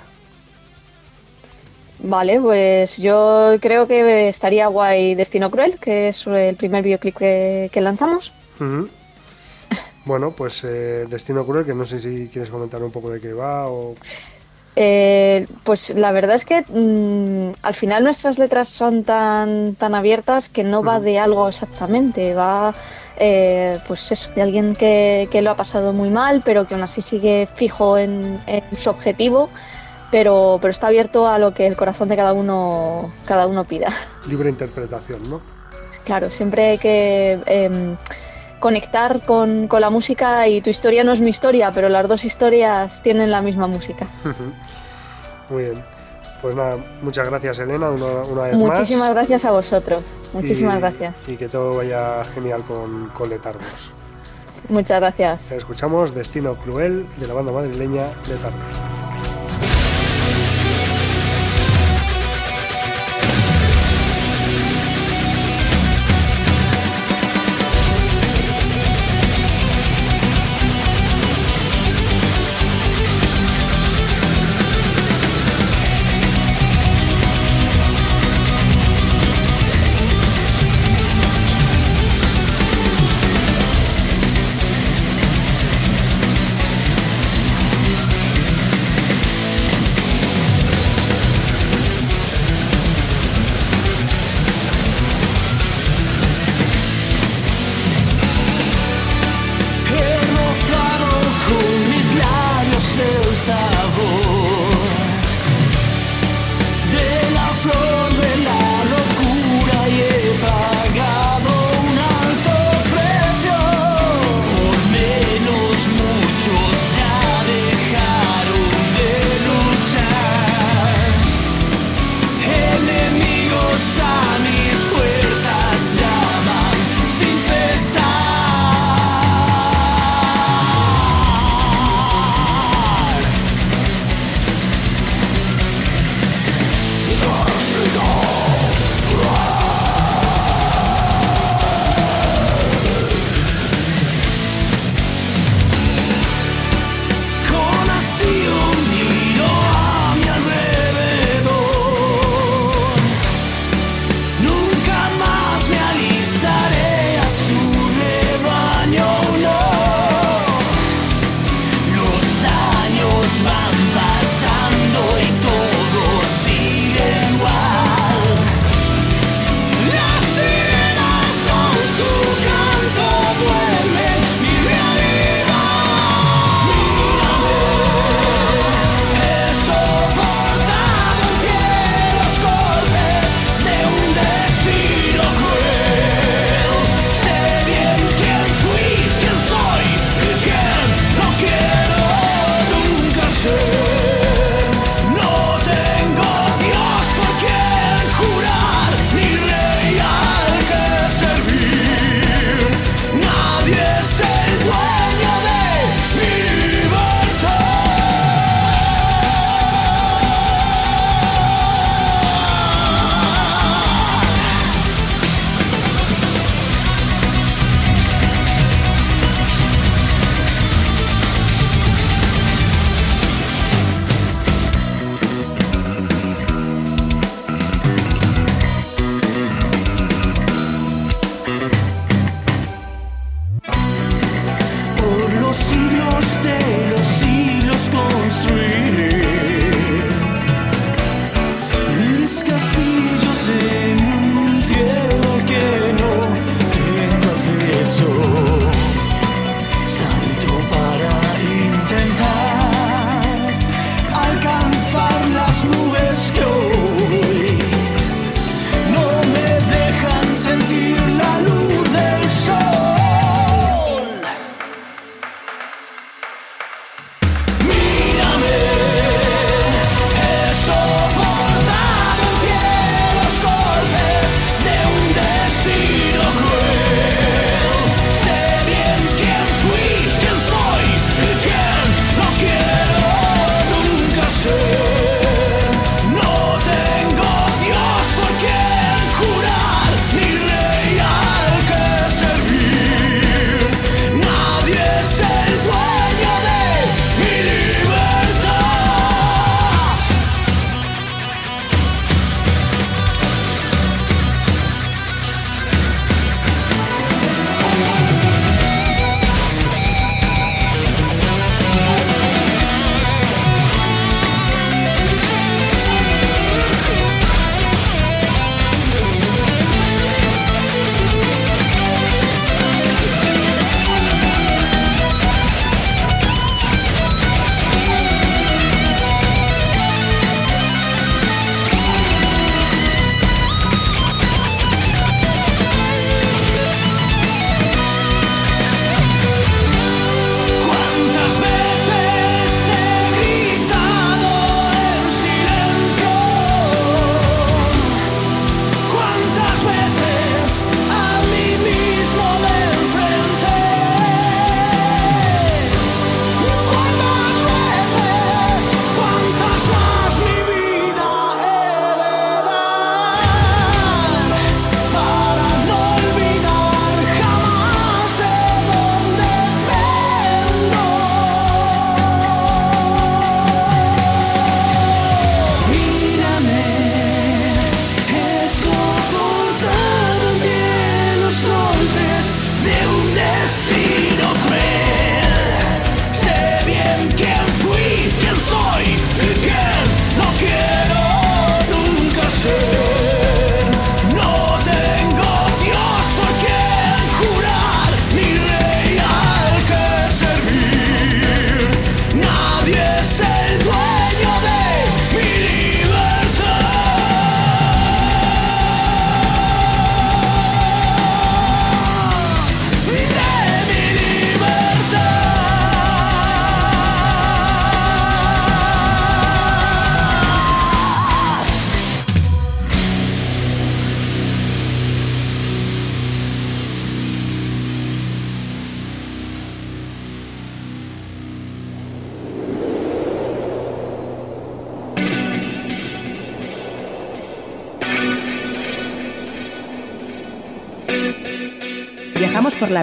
Vale, 2.00 2.40
pues 2.40 2.96
yo 2.98 3.56
creo 3.60 3.86
que 3.88 4.28
estaría 4.28 4.68
guay 4.68 5.14
Destino 5.16 5.50
Cruel, 5.50 5.78
que 5.80 6.08
es 6.08 6.26
el 6.26 6.56
primer 6.56 6.82
videoclip 6.84 7.16
que, 7.16 7.70
que 7.72 7.80
lanzamos. 7.80 8.32
Ujú. 8.60 8.88
Bueno, 10.08 10.30
pues 10.30 10.64
eh, 10.64 11.04
Destino 11.06 11.44
Cruel, 11.44 11.66
que 11.66 11.74
no 11.74 11.84
sé 11.84 11.98
si 11.98 12.28
quieres 12.28 12.48
comentar 12.48 12.82
un 12.82 12.90
poco 12.90 13.10
de 13.10 13.20
qué 13.20 13.34
va 13.34 13.68
o... 13.68 13.94
Eh, 14.74 15.46
pues 15.64 15.90
la 15.90 16.12
verdad 16.12 16.34
es 16.34 16.46
que 16.46 16.62
mm, 16.66 17.56
al 17.60 17.74
final 17.74 18.04
nuestras 18.04 18.38
letras 18.38 18.68
son 18.68 19.04
tan, 19.04 19.74
tan 19.74 19.94
abiertas 19.94 20.48
que 20.48 20.64
no 20.64 20.82
va 20.82 20.98
de 20.98 21.18
algo 21.18 21.46
exactamente, 21.46 22.32
va 22.32 22.74
eh, 23.18 23.80
pues 23.86 24.10
eso, 24.10 24.30
de 24.34 24.40
alguien 24.40 24.76
que, 24.76 25.28
que 25.30 25.42
lo 25.42 25.50
ha 25.50 25.56
pasado 25.56 25.92
muy 25.92 26.08
mal, 26.08 26.40
pero 26.42 26.66
que 26.66 26.72
aún 26.72 26.84
así 26.84 27.02
sigue 27.02 27.46
fijo 27.56 27.98
en, 27.98 28.40
en 28.46 28.78
su 28.78 28.88
objetivo, 28.88 29.50
pero, 30.10 30.58
pero 30.62 30.70
está 30.70 30.86
abierto 30.86 31.28
a 31.28 31.38
lo 31.38 31.52
que 31.52 31.66
el 31.66 31.76
corazón 31.76 32.08
de 32.08 32.16
cada 32.16 32.32
uno, 32.32 33.12
cada 33.26 33.46
uno 33.46 33.64
pida. 33.64 33.88
libre 34.26 34.48
interpretación, 34.48 35.28
¿no? 35.28 35.42
Claro, 36.04 36.30
siempre 36.30 36.78
que 36.78 37.38
em, 37.44 37.96
conectar 38.60 39.20
con, 39.24 39.68
con 39.68 39.80
la 39.80 39.90
música 39.90 40.46
y 40.48 40.60
tu 40.60 40.70
historia 40.70 41.04
no 41.04 41.12
es 41.12 41.20
mi 41.20 41.30
historia, 41.30 41.70
pero 41.72 41.88
las 41.88 42.08
dos 42.08 42.24
historias 42.24 43.02
tienen 43.02 43.30
la 43.30 43.40
misma 43.42 43.66
música. 43.66 44.06
Muy 45.50 45.64
bien. 45.64 45.82
Pues 46.42 46.54
nada, 46.54 46.76
muchas 47.02 47.26
gracias 47.26 47.58
Elena 47.58 47.90
una, 47.90 48.06
una 48.22 48.42
vez 48.44 48.56
más. 48.56 48.78
Muchísimas 48.78 49.10
gracias 49.10 49.44
a 49.44 49.50
vosotros. 49.50 50.04
Muchísimas 50.32 50.76
Y- 50.76 50.80
gracias. 50.80 51.14
Y 51.26 51.36
que 51.36 51.48
todo 51.48 51.76
vaya 51.76 52.22
genial 52.32 52.62
con, 52.62 53.08
con 53.08 53.28
Letargos. 53.28 53.90
Muchas 54.68 55.00
gracias. 55.00 55.50
Escuchamos 55.50 56.14
Destino 56.14 56.54
Cruel 56.54 57.06
de 57.16 57.26
la 57.26 57.34
banda 57.34 57.50
madrileña 57.50 58.06
Letargos. 58.28 58.62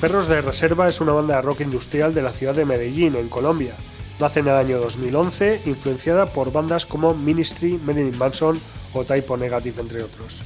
Perros 0.00 0.28
de 0.28 0.40
Reserva 0.40 0.88
es 0.88 1.02
una 1.02 1.12
banda 1.12 1.36
de 1.36 1.42
rock 1.42 1.60
industrial 1.60 2.14
de 2.14 2.22
la 2.22 2.32
ciudad 2.32 2.54
de 2.54 2.64
Medellín, 2.64 3.16
en 3.16 3.28
Colombia. 3.28 3.74
Nace 4.18 4.40
en 4.40 4.46
el 4.46 4.54
año 4.54 4.78
2011, 4.78 5.60
influenciada 5.66 6.32
por 6.32 6.52
bandas 6.52 6.86
como 6.86 7.12
Ministry, 7.12 7.76
Marilyn 7.76 8.16
Manson 8.16 8.58
o 8.94 9.04
Typo 9.04 9.36
Negative, 9.36 9.78
entre 9.78 10.02
otros. 10.02 10.42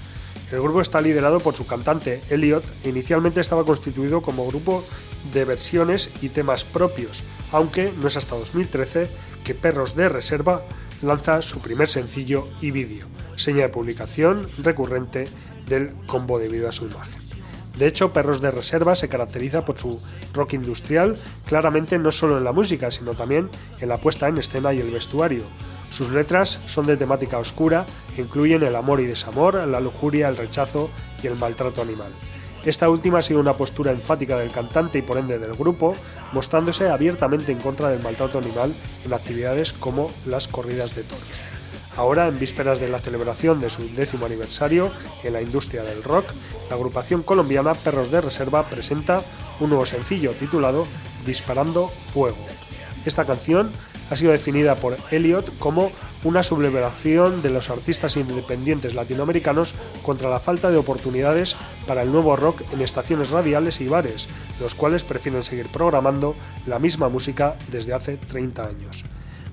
El 0.50 0.60
grupo 0.60 0.80
está 0.80 1.00
liderado 1.00 1.38
por 1.38 1.54
su 1.54 1.68
cantante, 1.68 2.20
Elliot, 2.30 2.64
inicialmente 2.84 3.40
estaba 3.40 3.64
constituido 3.64 4.22
como 4.22 4.44
grupo 4.44 4.82
de 5.32 5.44
versiones 5.44 6.10
y 6.20 6.30
temas 6.30 6.64
propios, 6.64 7.22
aunque 7.52 7.92
no 7.92 8.08
es 8.08 8.16
hasta 8.16 8.34
2013 8.34 9.08
que 9.44 9.54
Perros 9.54 9.94
de 9.94 10.08
Reserva 10.08 10.64
lanza 11.00 11.42
su 11.42 11.60
primer 11.60 11.88
sencillo 11.88 12.48
y 12.60 12.72
vídeo, 12.72 13.06
seña 13.36 13.62
de 13.62 13.68
publicación 13.68 14.48
recurrente 14.58 15.28
del 15.68 15.94
combo 16.08 16.40
debido 16.40 16.68
a 16.68 16.72
su 16.72 16.86
imagen. 16.86 17.23
De 17.76 17.86
hecho, 17.88 18.12
Perros 18.12 18.40
de 18.40 18.50
Reserva 18.50 18.94
se 18.94 19.08
caracteriza 19.08 19.64
por 19.64 19.78
su 19.78 20.00
rock 20.32 20.54
industrial, 20.54 21.16
claramente 21.44 21.98
no 21.98 22.10
solo 22.10 22.38
en 22.38 22.44
la 22.44 22.52
música, 22.52 22.90
sino 22.90 23.14
también 23.14 23.50
en 23.80 23.88
la 23.88 23.98
puesta 23.98 24.28
en 24.28 24.38
escena 24.38 24.72
y 24.72 24.80
el 24.80 24.90
vestuario. 24.90 25.42
Sus 25.90 26.10
letras 26.10 26.60
son 26.66 26.86
de 26.86 26.96
temática 26.96 27.38
oscura, 27.38 27.86
incluyen 28.16 28.62
el 28.62 28.76
amor 28.76 29.00
y 29.00 29.06
desamor, 29.06 29.54
la 29.54 29.80
lujuria, 29.80 30.28
el 30.28 30.36
rechazo 30.36 30.88
y 31.22 31.26
el 31.26 31.36
maltrato 31.36 31.82
animal. 31.82 32.12
Esta 32.64 32.88
última 32.88 33.18
ha 33.18 33.22
sido 33.22 33.40
una 33.40 33.56
postura 33.56 33.92
enfática 33.92 34.38
del 34.38 34.50
cantante 34.50 34.98
y 34.98 35.02
por 35.02 35.18
ende 35.18 35.38
del 35.38 35.54
grupo, 35.54 35.94
mostrándose 36.32 36.88
abiertamente 36.88 37.52
en 37.52 37.58
contra 37.58 37.90
del 37.90 38.02
maltrato 38.02 38.38
animal 38.38 38.72
en 39.04 39.12
actividades 39.12 39.72
como 39.72 40.10
las 40.24 40.48
corridas 40.48 40.94
de 40.94 41.02
toros. 41.02 41.44
Ahora, 41.96 42.26
en 42.26 42.40
vísperas 42.40 42.80
de 42.80 42.88
la 42.88 42.98
celebración 42.98 43.60
de 43.60 43.70
su 43.70 43.88
décimo 43.94 44.26
aniversario 44.26 44.90
en 45.22 45.32
la 45.32 45.42
industria 45.42 45.84
del 45.84 46.02
rock, 46.02 46.26
la 46.68 46.74
agrupación 46.74 47.22
colombiana 47.22 47.74
Perros 47.74 48.10
de 48.10 48.20
Reserva 48.20 48.68
presenta 48.68 49.22
un 49.60 49.68
nuevo 49.68 49.86
sencillo 49.86 50.32
titulado 50.32 50.86
Disparando 51.24 51.88
Fuego. 51.88 52.44
Esta 53.04 53.24
canción 53.24 53.70
ha 54.10 54.16
sido 54.16 54.32
definida 54.32 54.76
por 54.76 54.96
Elliot 55.10 55.56
como 55.58 55.92
una 56.24 56.42
sublevación 56.42 57.42
de 57.42 57.50
los 57.50 57.70
artistas 57.70 58.16
independientes 58.16 58.94
latinoamericanos 58.94 59.74
contra 60.02 60.28
la 60.28 60.40
falta 60.40 60.70
de 60.70 60.76
oportunidades 60.76 61.56
para 61.86 62.02
el 62.02 62.10
nuevo 62.10 62.36
rock 62.36 62.62
en 62.72 62.80
estaciones 62.80 63.30
radiales 63.30 63.80
y 63.80 63.88
bares, 63.88 64.28
los 64.60 64.74
cuales 64.74 65.04
prefieren 65.04 65.44
seguir 65.44 65.70
programando 65.70 66.34
la 66.66 66.78
misma 66.78 67.08
música 67.08 67.56
desde 67.70 67.94
hace 67.94 68.16
30 68.16 68.66
años. 68.66 69.04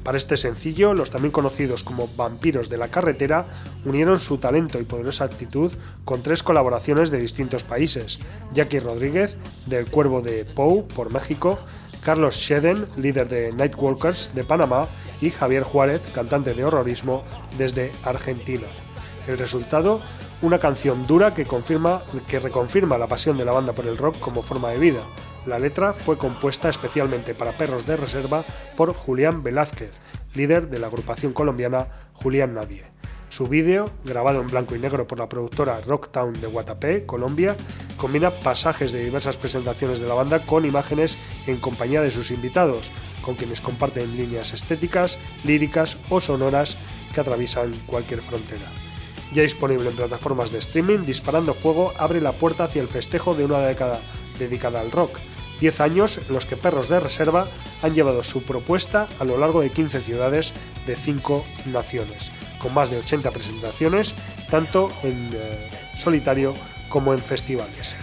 Para 0.04 0.18
este 0.18 0.36
sencillo, 0.36 0.94
los 0.94 1.12
también 1.12 1.32
conocidos 1.32 1.84
como 1.84 2.10
Vampiros 2.16 2.70
de 2.70 2.78
la 2.78 2.88
Carretera 2.88 3.46
unieron 3.86 4.20
su 4.20 4.40
talento 4.40 4.80
y 4.80 4.84
poderosa 4.84 5.26
actitud 5.26 5.72
con 6.06 6.24
tres 6.24 6.42
colaboraciones 6.42 7.12
de 7.12 7.20
distintos 7.20 7.64
países: 7.64 8.20
Jackie 8.54 8.80
Rodríguez, 8.80 9.38
del 9.68 9.86
Cuervo 9.88 10.22
de 10.22 10.44
Pou, 10.46 10.88
por 10.88 11.12
México, 11.12 11.60
Carlos 12.04 12.36
Sheden, 12.36 12.88
líder 12.98 13.30
de 13.30 13.52
Nightwalkers 13.54 14.34
de 14.34 14.44
Panamá, 14.44 14.88
y 15.22 15.30
Javier 15.30 15.62
Juárez, 15.62 16.02
cantante 16.14 16.56
de 16.56 16.66
horrorismo 16.66 17.24
desde 17.60 17.92
Argentina. 18.04 18.66
El 19.28 19.38
resultado, 19.38 20.02
una 20.42 20.58
canción 20.58 21.06
dura 21.06 21.36
que, 21.36 21.46
confirma, 21.46 22.02
que 22.28 22.40
reconfirma 22.40 22.98
la 22.98 23.06
pasión 23.06 23.38
de 23.38 23.46
la 23.46 23.52
banda 23.52 23.74
por 23.74 23.86
el 23.86 23.98
rock 23.98 24.20
como 24.20 24.42
forma 24.42 24.72
de 24.72 24.80
vida. 24.80 25.02
La 25.46 25.58
letra 25.58 25.92
fue 25.92 26.20
compuesta 26.20 26.70
especialmente 26.70 27.34
para 27.34 27.54
Perros 27.54 27.88
de 27.88 27.98
Reserva 27.98 28.44
por 28.78 28.94
Julián 28.94 29.42
Velázquez, 29.42 29.92
líder 30.36 30.70
de 30.70 30.78
la 30.78 30.86
agrupación 30.86 31.34
colombiana 31.34 31.88
Julián 32.14 32.54
Nadie. 32.54 32.84
Su 33.30 33.48
vídeo, 33.48 33.90
grabado 34.04 34.42
en 34.42 34.48
blanco 34.48 34.76
y 34.76 34.80
negro 34.80 35.08
por 35.08 35.18
la 35.18 35.30
productora 35.30 35.82
Rocktown 35.82 36.34
de 36.34 36.48
Guatapé, 36.48 37.08
Colombia, 37.08 37.56
combina 37.98 38.30
pasajes 38.30 38.92
de 38.92 39.04
diversas 39.04 39.38
presentaciones 39.38 40.00
de 40.00 40.08
la 40.08 40.14
banda 40.14 40.46
con 40.46 40.66
imágenes 40.66 41.18
en 41.48 41.58
compañía 41.58 42.02
de 42.02 42.12
sus 42.12 42.30
invitados, 42.30 42.92
con 43.24 43.36
quienes 43.36 43.62
comparten 43.62 44.16
líneas 44.16 44.54
estéticas, 44.54 45.18
líricas 45.44 45.98
o 46.10 46.22
sonoras 46.22 46.78
que 47.16 47.22
atraviesan 47.22 47.74
cualquier 47.88 48.22
frontera. 48.22 48.70
Ya 49.32 49.44
disponible 49.44 49.90
en 49.90 49.96
plataformas 49.96 50.52
de 50.52 50.60
streaming, 50.60 51.06
Disparando 51.06 51.54
Fuego 51.54 51.94
abre 51.98 52.20
la 52.20 52.34
puerta 52.34 52.66
hacia 52.66 52.82
el 52.82 52.90
festejo 52.90 53.34
de 53.34 53.46
una 53.46 53.60
década 53.60 54.02
dedicada 54.38 54.82
al 54.82 54.92
rock, 54.92 55.20
10 55.62 55.80
años 55.80 56.18
en 56.18 56.34
los 56.34 56.46
que 56.46 56.58
Perros 56.58 56.90
de 56.90 57.00
Reserva 57.00 57.48
han 57.82 57.94
llevado 57.94 58.24
su 58.24 58.44
propuesta 58.44 59.08
a 59.20 59.24
lo 59.24 59.38
largo 59.38 59.62
de 59.62 59.70
15 59.70 60.02
ciudades 60.02 60.54
de 60.88 60.96
5 60.96 61.46
naciones, 61.68 62.32
con 62.60 62.74
más 62.74 62.90
de 62.90 62.98
80 62.98 63.32
presentaciones, 63.32 64.16
tanto 64.50 64.92
en 65.04 65.30
eh, 65.34 65.70
solitario 65.96 66.56
como 66.90 67.14
en 67.14 67.20
festivales. 67.20 67.96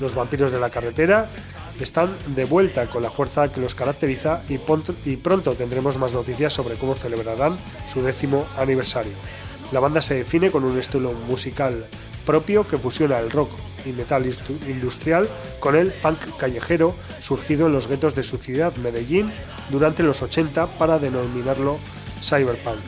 Los 0.00 0.14
vampiros 0.14 0.50
de 0.50 0.58
la 0.58 0.70
carretera 0.70 1.30
están 1.78 2.16
de 2.34 2.46
vuelta 2.46 2.88
con 2.88 3.02
la 3.02 3.10
fuerza 3.10 3.52
que 3.52 3.60
los 3.60 3.74
caracteriza 3.74 4.42
y, 4.48 4.58
y 5.04 5.16
pronto 5.16 5.52
tendremos 5.54 5.98
más 5.98 6.14
noticias 6.14 6.54
sobre 6.54 6.76
cómo 6.76 6.94
celebrarán 6.94 7.58
su 7.86 8.02
décimo 8.02 8.46
aniversario. 8.56 9.12
La 9.70 9.80
banda 9.80 10.00
se 10.00 10.14
define 10.14 10.50
con 10.50 10.64
un 10.64 10.78
estilo 10.78 11.12
musical 11.12 11.86
propio 12.24 12.66
que 12.66 12.78
fusiona 12.78 13.18
el 13.18 13.30
rock 13.30 13.50
y 13.84 13.92
metal 13.92 14.24
industrial 14.68 15.28
con 15.60 15.76
el 15.76 15.92
punk 15.92 16.36
callejero 16.36 16.94
surgido 17.18 17.66
en 17.66 17.72
los 17.72 17.88
guetos 17.88 18.14
de 18.14 18.22
su 18.22 18.38
ciudad, 18.38 18.74
Medellín, 18.76 19.32
durante 19.70 20.02
los 20.02 20.22
80 20.22 20.78
para 20.78 20.98
denominarlo 20.98 21.78
cyberpunk. 22.20 22.82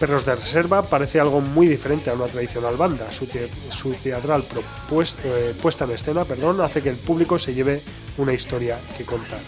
Perros 0.00 0.24
de 0.24 0.34
Reserva 0.34 0.80
parece 0.88 1.20
algo 1.20 1.42
muy 1.42 1.66
diferente 1.66 2.08
a 2.08 2.14
una 2.14 2.26
tradicional 2.26 2.76
banda. 2.78 3.12
Su, 3.12 3.26
teatral 4.02 4.46
eh, 5.24 5.54
puesta 5.60 5.84
en 5.84 5.90
escena 5.90 6.24
perdón, 6.24 6.62
hace 6.62 6.80
que 6.80 6.88
el 6.88 6.96
público 6.96 7.36
se 7.36 7.52
lleve 7.52 7.82
una 8.16 8.32
historia 8.32 8.80
que 8.96 9.04
contar. 9.04 9.40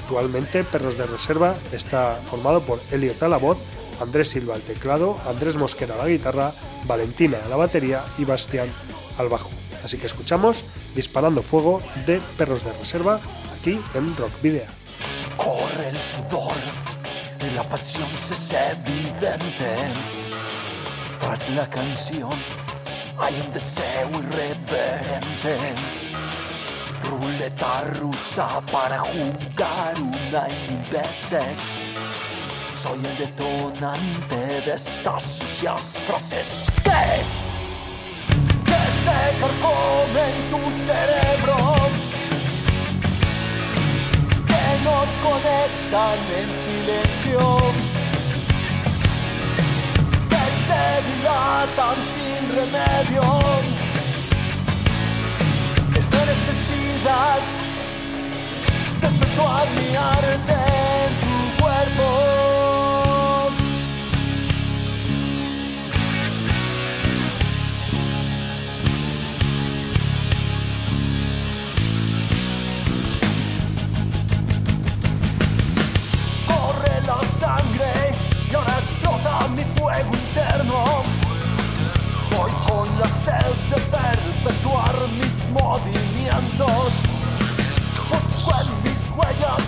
Actualmente, 0.00 0.62
Perros 0.62 0.96
de 0.96 1.06
Reserva 1.06 1.56
está 1.72 2.20
formado 2.24 2.60
por 2.60 2.80
Elliot 2.92 3.20
a 3.24 3.28
la 3.28 3.38
voz, 3.38 3.58
Andrés 4.00 4.28
Silva 4.28 4.54
al 4.54 4.60
teclado, 4.60 5.18
Andrés 5.26 5.56
Mosquera 5.56 5.96
a 5.96 5.98
la 5.98 6.06
guitarra, 6.06 6.52
Valentina 6.86 7.38
a 7.44 7.48
la 7.48 7.56
batería 7.56 8.04
y 8.16 8.24
Bastián 8.24 8.72
al 9.18 9.28
bajo. 9.28 9.50
Así 9.86 9.98
que 9.98 10.06
escuchamos 10.06 10.64
Disparando 10.96 11.42
Fuego 11.42 11.80
de 12.06 12.20
Perros 12.36 12.64
de 12.64 12.72
Reserva 12.72 13.20
aquí 13.56 13.80
en 13.94 14.16
Rock 14.16 14.32
Video. 14.42 14.66
Corre 15.36 15.90
el 15.90 15.96
sudor 16.00 16.56
y 17.40 17.54
la 17.54 17.62
pasión 17.62 18.08
se 18.14 18.34
es 18.34 18.52
evidente. 18.52 19.76
Tras 21.20 21.48
la 21.50 21.70
canción 21.70 22.32
hay 23.16 23.40
un 23.40 23.52
deseo 23.52 24.10
irreverente. 24.10 25.56
Ruleta 27.08 27.84
rusa 28.00 28.60
para 28.72 28.98
jugar 28.98 29.94
una 30.00 30.48
y 30.48 30.72
mil 30.72 30.90
veces. 30.90 31.58
Soy 32.74 33.06
el 33.06 33.18
detonante 33.18 34.62
de 34.66 34.74
estas 34.74 35.22
sucias 35.22 36.00
frases. 36.08 36.66
¿Qué? 36.82 37.45
Carcome 39.40 40.20
en 40.32 40.50
tu 40.50 40.60
cerebro, 40.86 41.56
que 44.50 44.64
nos 44.84 45.08
conectan 45.26 46.18
en 46.38 46.48
silencio, 46.64 47.40
que 50.30 50.44
se 50.66 50.84
dilatan 51.08 51.96
sin 52.14 52.42
remedio. 52.58 53.24
Es 55.98 56.06
la 56.10 56.24
necesidad 56.34 57.38
de 59.00 59.06
efectuar 59.06 59.66
mi 59.70 59.96
arte 59.96 60.56
en 61.04 61.10
tu 61.22 61.62
cuerpo. 61.62 62.35
Fuego 79.86 80.14
interno. 80.14 81.04
Voy 82.36 82.50
con 82.66 82.88
la 82.98 83.08
sed 83.08 83.54
de 83.70 83.80
perpetuar 83.96 84.96
mis 85.20 85.48
movimientos. 85.50 86.90
Busco 88.10 88.50
en 88.62 88.68
mis 88.82 89.02
huellas 89.16 89.64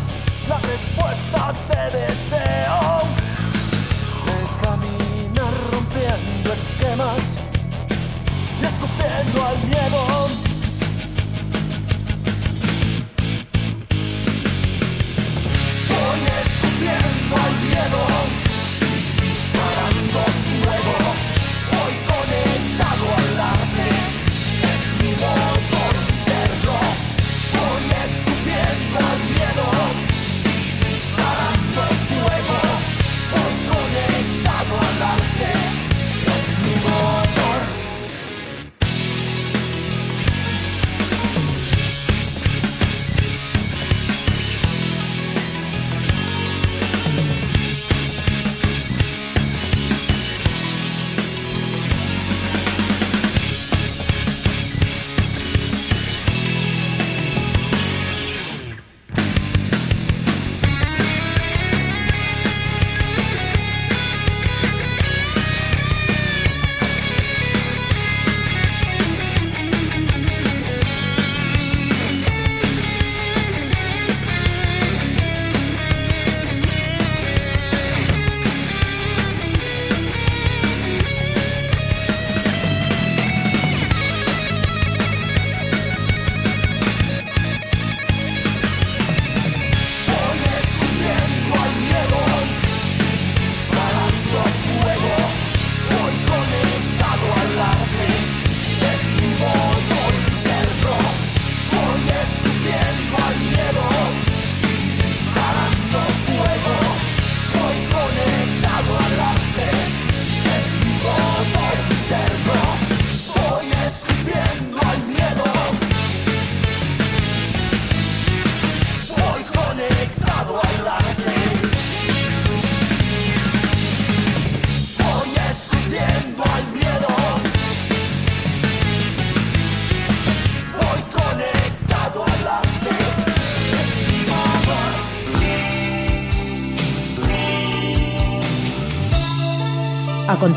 las 0.49 0.61
respuestas 0.62 1.69
de 1.69 1.99
deseo. 1.99 2.81
De 4.27 4.39
caminar 4.61 5.55
rompiendo 5.71 6.53
esquemas 6.53 7.23
y 8.61 8.64
escupiendo 8.64 9.47
al 9.47 9.59
miedo. 9.69 10.29
Escupiendo 16.43 17.37
al 17.37 17.55
miedo 17.69 18.28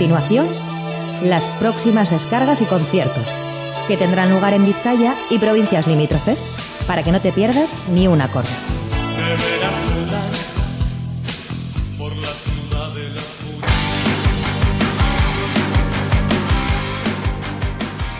continuación, 0.02 0.48
las 1.22 1.48
próximas 1.60 2.10
descargas 2.10 2.60
y 2.64 2.66
conciertos, 2.66 3.24
que 3.88 3.98
tendrán 3.98 4.32
lugar 4.32 4.52
en 4.56 4.66
Vizcaya 4.66 5.16
y 5.30 5.38
provincias 5.38 5.86
limítrofes, 5.86 6.84
para 6.88 7.04
que 7.04 7.12
no 7.12 7.22
te 7.22 7.32
pierdas 7.32 7.72
ni 7.90 8.08
un 8.08 8.20
acorde. 8.20 8.50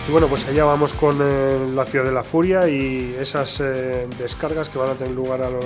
Y 0.06 0.12
bueno, 0.12 0.28
pues 0.28 0.46
allá 0.46 0.64
vamos 0.64 0.94
con 0.94 1.18
eh, 1.20 1.68
la 1.74 1.84
Ciudad 1.84 2.04
de 2.04 2.12
la 2.12 2.22
Furia 2.22 2.68
y 2.68 3.16
esas 3.18 3.58
eh, 3.58 4.06
descargas 4.20 4.70
que 4.70 4.78
van 4.78 4.90
a 4.90 4.94
tener 4.94 5.14
lugar 5.14 5.42
a 5.42 5.50
lo, 5.50 5.58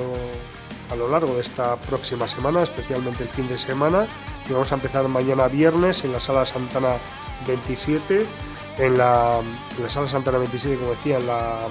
a 0.91 0.97
lo 0.97 1.11
largo 1.11 1.35
de 1.35 1.43
esta 1.43 1.77
próxima 1.77 2.27
semana, 2.27 2.63
especialmente 2.63 3.23
el 3.23 3.29
fin 3.29 3.49
de 3.49 3.59
semana. 3.59 4.07
Y 4.49 4.53
vamos 4.53 4.71
a 4.71 4.77
empezar 4.77 5.07
mañana 5.09 5.49
viernes 5.49 6.05
en 6.05 6.13
la 6.13 6.21
Sala 6.21 6.47
Santana 6.47 6.99
27, 7.47 8.27
en 8.79 8.99
la, 8.99 9.43
Sala 9.89 10.07
Santana 10.07 10.39
27, 10.39 10.79
como 10.79 10.91
decía, 10.91 11.19
en 11.19 11.27
la, 11.27 11.67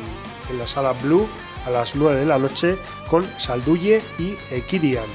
en 0.49 0.59
la 0.59 0.67
Sala 0.67 0.91
Blue 0.93 1.27
a 1.65 1.69
las 1.69 1.95
9 1.95 2.19
de 2.19 2.25
la 2.25 2.37
noche 2.37 2.77
con 3.09 3.25
Salduye 3.37 4.01
y 4.19 4.37
Ekirian. 4.51 5.05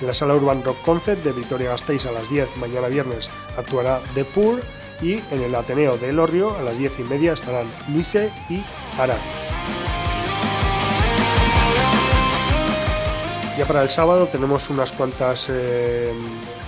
En 0.00 0.06
la 0.06 0.14
Sala 0.14 0.36
Urban 0.36 0.62
Rock 0.62 0.80
Concert 0.82 1.24
de 1.24 1.32
Victoria 1.32 1.70
Gasteiz 1.70 2.06
a 2.06 2.12
las 2.12 2.30
10 2.30 2.56
mañana 2.56 2.86
viernes 2.86 3.30
actuará 3.56 4.00
The 4.14 4.24
Pur 4.24 4.60
y 5.02 5.14
en 5.32 5.42
el 5.42 5.54
Ateneo 5.54 5.98
de 5.98 6.10
Elorrio 6.10 6.56
a 6.56 6.62
las 6.62 6.78
10 6.78 7.00
y 7.00 7.02
media 7.02 7.32
estarán 7.32 7.66
Nise 7.88 8.32
y 8.48 8.62
Arat. 8.98 9.18
Ya 13.58 13.66
para 13.66 13.82
el 13.82 13.90
sábado 13.90 14.28
tenemos 14.28 14.70
unas 14.70 14.92
cuantas 14.92 15.48
eh, 15.50 16.12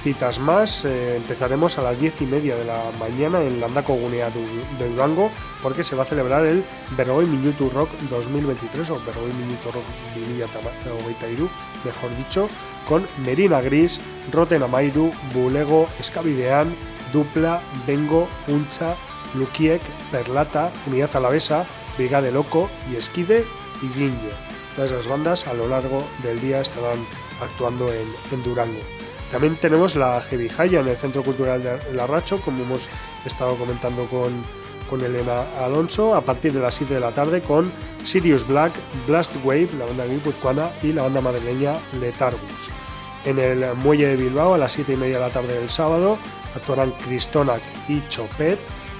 citas 0.03 0.39
más. 0.39 0.85
Eh, 0.85 1.17
empezaremos 1.17 1.79
a 1.79 1.83
las 1.83 1.99
10 1.99 2.23
y 2.23 2.27
media 2.27 2.57
de 2.57 2.65
la 2.65 2.91
mañana 2.99 3.43
en 3.43 3.61
Landako 3.61 3.95
Gunea 3.95 4.31
du- 4.31 4.41
de 4.79 4.89
Durango 4.91 5.31
porque 5.63 5.85
se 5.85 5.95
va 5.97 6.03
a 6.05 6.07
celebrar 6.07 6.45
el 6.47 6.65
Bergoi 6.97 7.27
Minutu 7.27 7.69
Rock 7.71 7.91
2023 8.09 8.91
o 8.91 9.01
Bergoi 9.05 9.33
Minutu 9.33 9.71
Rock 9.73 9.85
2023, 10.15 11.49
mejor 11.85 12.17
dicho, 12.17 12.49
con 12.89 13.07
Merina 13.25 13.61
Gris, 13.61 14.01
Roten 14.33 14.63
Amairu, 14.63 15.13
Bulego, 15.35 15.89
Escabidean, 15.99 16.75
Dupla, 17.13 17.61
Bengo, 17.87 18.29
Uncha, 18.49 18.97
Lukiek, 19.35 19.83
Perlata, 20.11 20.71
Unidad 20.87 21.15
Alavesa, 21.17 21.65
Brigade 21.97 22.33
Loco 22.33 22.69
y 22.91 22.97
Esquide 22.97 23.45
y 23.83 23.89
Ginge. 23.89 24.31
Todas 24.75 24.93
las 24.93 25.07
bandas 25.07 25.47
a 25.47 25.55
lo 25.55 25.67
largo 25.69 26.05
del 26.23 26.41
día 26.41 26.61
estarán 26.61 27.05
actuando 27.43 27.93
en 27.93 28.43
Durango. 28.43 28.79
También 29.31 29.57
tenemos 29.57 29.95
la 29.95 30.21
Heavy 30.21 30.49
Jaya 30.49 30.81
en 30.81 30.89
el 30.89 30.97
Centro 30.97 31.23
Cultural 31.23 31.63
de 31.63 31.93
Larracho, 31.93 32.41
como 32.41 32.65
hemos 32.65 32.89
estado 33.25 33.55
comentando 33.55 34.07
con, 34.07 34.43
con 34.89 35.01
Elena 35.03 35.45
Alonso, 35.61 36.17
a 36.17 36.21
partir 36.21 36.53
de 36.53 36.61
las 36.61 36.75
7 36.75 36.95
de 36.95 37.01
la 37.01 37.13
tarde 37.13 37.41
con 37.41 37.73
Sirius 38.03 38.47
Black, 38.47 38.73
Blast 39.07 39.37
Wave, 39.45 39.69
la 39.79 39.87
banda 39.87 40.05
guipuzcoana, 40.07 40.71
y 40.83 40.93
la 40.93 41.03
banda 41.03 41.21
madrileña 41.21 41.77
Letargus. 42.01 42.71
En 43.25 43.39
el 43.39 43.75
Muelle 43.77 44.09
de 44.09 44.17
Bilbao, 44.17 44.55
a 44.55 44.59
las 44.59 44.73
7 44.73 44.95
y 44.95 44.97
media 44.97 45.17
de 45.17 45.27
la 45.27 45.31
tarde 45.31 45.55
del 45.55 45.71
sábado, 45.71 46.19
actuarán 46.57 46.91
Cristonac 46.93 47.63
y 47.89 48.05
Chopet. 48.09 48.59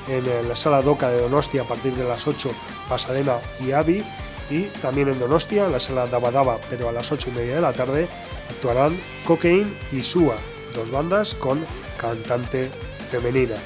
En 0.09 0.49
la 0.49 0.57
Sala 0.57 0.83
Doca 0.83 1.09
de 1.09 1.21
Donostia, 1.21 1.63
a 1.63 1.69
partir 1.69 1.95
de 1.95 2.05
las 2.05 2.27
8, 2.27 2.51
Pasadena 2.89 3.37
y 3.61 3.73
Avi 3.73 4.03
y 4.51 4.65
también 4.83 5.09
en 5.09 5.19
Donostia, 5.19 5.67
en 5.67 5.73
la 5.73 5.81
sala 5.81 6.07
Dabadaba, 6.07 6.59
pero 6.69 6.89
a 6.89 6.93
las 6.93 7.11
8 7.13 7.31
y 7.31 7.33
media 7.33 7.55
de 7.55 7.61
la 7.61 7.73
tarde, 7.73 8.09
actuarán 8.51 9.01
Cocaine 9.25 9.79
y 9.93 10.03
Sua, 10.03 10.37
dos 10.75 10.91
bandas 10.91 11.35
con 11.35 11.65
cantante 11.97 12.71
femenina. 13.11 13.57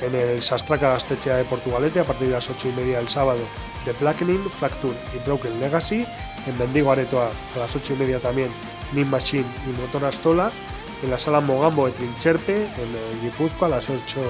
En 0.00 0.14
el 0.14 0.40
Sastraca 0.42 0.90
Gastechea 0.90 1.36
de 1.36 1.44
Portugalete, 1.44 2.00
a 2.00 2.04
partir 2.04 2.28
de 2.28 2.34
las 2.34 2.48
8 2.48 2.68
y 2.68 2.72
media 2.72 2.98
del 2.98 3.08
sábado, 3.08 3.40
The 3.84 3.92
Blackening, 3.92 4.48
Fracture 4.50 4.96
y 5.14 5.18
Broken 5.24 5.60
Legacy. 5.60 6.06
En 6.46 6.56
Bendigo 6.56 6.92
Aretoa, 6.92 7.30
a 7.56 7.58
las 7.58 7.74
8 7.74 7.94
y 7.94 7.96
media 7.96 8.20
también, 8.20 8.50
Nin 8.92 9.10
Machine 9.10 9.46
y 9.66 9.80
Motor 9.80 10.04
Astola. 10.04 10.52
En 11.02 11.10
la 11.10 11.18
sala 11.18 11.40
Mogambo 11.40 11.86
de 11.86 11.92
Trincherpe, 11.92 12.64
en 12.64 13.22
Guipúzcoa, 13.22 13.68
a 13.68 13.70
las 13.72 13.88
8 13.88 14.20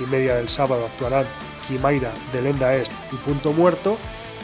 y 0.00 0.06
media 0.06 0.36
del 0.36 0.48
sábado, 0.48 0.86
actuarán 0.86 1.26
Kimaira 1.66 2.12
de 2.32 2.42
Lenda 2.42 2.74
Est 2.74 2.92
y 3.12 3.16
Punto 3.16 3.52
Muerto. 3.52 3.96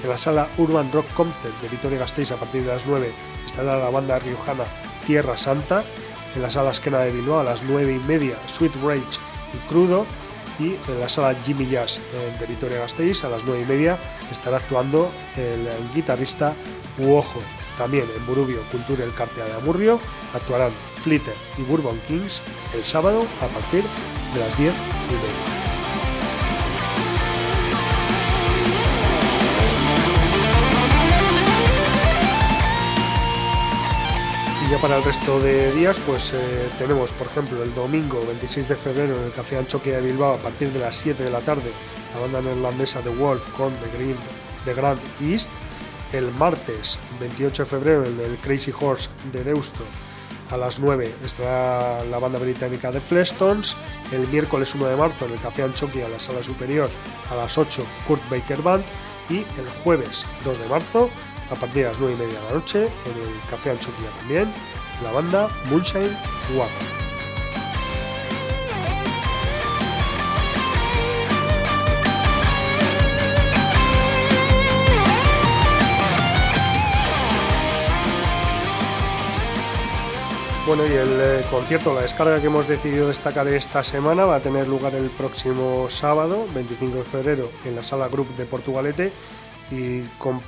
En 0.03 0.09
la 0.09 0.19
sala 0.19 0.49
Urban 0.59 0.91
Rock 0.93 1.13
Concert 1.15 1.55
de 1.61 1.69
Vitoria 1.69 1.99
Gasteiz 1.99 2.33
a 2.33 2.37
partir 2.37 2.63
de 2.63 2.69
las 2.69 2.87
9 2.87 3.13
estará 3.47 3.79
la 3.79 3.91
banda 3.91 4.19
riojana 4.19 4.65
Tierra 5.07 5.37
Santa. 5.37 5.85
En 6.35 6.43
la 6.43 6.51
sala 6.51 6.71
Esquena 6.71 7.01
de 7.01 7.13
Bilbao 7.13 7.41
a 7.41 7.45
las 7.45 7.63
9 7.63 8.01
y 8.03 8.09
media 8.09 8.37
Sweet 8.47 8.75
Rage 8.83 9.21
y 9.55 9.59
Crudo. 9.69 10.07
y 10.59 10.75
en 10.91 11.01
la 11.01 11.09
sala 11.09 11.35
Jimmy 11.45 11.67
Jazz 11.67 12.01
de 12.39 12.47
Vitoria 12.47 12.79
Gasteiz 12.81 13.25
a 13.25 13.29
las 13.29 13.45
9 13.45 13.63
y 13.63 13.65
media 13.65 13.99
estará 14.31 14.59
actuando 14.59 15.11
el 15.37 15.69
guitarrista 15.95 16.55
Uojo. 16.99 17.41
También 17.79 18.07
en 18.15 18.27
Burubio 18.27 18.63
Cultura 18.71 19.05
el 19.05 19.15
Cartea 19.15 19.45
de 19.45 19.55
Amurrio 19.55 19.99
actuarán 20.35 20.73
Flitter 20.95 21.35
y 21.59 21.63
Bourbon 21.63 21.99
Kings 22.07 22.43
el 22.75 22.85
sábado 22.85 23.25
a 23.41 23.47
partir 23.49 23.83
de 24.35 24.41
las 24.41 24.57
10 24.59 24.75
y 25.09 25.13
media. 25.13 25.62
Ya 34.73 34.79
para 34.79 34.97
el 34.97 35.05
resto 35.05 35.39
de 35.39 35.71
días, 35.73 36.01
pues 36.07 36.33
eh, 36.33 36.71
tenemos, 36.79 37.13
por 37.13 37.27
ejemplo, 37.27 37.63
el 37.63 37.75
domingo 37.75 38.25
26 38.27 38.69
de 38.69 38.77
febrero 38.77 39.15
en 39.19 39.25
el 39.25 39.31
Café 39.31 39.59
Anchoquia 39.59 39.97
de 39.97 40.01
Bilbao 40.01 40.37
a 40.37 40.39
partir 40.39 40.73
de 40.73 40.79
las 40.79 40.97
7 40.97 41.25
de 41.25 41.31
la 41.31 41.41
tarde, 41.41 41.71
la 42.15 42.21
banda 42.21 42.41
neerlandesa 42.41 43.03
The 43.03 43.11
Wolf 43.11 43.49
con 43.51 43.75
The, 43.75 43.99
Green, 43.99 44.17
The 44.65 44.73
Grand 44.73 44.99
East. 45.21 45.51
El 46.15 46.31
martes 46.33 46.99
28 47.21 47.65
de 47.65 47.69
febrero 47.69 48.07
en 48.07 48.19
el 48.19 48.39
Crazy 48.39 48.73
Horse 48.73 49.11
de 49.31 49.45
Deusto 49.45 49.85
a 50.51 50.57
las 50.57 50.81
9 50.81 51.17
estará 51.23 52.03
la 52.05 52.19
banda 52.19 52.39
británica 52.39 52.91
The 52.91 53.01
Flestones. 53.03 53.77
El 54.11 54.27
miércoles 54.29 54.75
1 54.75 54.87
de 54.87 54.97
marzo 54.97 55.27
en 55.27 55.33
el 55.33 55.41
Café 55.41 55.65
Anchoquia, 55.65 56.09
la 56.09 56.19
sala 56.19 56.43
superior, 56.43 56.89
a 57.31 57.37
las 57.37 57.59
8 57.59 57.85
Kurt 58.07 58.27
Baker 58.31 58.63
Band. 58.63 58.85
Y 59.29 59.39
el 59.39 59.69
jueves 59.85 60.25
2 60.45 60.59
de 60.61 60.67
marzo 60.69 61.11
a 61.53 61.55
partir 61.55 61.83
de 61.83 61.89
las 61.89 62.01
9 62.01 62.15
y 62.15 62.19
media 62.19 62.39
de 62.41 62.47
la 62.47 62.53
noche 62.53 62.85
en 62.85 63.23
el 63.23 63.41
Café 63.49 63.71
Anchoquia 63.71 64.11
también, 64.19 64.53
la 65.03 65.13
banda 65.13 65.49
Moonshine 65.69 66.17
One. 66.59 67.03
Bueno, 80.67 80.87
y 80.87 80.97
el 80.97 81.21
eh, 81.21 81.45
concierto, 81.51 81.93
la 81.93 82.03
descarga 82.03 82.41
que 82.41 82.47
hemos 82.47 82.67
decidido 82.67 83.09
destacar 83.09 83.47
esta 83.49 83.85
semana 83.85 84.25
va 84.25 84.37
a 84.37 84.41
tener 84.41 84.69
lugar 84.69 84.95
el 84.95 85.11
próximo 85.11 85.91
sábado, 85.91 86.47
25 86.55 86.97
de 86.99 87.05
febrero, 87.05 87.51
en 87.67 87.77
la 87.77 87.83
sala 87.83 88.09
Group 88.09 88.35
de 88.37 88.47
Portugalete 88.47 89.13
y 89.71 90.03
con 90.19 90.41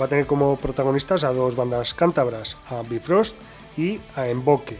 va 0.00 0.06
a 0.06 0.08
tener 0.08 0.26
como 0.26 0.56
protagonistas 0.56 1.24
a 1.24 1.32
dos 1.32 1.56
bandas 1.56 1.94
cántabras, 1.94 2.56
a 2.68 2.82
Bifrost 2.82 3.36
y 3.76 4.00
a 4.14 4.28
Emboque. 4.28 4.78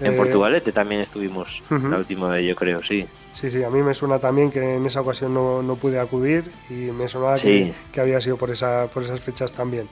En 0.00 0.14
eh, 0.14 0.16
Portugalete 0.16 0.72
también 0.72 1.02
estuvimos 1.02 1.62
la 1.68 1.98
última 1.98 2.28
vez, 2.28 2.46
yo 2.46 2.56
creo, 2.56 2.82
sí. 2.82 3.06
Sí, 3.32 3.50
sí, 3.50 3.62
a 3.62 3.70
mí 3.70 3.82
me 3.82 3.94
suena 3.94 4.18
también 4.18 4.50
que 4.50 4.76
en 4.76 4.86
esa 4.86 5.02
ocasión 5.02 5.34
no, 5.34 5.62
no 5.62 5.76
pude 5.76 6.00
acudir 6.00 6.50
y 6.70 6.90
me 6.90 7.06
sonaba 7.06 7.36
que, 7.36 7.72
había 7.98 8.20
sido 8.20 8.36
por, 8.36 8.50
esa, 8.50 8.88
por 8.92 9.02
esas 9.02 9.20
fechas 9.20 9.52
también. 9.52 9.88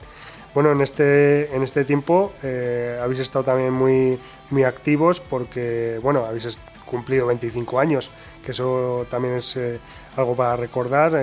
Bueno, 0.53 0.71
en 0.71 0.81
este, 0.81 1.55
en 1.55 1.61
este 1.61 1.85
tiempo 1.85 2.33
eh, 2.41 2.99
habéis 3.01 3.19
estado 3.19 3.45
también 3.45 3.71
muy, 3.71 4.17
muy 4.49 4.63
activos 4.63 5.19
porque, 5.19 5.99
bueno, 6.01 6.25
habéis 6.25 6.59
cumplido 6.85 7.27
25 7.27 7.79
años, 7.79 8.09
que 8.43 8.51
eso 8.51 9.05
también 9.11 9.35
es 9.35 9.55
eh, 9.57 9.79
algo 10.17 10.35
para 10.35 10.55
recordar. 10.55 11.15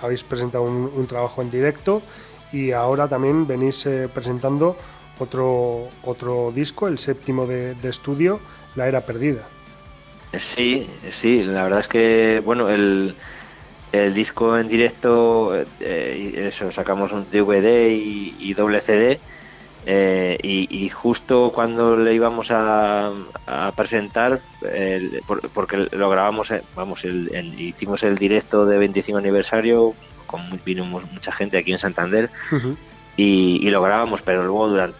habéis 0.00 0.22
presentado 0.22 0.62
un, 0.62 0.92
un 0.94 1.06
trabajo 1.08 1.42
en 1.42 1.50
directo 1.50 2.02
y 2.52 2.72
ahora 2.72 3.08
también 3.08 3.46
venís 3.46 3.84
eh, 3.86 4.08
presentando 4.12 4.76
otro, 5.18 5.88
otro 6.04 6.52
disco, 6.52 6.88
el 6.88 6.98
séptimo 6.98 7.46
de, 7.46 7.76
estudio, 7.84 8.40
La 8.76 8.88
Era 8.88 9.02
Perdida. 9.02 9.42
Sí, 10.36 10.88
sí, 11.10 11.42
la 11.42 11.64
verdad 11.64 11.80
es 11.80 11.88
que, 11.88 12.42
bueno, 12.44 12.68
el, 12.68 13.14
el 13.92 14.14
disco 14.14 14.58
en 14.58 14.68
directo, 14.68 15.54
eh, 15.80 16.44
eso, 16.48 16.70
sacamos 16.70 17.12
un 17.12 17.26
DVD 17.30 17.88
y, 17.90 18.54
doble 18.54 18.80
CD. 18.80 19.18
Eh, 19.90 20.36
y, 20.42 20.88
justo 20.90 21.50
cuando 21.54 21.96
le 21.96 22.12
íbamos 22.12 22.50
a, 22.50 23.12
presentar, 23.74 24.40
porque 25.54 25.88
lo 25.92 26.10
grabamos, 26.10 26.52
vamos, 26.76 27.04
hicimos 27.56 28.02
el 28.02 28.18
directo 28.18 28.66
de 28.66 28.76
25 28.76 29.18
aniversario 29.18 29.94
con, 30.28 30.60
vino 30.64 30.84
mucha 30.84 31.32
gente 31.32 31.58
aquí 31.58 31.72
en 31.72 31.80
Santander 31.80 32.30
y, 33.16 33.68
lo 33.70 33.82
grabamos, 33.82 34.22
pero 34.22 34.44
luego 34.44 34.68
durante, 34.68 34.96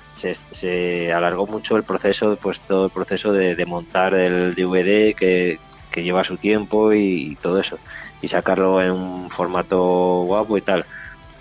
se, 0.51 1.13
alargó 1.13 1.47
mucho 1.47 1.77
el 1.77 1.85
proceso, 1.85 2.37
pues 2.43 2.59
todo 2.61 2.87
el 2.87 2.91
proceso 2.91 3.33
de, 3.33 3.65
montar 3.65 4.13
el 4.15 4.55
DVD 4.55 5.15
que, 5.15 5.61
lleva 5.95 6.23
su 6.23 6.37
tiempo 6.37 6.93
y, 6.93 7.37
todo 7.41 7.61
eso, 7.61 7.79
y 8.21 8.29
sacarlo 8.29 8.83
en 8.83 8.91
un 8.91 9.31
formato 9.31 10.23
guapo 10.23 10.57
y 10.59 10.61
tal. 10.61 10.85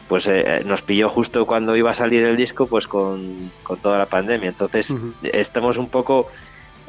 Pues 0.07 0.27
eh, 0.27 0.61
nos 0.65 0.83
pilló 0.83 1.09
justo 1.09 1.45
cuando 1.45 1.75
iba 1.75 1.91
a 1.91 1.95
salir 1.95 2.23
el 2.23 2.37
disco, 2.37 2.67
pues 2.67 2.87
con, 2.87 3.51
toda 3.81 3.97
la 3.97 4.05
pandemia. 4.05 4.49
Entonces 4.49 4.95
estamos 5.23 5.77
un 5.77 5.89
poco 5.89 6.27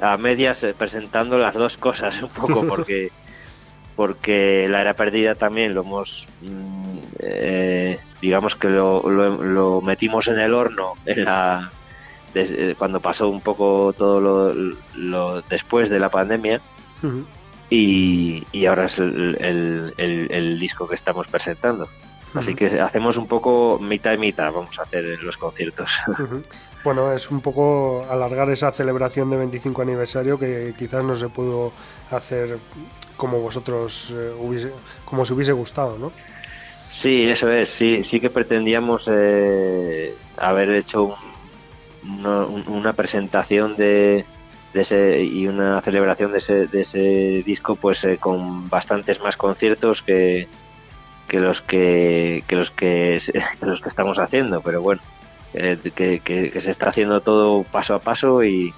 a 0.00 0.16
medias 0.16 0.62
eh, 0.64 0.74
presentando 0.76 1.38
las 1.38 1.54
dos 1.54 1.76
cosas, 1.76 2.22
un 2.22 2.28
poco 2.28 2.66
porque 2.68 3.10
porque 3.98 4.68
la 4.70 4.80
era 4.80 4.94
perdida 4.94 5.34
también 5.34 5.74
lo 5.74 5.80
hemos, 5.80 6.28
mm, 6.40 6.98
eh, 7.18 7.98
digamos 8.22 8.54
que 8.54 8.68
lo, 8.68 9.82
metimos 9.84 10.28
en 10.28 10.38
el 10.38 10.54
horno 10.54 10.94
en 11.04 11.24
la, 11.24 11.72
eh, 12.32 12.76
cuando 12.78 13.00
pasó 13.00 13.28
un 13.28 13.40
poco 13.40 13.92
todo 13.98 14.52
lo, 14.94 15.42
después 15.50 15.88
de 15.90 15.98
la 15.98 16.10
pandemia 16.10 16.60
y, 17.70 18.66
ahora 18.66 18.84
es 18.84 19.00
el, 19.00 20.56
disco 20.60 20.86
que 20.86 20.94
estamos 20.94 21.26
presentando. 21.26 21.88
Así 22.34 22.54
que 22.54 22.80
hacemos 22.80 23.16
un 23.16 23.26
poco 23.26 23.80
mitad 23.80 24.12
y 24.12 24.18
mitad, 24.18 24.52
vamos 24.52 24.78
a 24.78 24.82
hacer 24.82 25.04
en 25.04 25.26
los 25.26 25.36
conciertos. 25.36 25.90
Bueno, 26.84 27.12
es 27.12 27.30
un 27.32 27.40
poco 27.40 28.06
alargar 28.08 28.48
esa 28.50 28.70
celebración 28.70 29.28
de 29.30 29.36
25 29.36 29.82
aniversario 29.82 30.38
que 30.38 30.74
quizás 30.78 31.02
no 31.02 31.16
se 31.16 31.28
pudo 31.28 31.72
hacer 32.10 32.60
como 33.18 33.40
vosotros 33.40 34.14
eh, 34.16 34.32
hubiese, 34.38 34.72
como 35.04 35.22
os 35.22 35.30
hubiese 35.30 35.52
gustado, 35.52 35.98
¿no? 35.98 36.12
Sí, 36.90 37.28
eso 37.28 37.50
es. 37.52 37.68
Sí, 37.68 38.02
sí 38.02 38.20
que 38.20 38.30
pretendíamos 38.30 39.10
eh, 39.12 40.14
haber 40.38 40.70
hecho 40.70 41.16
una 42.02 42.92
presentación 42.94 43.76
de, 43.76 44.24
ese 44.72 45.22
y 45.22 45.46
una 45.46 45.80
celebración 45.82 46.32
de 46.32 46.38
ese, 46.38 46.66
de 46.66 46.80
ese 46.80 47.42
disco, 47.44 47.76
pues 47.76 48.04
eh, 48.04 48.16
con 48.16 48.70
bastantes 48.70 49.20
más 49.20 49.36
conciertos 49.36 50.02
que, 50.02 50.48
que 51.26 51.40
los 51.40 51.60
que, 51.60 52.44
que 52.46 52.56
los 52.56 52.70
que, 52.70 53.18
los 53.60 53.80
que 53.82 53.88
estamos 53.88 54.18
haciendo. 54.18 54.62
Pero 54.62 54.80
bueno, 54.80 55.02
que, 55.52 56.20
que, 56.24 56.60
se 56.60 56.70
está 56.70 56.90
haciendo 56.90 57.20
todo 57.20 57.64
paso 57.64 57.94
a 57.94 57.98
paso 57.98 58.44
y, 58.44 58.72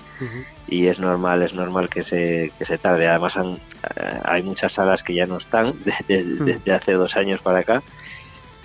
y 0.71 0.87
es 0.87 1.01
normal, 1.01 1.43
es 1.43 1.53
normal 1.53 1.91
que 1.91 2.03
se, 2.03 2.53
que 2.57 2.65
se 2.65 2.79
tarde. 2.79 3.09
Además 3.09 3.37
eh, 3.37 4.21
hay 4.25 4.43
muchas 4.43 4.73
salas 4.73 5.03
que 5.03 5.15
ya 5.15 5.27
no 5.27 5.37
están 5.37 5.75
desde, 6.09 6.73
hace 6.73 6.93
dos 6.93 7.17
años 7.17 7.43
para 7.43 7.59
acá 7.59 7.83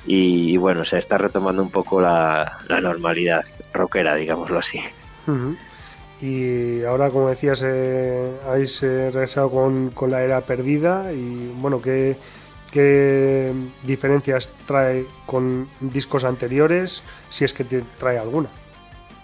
y, 0.07 0.55
bueno, 0.57 0.85
se 0.85 0.99
está 0.99 1.17
retomando 1.17 1.63
un 1.63 1.71
poco 1.71 1.99
la, 1.99 2.59
normalidad 2.69 3.43
rockera, 3.73 4.13
digámoslo 4.13 4.59
así. 4.59 4.79
Y 6.21 6.83
ahora, 6.83 7.09
como 7.09 7.29
decías, 7.29 7.63
eh, 7.65 8.31
habéis 8.47 8.83
eh, 8.83 9.09
regresado 9.11 9.49
con, 9.49 9.89
con, 9.89 10.11
la 10.11 10.23
era 10.23 10.41
perdida 10.41 11.11
y 11.11 11.51
bueno, 11.57 11.81
¿qué, 11.81 12.15
¿Qué 12.75 13.53
diferencias 13.83 14.53
trae 14.65 15.07
con 15.25 15.69
discos 15.79 16.25
anteriores? 16.25 17.03
Si 17.29 17.45
es 17.45 17.53
que 17.53 17.63
te 17.63 17.83
trae 17.97 18.17
alguna. 18.17 18.49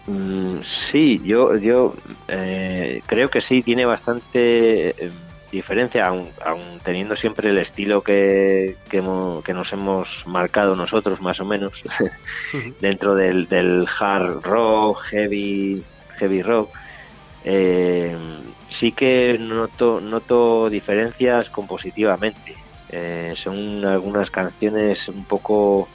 Mm, 0.07 0.61
sí, 0.61 1.21
yo, 1.23 1.55
yo 1.57 1.95
eh, 2.27 3.01
creo 3.05 3.29
que 3.29 3.41
sí, 3.41 3.61
tiene 3.61 3.85
bastante 3.85 4.89
eh, 4.89 5.11
diferencia, 5.51 6.07
aun, 6.07 6.29
aun 6.43 6.79
teniendo 6.83 7.15
siempre 7.15 7.49
el 7.49 7.57
estilo 7.57 8.01
que, 8.01 8.77
que, 8.89 9.01
nos 9.01 9.73
hemos 9.73 10.25
marcado 10.25 10.75
nosotros, 10.75 11.21
más 11.21 11.39
o 11.39 11.45
menos, 11.45 11.83
dentro 12.81 13.15
del, 13.15 13.47
del 13.47 13.85
hard 13.99 14.41
rock, 14.41 15.01
heavy, 15.03 15.83
heavy 16.17 16.41
rock. 16.41 16.69
eh, 17.43 18.17
sí 18.67 18.91
que 18.91 19.37
noto, 19.37 19.99
noto 19.99 20.69
diferencias 20.69 21.49
compositivamente. 21.49 22.55
Eh, 22.89 23.33
son 23.35 23.85
algunas 23.85 24.31
canciones 24.31 25.07
un 25.09 25.25
poco 25.25 25.87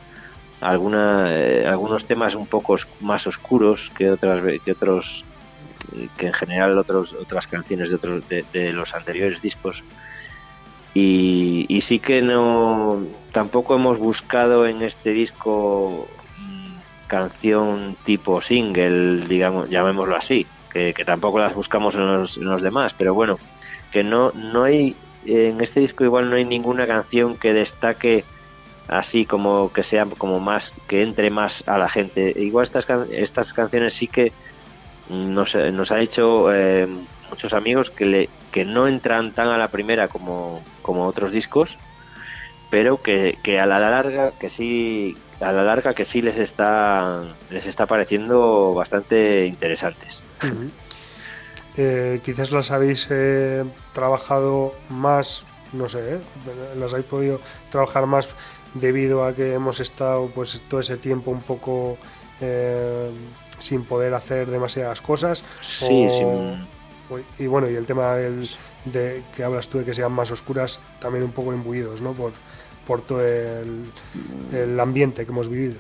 alguna, 0.61 1.27
eh, 1.31 1.67
algunos 1.67 2.07
temas 2.07 2.35
un 2.35 2.47
poco 2.47 2.77
más 3.01 3.27
oscuros 3.27 3.91
que 3.97 4.11
otras 4.11 4.43
que 4.65 4.73
otros 4.73 5.25
eh, 5.95 6.09
que 6.17 6.27
en 6.29 6.33
general 6.33 6.79
otros 6.79 7.15
otras 7.15 7.47
canciones 7.47 7.91
de 7.91 7.97
otros 7.97 8.29
de, 8.29 8.45
de 8.53 8.73
los 8.73 8.95
anteriores 8.95 9.43
discos. 9.43 9.85
Y, 10.95 11.67
y 11.69 11.83
sí 11.83 11.99
que 11.99 12.23
no 12.23 13.03
tampoco 13.33 13.75
hemos 13.75 13.99
buscado 13.99 14.67
en 14.67 14.81
este 14.81 15.11
disco 15.11 16.09
mm, 16.39 17.07
canción 17.07 17.97
tipo 18.03 18.41
single 18.41 19.27
digamos 19.27 19.69
llamémoslo 19.69 20.17
así 20.17 20.47
que, 20.73 20.95
que 20.95 21.05
tampoco 21.05 21.39
las 21.39 21.55
buscamos 21.55 21.95
en 21.97 22.07
los, 22.07 22.39
en 22.39 22.45
los 22.45 22.63
demás 22.63 22.95
pero 22.95 23.13
bueno 23.13 23.39
que 23.93 24.03
no 24.03 24.33
no 24.33 24.65
hay 24.65 24.97
en 25.27 25.61
este 25.61 25.81
disco 25.81 26.03
igual 26.03 26.31
no 26.31 26.37
hay 26.37 26.47
ninguna 26.47 26.87
canción 26.87 27.37
que 27.37 27.53
destaque 27.53 28.25
así 28.89 29.25
como 29.27 29.73
que 29.73 29.83
sea 29.83 30.07
como 30.07 30.39
más 30.41 30.75
que 30.87 31.03
entre 31.03 31.31
más 31.31 31.67
a 31.67 31.77
la 31.79 31.89
gente 31.89 32.33
igual 32.37 32.65
estas 32.65 32.87
can- 32.87 33.09
estas 33.11 33.53
canciones 33.53 33.95
sí 33.95 34.07
que 34.07 34.33
nos, 35.09 35.55
nos 35.55 35.93
ha 35.93 36.01
hecho 36.01 36.53
eh, 36.55 36.87
muchos 37.31 37.53
amigos 37.53 37.91
que 37.91 38.05
le 38.07 38.29
que 38.53 38.65
no 38.65 38.87
entran 38.89 39.33
tan 39.33 39.49
a 39.49 39.59
la 39.59 39.69
primera 39.69 40.09
como 40.09 40.63
como 40.83 41.07
otros 41.07 41.33
discos 41.33 41.79
pero 42.71 43.01
que, 43.03 43.39
que 43.43 43.59
a 43.61 43.67
la 43.67 43.79
larga 43.79 44.33
que 44.39 44.51
sí 44.51 45.17
a 45.41 45.53
la 45.53 45.63
larga 45.65 45.95
que 45.95 46.05
sí 46.05 46.23
les 46.23 46.39
está 46.39 47.23
les 47.51 47.67
está 47.67 47.87
pareciendo 47.87 48.73
bastante 48.75 49.47
interesantes. 49.47 50.23
Eh, 51.77 52.21
quizás 52.25 52.53
las 52.53 52.71
habéis 52.71 53.07
eh, 53.11 53.63
trabajado 53.93 54.75
más, 54.89 55.45
no 55.75 55.89
sé, 55.91 56.19
las 56.79 56.95
habéis 56.95 57.07
podido 57.07 57.41
trabajar 57.71 58.07
más 58.07 58.31
debido 58.81 59.25
a 59.25 59.35
que 59.35 59.55
hemos 59.55 59.81
estado 59.81 60.29
pues 60.35 60.63
todo 60.69 60.81
ese 60.81 60.97
tiempo 60.97 61.31
un 61.31 61.43
poco 61.43 61.97
eh, 62.41 63.11
sin 63.59 63.85
poder 63.85 64.15
hacer 64.15 64.51
demasiadas 64.51 65.01
cosas. 65.01 65.45
sí 65.63 66.07
o- 66.07 66.11
sin- 66.11 66.67
o- 67.09 67.21
y 67.43 67.47
bueno, 67.47 67.71
y 67.71 67.75
el 67.77 67.87
tema 67.87 68.15
del- 68.15 68.49
de 68.85 69.23
que 69.35 69.43
hablas 69.45 69.69
tú 69.69 69.79
de 69.79 69.85
que 69.85 69.95
sean 69.95 70.13
más 70.13 70.31
oscuras, 70.31 70.81
también 71.01 71.25
un 71.25 71.33
poco 71.33 71.53
imbuidos, 71.55 72.01
¿no? 72.03 72.13
Por, 72.13 72.33
por 72.87 73.01
todo 73.03 73.25
el, 73.25 73.85
el 74.53 74.79
ambiente 74.81 75.25
que 75.25 75.33
hemos 75.33 75.49
vivido. 75.49 75.77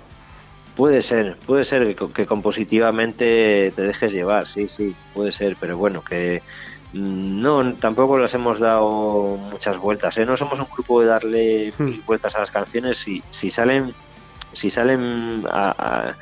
Puede 0.76 1.02
ser, 1.02 1.36
puede 1.46 1.64
ser 1.64 1.86
que, 1.86 1.94
co- 1.96 2.12
que 2.12 2.26
compositivamente 2.26 3.72
te 3.74 3.82
dejes 3.82 4.12
llevar, 4.12 4.46
sí, 4.46 4.68
sí, 4.68 4.94
puede 5.14 5.32
ser, 5.32 5.56
pero 5.58 5.76
bueno, 5.78 6.02
que 6.04 6.42
no, 6.96 7.74
tampoco 7.76 8.18
las 8.18 8.34
hemos 8.34 8.58
dado 8.60 9.36
muchas 9.36 9.78
vueltas, 9.78 10.16
¿eh? 10.18 10.26
no 10.26 10.36
somos 10.36 10.58
un 10.58 10.66
grupo 10.74 11.00
de 11.00 11.06
darle 11.06 11.72
Hmm. 11.78 11.84
mil 11.84 12.02
vueltas 12.06 12.34
a 12.36 12.40
las 12.40 12.50
canciones, 12.50 12.98
si, 12.98 13.22
si 13.30 13.50
salen, 13.50 13.94
si 14.52 14.70
salen 14.70 15.44
a, 15.50 15.70
a- 15.76 16.16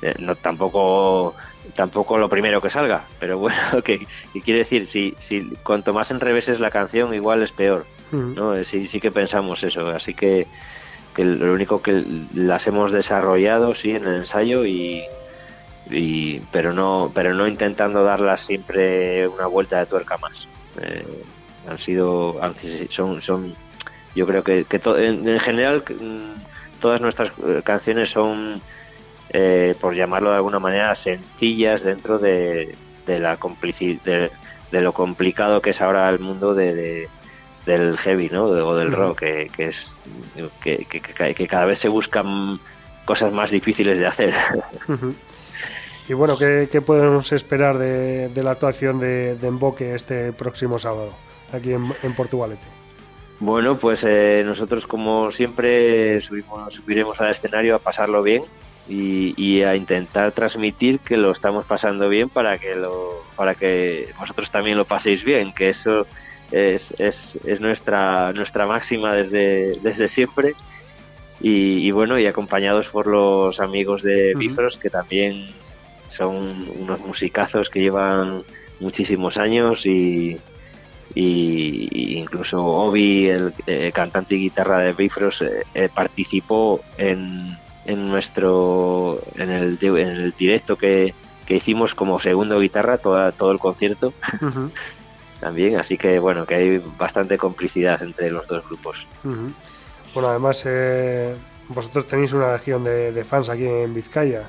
eh, 0.00 0.14
no 0.20 0.36
tampoco 0.36 1.34
tampoco 1.74 2.16
lo 2.18 2.28
primero 2.28 2.60
que 2.60 2.70
salga, 2.70 3.04
pero 3.18 3.38
bueno, 3.38 3.56
que, 3.84 4.06
que 4.32 4.40
quiere 4.42 4.60
decir, 4.60 4.86
si, 4.86 5.14
si 5.18 5.50
cuanto 5.64 5.92
más 5.92 6.10
enreveses 6.10 6.60
la 6.60 6.70
canción, 6.70 7.12
igual 7.14 7.42
es 7.42 7.52
peor. 7.52 7.84
Ujú. 8.12 8.32
¿no? 8.36 8.54
Eh, 8.54 8.64
Sí, 8.64 8.86
sí 8.88 9.00
que 9.00 9.10
pensamos 9.10 9.62
eso, 9.64 9.86
así 9.88 10.14
que, 10.14 10.46
que 11.14 11.24
lo 11.24 11.52
único 11.52 11.82
que 11.82 12.04
las 12.34 12.66
hemos 12.68 12.90
desarrollado 12.92 13.74
sí 13.74 13.90
en 13.90 14.04
el 14.06 14.14
ensayo 14.16 14.64
y, 14.64 15.02
y- 15.90 16.40
pero 16.52 16.72
no 16.72 17.10
pero 17.14 17.34
no 17.34 17.46
intentando 17.46 18.02
darlas 18.04 18.40
siempre 18.40 19.26
una 19.28 19.46
vuelta 19.46 19.78
de 19.78 19.86
tuerca 19.86 20.16
más. 20.18 20.46
Eh, 20.80 21.04
han 21.68 21.78
sido 21.78 22.42
han- 22.42 22.54
son 22.88 23.20
son 23.20 23.54
yo 24.14 24.26
creo 24.26 24.42
que, 24.42 24.64
que 24.64 24.78
to- 24.78 24.98
en, 24.98 25.26
en 25.28 25.38
general 25.40 25.82
mm, 25.88 26.80
todas 26.80 27.00
nuestras 27.00 27.32
eh, 27.46 27.60
canciones 27.64 28.10
son 28.10 28.60
eh, 29.30 29.74
por 29.80 29.94
llamarlo 29.94 30.30
de 30.30 30.36
alguna 30.36 30.58
manera 30.58 30.94
sencillas 30.94 31.82
dentro 31.82 32.18
de, 32.18 32.74
de 33.06 33.18
la 33.18 33.38
complici- 33.38 34.00
de, 34.02 34.30
de 34.72 34.80
lo 34.80 34.92
complicado 34.92 35.60
que 35.60 35.70
es 35.70 35.80
ahora 35.82 36.08
el 36.08 36.18
mundo 36.18 36.54
de, 36.54 36.74
de- 36.74 37.08
del 37.66 37.98
heavy 37.98 38.30
¿no? 38.30 38.44
o 38.44 38.74
del 38.76 38.90
rock 38.92 39.18
que, 39.20 39.50
que 39.54 39.64
es 39.66 39.94
que, 40.62 40.86
que- 41.34 41.46
cada 41.48 41.66
vez 41.66 41.78
se 41.78 41.88
buscan 41.88 42.58
cosas 43.04 43.30
más 43.32 43.50
difíciles 43.50 43.98
de 43.98 44.06
hacer. 44.06 44.34
Y 46.08 46.14
bueno, 46.14 46.38
¿qué, 46.38 46.68
qué 46.72 46.80
podemos 46.80 47.30
esperar 47.32 47.76
de, 47.76 48.28
de 48.30 48.42
la 48.42 48.52
actuación 48.52 48.98
de, 48.98 49.36
de 49.36 49.46
Emboque 49.46 49.94
este 49.94 50.32
próximo 50.32 50.78
sábado, 50.78 51.14
aquí 51.52 51.72
en, 51.74 51.92
en 52.02 52.14
Portugalete? 52.14 52.66
Bueno, 53.40 53.76
pues 53.76 54.04
eh, 54.04 54.42
nosotros 54.44 54.86
como 54.86 55.30
siempre 55.30 56.20
subimos, 56.22 56.72
subiremos 56.74 57.20
al 57.20 57.30
escenario 57.30 57.76
a 57.76 57.78
pasarlo 57.78 58.22
bien 58.22 58.42
y, 58.88 59.34
y 59.36 59.62
a 59.62 59.76
intentar 59.76 60.32
transmitir 60.32 60.98
que 61.00 61.18
lo 61.18 61.30
estamos 61.30 61.66
pasando 61.66 62.08
bien 62.08 62.30
para 62.30 62.58
que 62.58 62.74
lo, 62.74 63.22
para 63.36 63.54
que 63.54 64.08
vosotros 64.18 64.50
también 64.50 64.78
lo 64.78 64.86
paséis 64.86 65.24
bien, 65.24 65.52
que 65.52 65.68
eso 65.68 66.06
es, 66.50 66.94
es, 66.98 67.38
es 67.44 67.60
nuestra 67.60 68.32
nuestra 68.32 68.66
máxima 68.66 69.12
desde, 69.14 69.78
desde 69.82 70.08
siempre 70.08 70.54
y, 71.38 71.86
y 71.86 71.90
bueno 71.90 72.18
y 72.18 72.26
acompañados 72.26 72.88
por 72.88 73.06
los 73.06 73.60
amigos 73.60 74.02
de 74.02 74.30
Ujú. 74.30 74.38
Bifrost 74.38 74.80
que 74.80 74.88
también 74.88 75.48
son 76.08 76.68
unos 76.78 77.00
musicazos 77.00 77.70
que 77.70 77.80
llevan 77.80 78.44
muchísimos 78.80 79.38
años 79.38 79.86
y, 79.86 80.38
incluso 81.14 82.64
Obi, 82.64 83.28
el 83.28 83.52
eh, 83.66 83.90
cantante 83.94 84.36
y 84.36 84.40
guitarra 84.40 84.78
de 84.78 84.92
Bifrost, 84.92 85.42
eh, 85.42 85.64
eh, 85.74 85.88
participó 85.94 86.80
en, 86.96 87.56
en 87.86 88.08
nuestro 88.08 89.20
en 89.36 89.50
el, 89.50 89.78
en 89.80 90.08
el 90.08 90.32
directo 90.32 90.76
que, 90.76 91.14
que 91.46 91.56
hicimos 91.56 91.94
como 91.94 92.18
segundo 92.18 92.60
guitarra 92.60 92.98
toda, 92.98 93.32
todo 93.32 93.52
el 93.52 93.58
concierto 93.58 94.12
también, 95.40 95.76
así 95.76 95.96
que 95.96 96.18
bueno, 96.18 96.46
que 96.46 96.54
hay 96.54 96.78
bastante 96.98 97.38
complicidad 97.38 98.02
entre 98.02 98.30
los 98.30 98.46
dos 98.46 98.64
grupos. 98.66 99.06
Bueno, 100.14 100.30
además, 100.30 100.64
eh, 100.66 101.34
vosotros 101.68 102.06
tenéis 102.06 102.32
una 102.32 102.52
legión 102.52 102.82
de, 102.84 103.12
de 103.12 103.24
fans 103.24 103.48
aquí 103.48 103.66
en 103.66 103.94
Vizcaya. 103.94 104.44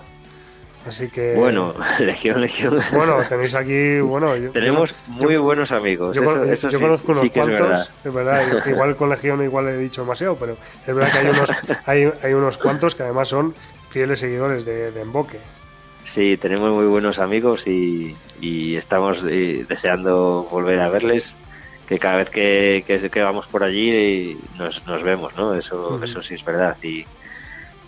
Así 0.87 1.09
que. 1.09 1.35
Bueno, 1.35 1.73
Legión, 1.99 2.41
Legión. 2.41 2.79
Bueno, 2.93 3.17
tenéis 3.27 3.53
aquí. 3.55 3.99
Bueno, 3.99 4.35
yo- 4.37 4.51
Tenemos 4.51 4.91
yo- 4.91 5.13
muy 5.25 5.37
buenos 5.37 5.71
amigos. 5.71 6.15
Yo, 6.15 6.23
eso, 6.23 6.31
con- 6.39 6.49
eso 6.53 6.69
yo 6.69 6.77
sí- 6.77 6.83
conozco 6.83 7.11
unos 7.11 7.21
sí 7.23 7.29
que 7.29 7.39
es 7.39 7.45
cuantos, 7.45 7.67
verdad. 7.69 7.89
es 8.05 8.13
verdad, 8.13 8.65
igual 8.67 8.95
con 8.95 9.09
Legión 9.09 9.43
igual 9.43 9.67
he 9.67 9.77
dicho 9.77 10.01
demasiado, 10.01 10.35
pero 10.37 10.53
es 10.87 10.95
verdad 10.95 11.11
que 11.11 11.17
hay 11.19 11.27
unos, 11.27 11.49
hay, 11.85 12.13
hay 12.23 12.33
unos 12.33 12.57
cuantos 12.57 12.95
que 12.95 13.03
además 13.03 13.27
son 13.27 13.53
fieles 13.89 14.19
seguidores 14.19 14.65
de, 14.65 14.91
de 14.91 15.01
Emboque. 15.01 15.39
Sí, 16.05 16.37
tenemos 16.41 16.71
muy 16.71 16.85
buenos 16.85 17.19
amigos 17.19 17.67
y, 17.67 18.15
y 18.41 18.75
estamos 18.77 19.23
eh, 19.29 19.65
deseando 19.67 20.47
volver 20.49 20.79
a 20.79 20.89
verles. 20.89 21.35
Que 21.87 21.97
cada 21.97 22.17
vez 22.17 22.29
que, 22.29 22.83
que, 22.85 23.09
que 23.09 23.21
vamos 23.21 23.47
por 23.47 23.63
allí 23.63 23.89
eh, 23.91 24.37
nos, 24.59 24.85
nos 24.85 25.01
vemos, 25.01 25.35
¿no? 25.35 25.55
Eso, 25.55 25.99
eso 26.03 26.21
sí 26.21 26.35
es 26.35 26.45
verdad. 26.45 26.77
Y, 26.83 27.05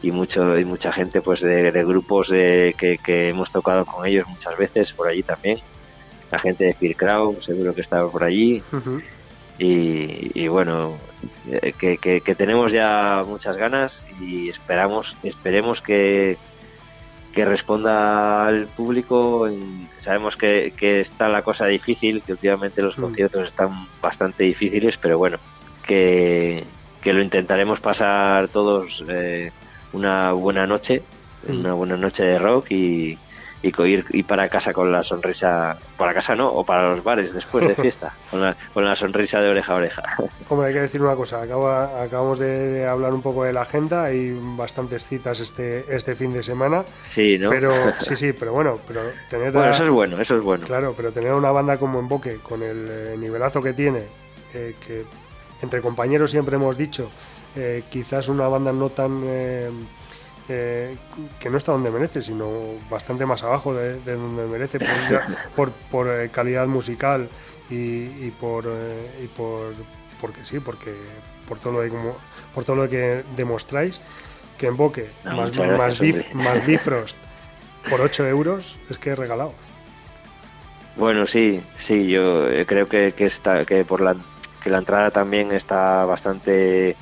y 0.01 0.11
mucho 0.11 0.57
y 0.57 0.65
mucha 0.65 0.91
gente 0.91 1.21
pues 1.21 1.41
de, 1.41 1.71
de 1.71 1.83
grupos 1.85 2.29
de, 2.29 2.73
que, 2.77 2.97
que 3.03 3.29
hemos 3.29 3.51
tocado 3.51 3.85
con 3.85 4.05
ellos 4.07 4.25
muchas 4.27 4.55
veces 4.57 4.93
por 4.93 5.07
allí 5.09 5.23
también. 5.23 5.57
La 6.31 6.39
gente 6.39 6.65
de 6.65 6.73
Fear 6.73 6.95
Crow 6.95 7.37
seguro 7.39 7.73
que 7.73 7.81
estaba 7.81 8.09
por 8.11 8.23
allí. 8.23 8.61
Y, 9.57 10.31
y 10.43 10.47
bueno 10.47 10.99
eh, 11.45 11.73
que, 11.77 11.97
que- 11.97 12.21
que 12.21 12.35
tenemos 12.35 12.71
ya 12.71 13.23
muchas 13.27 13.57
ganas 13.57 14.03
y 14.07 14.49
esperamos 14.49 15.17
esperemos 15.23 15.81
que 15.81 16.37
que 17.31 17.45
responda 17.45 18.45
al 18.47 18.67
público 18.69 19.47
sabemos 19.99 20.35
que, 20.35 20.73
que 20.77 20.99
está 20.99 21.29
la 21.29 21.43
cosa 21.43 21.65
difícil 21.67 22.23
que 22.25 22.33
últimamente 22.33 22.81
los 22.81 22.97
Mm. 22.97 23.01
conciertos 23.01 23.43
están 23.45 23.69
bastante 24.01 24.43
difíciles 24.45 24.97
pero 24.97 25.17
bueno 25.17 25.37
que, 25.83 26.65
que 27.01 27.13
lo 27.13 27.21
intentaremos 27.21 27.79
pasar 27.81 28.49
todos 28.49 29.03
eh, 29.09 29.51
una 29.93 30.31
buena 30.33 30.65
noche 30.67 31.01
Mm. 31.47 31.59
una 31.61 31.73
buena 31.73 31.97
noche 31.97 32.23
de 32.23 32.37
rock 32.37 32.67
y, 32.69 33.17
y 33.63 33.81
ir, 33.83 34.05
ir 34.11 34.25
para 34.27 34.47
casa 34.47 34.73
con 34.73 34.91
la 34.91 35.01
sonrisa, 35.01 35.75
para 35.97 36.13
casa 36.13 36.35
no, 36.35 36.47
o 36.49 36.63
para 36.63 36.89
los 36.91 37.03
bares 37.03 37.33
después 37.33 37.67
de 37.67 37.73
fiesta, 37.73 38.13
con 38.29 38.41
la, 38.41 38.55
con 38.75 38.85
la 38.85 38.95
sonrisa 38.95 39.41
de 39.41 39.49
oreja 39.49 39.73
a 39.73 39.77
oreja. 39.77 40.03
Hombre, 40.49 40.67
hay 40.67 40.73
que 40.75 40.81
decir 40.81 41.01
una 41.01 41.15
cosa, 41.15 41.41
acaba- 41.41 42.03
acabamos 42.03 42.37
de, 42.37 42.85
hablar 42.85 43.11
un 43.11 43.23
poco 43.23 43.43
de 43.43 43.53
la 43.53 43.61
agenda, 43.61 44.03
hay 44.03 44.39
bastantes 44.55 45.03
citas 45.07 45.39
este, 45.39 45.83
este 45.89 46.13
fin 46.15 46.31
de 46.31 46.43
semana, 46.43 46.83
Sí, 47.07 47.39
¿no? 47.39 47.49
pero 47.49 47.71
sí, 47.99 48.15
sí, 48.15 48.33
pero 48.33 48.53
bueno, 48.53 48.77
pero 48.87 49.01
tener 49.27 49.51
bueno, 49.51 49.67
a- 49.69 49.71
eso 49.71 49.83
es 49.85 49.89
bueno, 49.89 50.21
eso 50.21 50.37
es 50.37 50.43
bueno. 50.43 50.67
Claro, 50.67 50.93
pero 50.95 51.11
tener 51.11 51.33
una 51.33 51.49
banda 51.49 51.79
como 51.79 51.97
Emboque, 51.97 52.35
con 52.43 52.61
el 52.61 52.87
eh, 52.87 53.15
nivelazo 53.17 53.63
que 53.63 53.73
tiene, 53.73 54.03
eh, 54.53 54.75
que 54.85 55.05
entre 55.63 55.81
compañeros 55.81 56.29
siempre 56.29 56.55
hemos 56.57 56.77
dicho, 56.77 57.09
eh, 57.55 57.83
quizás 57.89 58.27
una 58.29 58.47
banda 58.47 58.71
no 58.71 58.89
tan... 58.89 59.21
eh, 59.25 59.69
eh, 60.49 60.97
que 61.39 61.49
no 61.49 61.57
está 61.57 61.71
donde 61.71 61.91
merece, 61.91 62.21
sino 62.21 62.49
bastante 62.89 63.25
más 63.25 63.43
abajo 63.43 63.73
de, 63.73 63.99
de 64.01 64.15
donde 64.15 64.45
merece 64.47 64.79
por, 64.79 64.89
por, 65.55 65.71
por, 65.71 66.29
calidad 66.31 66.67
musical 66.67 67.29
y, 67.69 67.75
y 68.25 68.33
por, 68.37 68.65
y 69.23 69.27
por 69.27 69.73
porque 70.19 70.43
sí, 70.43 70.59
porque 70.59 70.93
por 71.47 71.57
todo 71.59 71.73
lo 71.73 71.79
de 71.81 71.89
como- 71.89 72.17
por 72.53 72.63
todo 72.65 72.75
lo 72.75 72.89
que 72.89 73.23
demostráis 73.35 74.01
que 74.57 74.67
Emboque 74.67 75.09
No, 75.23 75.35
más, 75.37 75.57
más, 75.57 75.67
gracias, 75.67 75.99
Bif- 76.01 76.33
más 76.33 76.65
Bifrost 76.65 77.17
por 77.89 78.01
8 78.01 78.27
euros 78.27 78.77
es 78.89 78.97
que 78.97 79.11
es 79.11 79.17
regalado. 79.17 79.53
Bueno, 80.97 81.25
sí, 81.25 81.63
sí, 81.77 82.07
yo 82.07 82.45
creo 82.67 82.87
que, 82.87 83.13
que 83.13 83.25
está, 83.25 83.65
que 83.65 83.85
por 83.85 84.01
la 84.01 84.15
que 84.63 84.69
la 84.69 84.79
entrada 84.79 85.09
también 85.09 85.51
está 85.53 86.05
bastante 86.05 86.95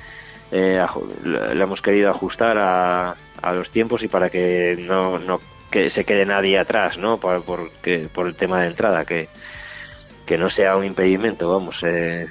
eh, 0.51 0.83
la 1.23 1.63
hemos 1.63 1.81
querido 1.81 2.09
ajustar 2.09 2.57
a, 2.57 3.15
a 3.41 3.53
los 3.53 3.69
tiempos 3.69 4.03
y 4.03 4.07
para 4.07 4.29
que 4.29 4.75
no, 4.79 5.19
no 5.19 5.39
que 5.71 5.89
se 5.89 6.03
quede 6.05 6.25
nadie 6.25 6.57
atrás, 6.57 6.97
¿no? 6.97 7.17
Por, 7.19 7.43
por, 7.43 7.71
que- 7.83 8.09
por 8.11 8.27
el 8.27 8.35
tema 8.35 8.61
de 8.61 8.67
entrada, 8.67 9.05
que, 9.05 9.29
que 10.25 10.37
no 10.37 10.49
sea 10.49 10.75
un 10.75 10.85
impedimento, 10.85 11.51
vamos. 11.51 11.83
eh, 11.83 12.25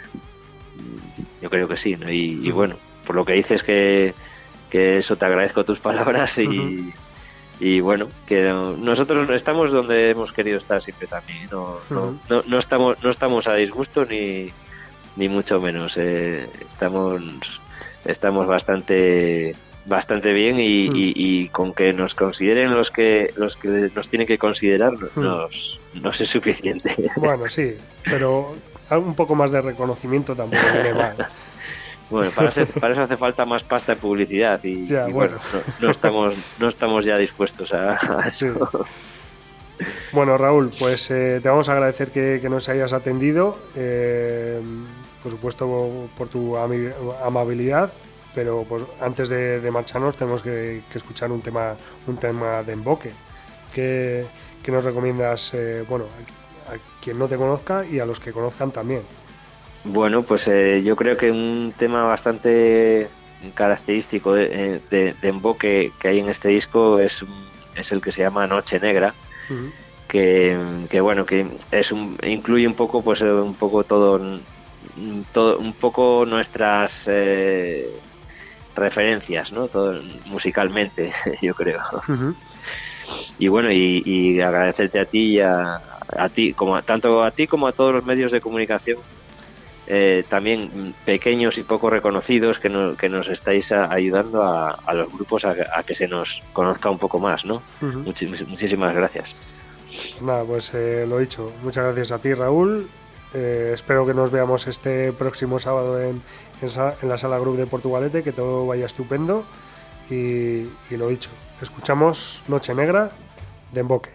yo 1.40 1.50
creo 1.50 1.68
que 1.68 1.76
sí, 1.76 1.96
¿no? 1.96 2.10
y, 2.10 2.40
y 2.46 2.50
bueno, 2.50 2.76
por 3.06 3.14
lo 3.16 3.24
que 3.24 3.32
dices 3.34 3.62
que, 3.62 4.14
que 4.70 4.98
eso 4.98 5.16
te 5.16 5.24
agradezco 5.26 5.64
tus 5.64 5.78
palabras 5.88 6.36
y, 6.38 6.90
y 7.60 7.80
bueno, 7.80 8.08
que 8.26 8.42
no- 8.42 8.76
nosotros 8.76 9.28
estamos 9.30 9.70
donde 9.70 10.10
hemos 10.10 10.32
querido 10.32 10.58
estar 10.58 10.82
siempre 10.82 11.06
también. 11.06 11.48
No, 11.50 11.78
no, 11.90 12.18
no, 12.28 12.42
no 12.46 12.58
estamos, 12.58 12.96
no 13.02 13.10
estamos 13.10 13.46
a 13.46 13.54
disgusto 13.54 14.04
ni, 14.04 14.50
ni 15.16 15.28
mucho 15.28 15.60
menos. 15.60 15.96
eh, 15.96 16.48
estamos, 16.66 17.60
estamos 18.04 18.46
bastante 18.46 19.54
bastante 19.86 20.32
bien 20.34 20.60
y, 20.60 20.90
Mm. 20.90 20.96
y- 20.96 21.12
y 21.16 21.48
con 21.48 21.72
que 21.72 21.94
nos 21.94 22.14
consideren 22.14 22.74
los 22.74 22.90
que 22.90 23.32
los 23.36 23.56
que 23.56 23.90
nos 23.94 24.08
tienen 24.10 24.26
que 24.26 24.36
considerar 24.36 24.92
Mm. 24.92 25.20
nos, 25.22 25.80
nos 26.02 26.20
es 26.20 26.28
suficiente. 26.28 26.94
Bueno, 27.16 27.48
sí, 27.48 27.76
pero 28.04 28.54
un 28.90 29.14
poco 29.14 29.34
más 29.34 29.50
de 29.50 29.62
reconocimiento 29.62 30.36
tampoco 30.36 30.62
viene 30.74 30.92
mal. 30.94 31.16
Bueno, 32.10 32.30
para, 32.34 32.48
eso 32.48 32.62
hace 33.02 33.16
falta 33.18 33.44
más 33.46 33.62
pasta 33.64 33.94
de 33.94 34.00
publicidad 34.00 34.62
y, 34.64 34.84
Ya, 34.86 35.08
y 35.08 35.12
bueno. 35.12 35.36
bueno, 35.52 35.64
no, 35.80 35.86
no 35.86 35.90
estamos 35.90 36.34
no 36.58 36.68
estamos 36.68 37.04
ya 37.06 37.16
dispuestos 37.18 37.72
a, 37.72 37.92
a 37.92 38.30
Sí. 38.30 38.46
eso. 38.46 38.68
Bueno, 40.12 40.36
Raúl, 40.36 40.70
pues 40.78 41.10
eh, 41.10 41.38
te 41.42 41.48
vamos 41.48 41.68
a 41.68 41.72
agradecer 41.72 42.10
que, 42.10 42.40
que 42.42 42.48
nos 42.48 42.68
hayas 42.68 42.92
atendido, 42.92 43.58
eh, 43.76 44.58
por 45.22 45.32
supuesto 45.32 46.08
por 46.16 46.28
tu 46.28 46.56
amabilidad, 46.56 47.92
pero 48.34 48.64
pues, 48.68 48.84
antes 49.00 49.28
de, 49.28 49.60
de 49.60 49.70
marcharnos 49.70 50.16
tenemos 50.16 50.42
que, 50.42 50.82
que 50.90 50.98
escuchar 50.98 51.32
un 51.32 51.40
tema, 51.40 51.76
un 52.06 52.16
tema 52.16 52.62
de 52.62 52.72
emboque. 52.72 53.12
¿Qué, 53.74 54.26
qué 54.62 54.72
nos 54.72 54.84
recomiendas, 54.84 55.52
eh, 55.54 55.84
bueno, 55.88 56.06
a, 56.68 56.74
a 56.74 56.76
quien 57.00 57.18
no 57.18 57.28
te 57.28 57.36
conozca 57.36 57.84
y 57.84 57.98
a 57.98 58.06
los 58.06 58.20
que 58.20 58.32
conozcan 58.32 58.70
también? 58.70 59.02
Bueno, 59.84 60.22
pues 60.22 60.48
eh, 60.48 60.82
yo 60.82 60.96
creo 60.96 61.16
que 61.16 61.30
un 61.30 61.72
tema 61.76 62.04
bastante 62.04 63.08
característico 63.54 64.34
de, 64.34 64.44
eh, 64.50 64.80
de, 64.90 65.14
de 65.20 65.28
emboque 65.28 65.92
que 66.00 66.08
hay 66.08 66.18
en 66.20 66.28
este 66.28 66.48
disco 66.48 66.98
es, 66.98 67.24
es 67.74 67.92
el 67.92 68.00
que 68.00 68.12
se 68.12 68.22
llama 68.22 68.46
Noche 68.46 68.80
Negra. 68.80 69.14
Que, 70.08 70.56
que 70.90 71.00
bueno 71.00 71.24
que 71.26 71.46
es 71.70 71.92
un, 71.92 72.18
incluye 72.22 72.66
un 72.66 72.74
poco 72.74 73.02
pues 73.02 73.22
eh, 73.22 73.30
un 73.30 73.54
poco 73.54 73.84
todo 73.84 74.40
todo 75.32 75.58
un 75.58 75.72
poco 75.74 76.24
nuestras 76.26 77.04
eh, 77.10 77.88
referencias 78.74 79.52
no 79.52 79.68
todo 79.68 80.00
musicalmente 80.26 81.12
yo 81.42 81.54
creo. 81.54 81.80
Y 83.38 83.48
bueno 83.48 83.70
y, 83.72 84.02
y 84.04 84.40
agradecerte 84.40 85.00
a 85.00 85.04
ti 85.06 85.34
y 85.36 85.40
a, 85.40 85.80
a 86.16 86.28
ti 86.28 86.52
como 86.52 86.76
a- 86.76 86.82
tanto 86.82 87.22
a 87.22 87.30
ti 87.30 87.46
como 87.46 87.66
a 87.66 87.72
todos 87.72 87.92
los 87.94 88.04
medios 88.04 88.32
de 88.32 88.40
comunicación 88.40 88.98
eh, 89.90 90.24
también 90.28 90.70
mm, 90.74 90.92
pequeños 91.06 91.56
y 91.56 91.62
poco 91.62 91.88
reconocidos 91.88 92.58
que, 92.58 92.68
no- 92.68 92.94
que 92.96 93.08
nos 93.08 93.28
estáis 93.28 93.72
a- 93.72 93.90
ayudando 93.92 94.42
a, 94.42 94.72
a 94.84 94.94
los 94.94 95.10
grupos 95.10 95.44
a, 95.46 95.54
que 95.86 95.94
se 95.94 96.06
nos 96.08 96.42
conozca 96.52 96.90
un 96.90 96.98
poco 96.98 97.18
más 97.18 97.44
no 97.46 97.62
muchísimas 98.48 98.94
gracias. 98.94 99.34
Nada, 100.20 100.44
pues 100.44 100.74
eh, 100.74 101.06
lo 101.08 101.18
dicho, 101.18 101.50
muchas 101.62 101.84
gracias 101.86 102.12
a 102.12 102.20
ti 102.20 102.34
Raúl. 102.34 102.88
Eh, 103.34 103.72
espero 103.74 104.06
que 104.06 104.14
nos 104.14 104.30
veamos 104.30 104.66
este 104.66 105.12
próximo 105.12 105.58
sábado 105.58 106.00
en, 106.00 106.22
en 106.62 106.68
en 107.02 107.08
la 107.08 107.18
sala 107.18 107.38
Group 107.38 107.56
de 107.56 107.66
Portugalete, 107.66 108.22
que 108.22 108.32
todo 108.32 108.66
vaya 108.66 108.86
estupendo. 108.86 109.44
Y, 110.10 110.70
y 110.90 110.96
lo 110.96 111.08
dicho, 111.08 111.30
escuchamos 111.60 112.42
Noche 112.48 112.74
Negra 112.74 113.10
de 113.72 113.80
Emboque. 113.80 114.10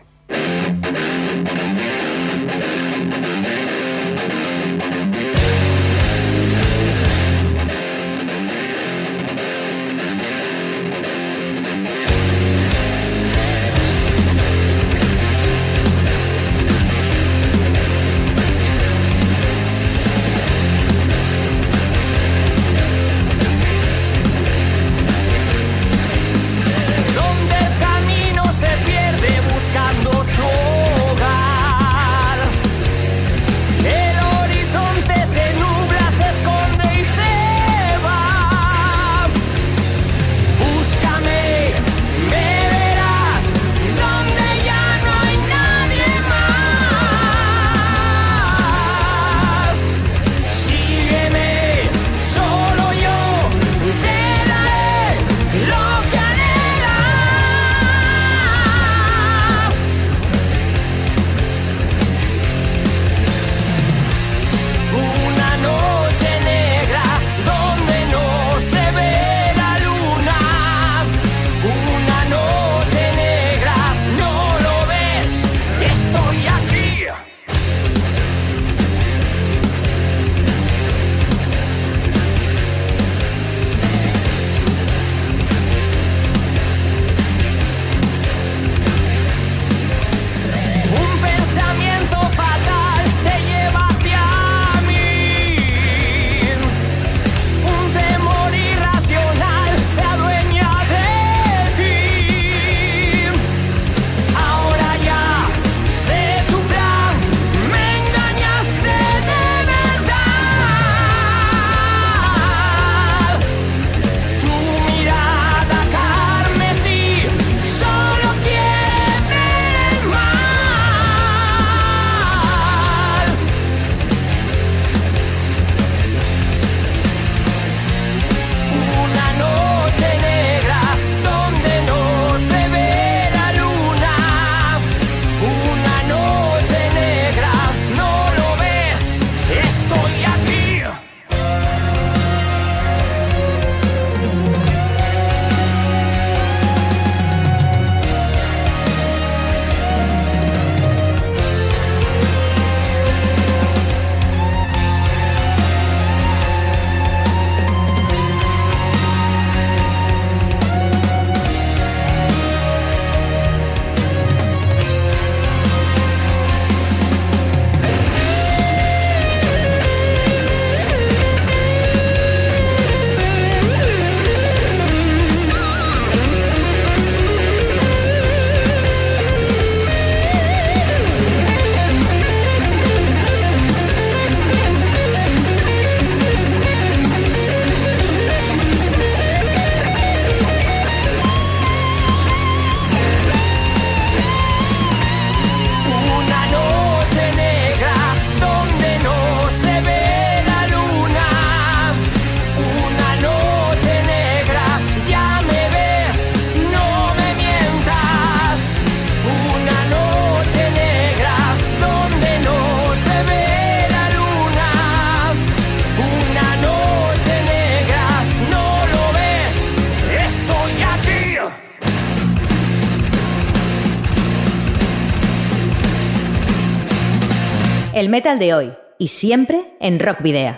Metal 228.13 228.37
de 228.37 228.53
hoy 228.53 228.73
y 228.99 229.07
siempre 229.07 229.75
en 229.79 229.99
Rock 229.99 230.21
Video. 230.21 230.55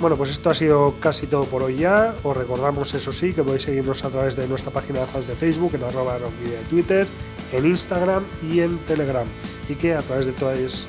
Bueno, 0.00 0.16
pues 0.16 0.30
esto 0.30 0.50
ha 0.50 0.54
sido 0.54 0.96
casi 0.98 1.28
todo 1.28 1.44
por 1.44 1.62
hoy 1.62 1.76
ya. 1.76 2.16
Os 2.24 2.36
recordamos, 2.36 2.92
eso 2.92 3.12
sí, 3.12 3.32
que 3.32 3.44
podéis 3.44 3.62
seguirnos 3.62 4.04
a 4.04 4.10
través 4.10 4.34
de 4.34 4.48
nuestra 4.48 4.72
página 4.72 4.98
de 4.98 5.06
fans 5.06 5.28
de 5.28 5.36
Facebook, 5.36 5.76
en 5.76 5.84
arroba 5.84 6.18
rockvideo 6.18 6.58
de 6.58 6.64
Twitter, 6.64 7.06
en 7.52 7.64
Instagram 7.64 8.24
y 8.42 8.62
en 8.62 8.78
Telegram. 8.78 9.28
Y 9.68 9.76
que 9.76 9.94
a 9.94 10.02
través 10.02 10.26
de 10.26 10.32
todas, 10.32 10.88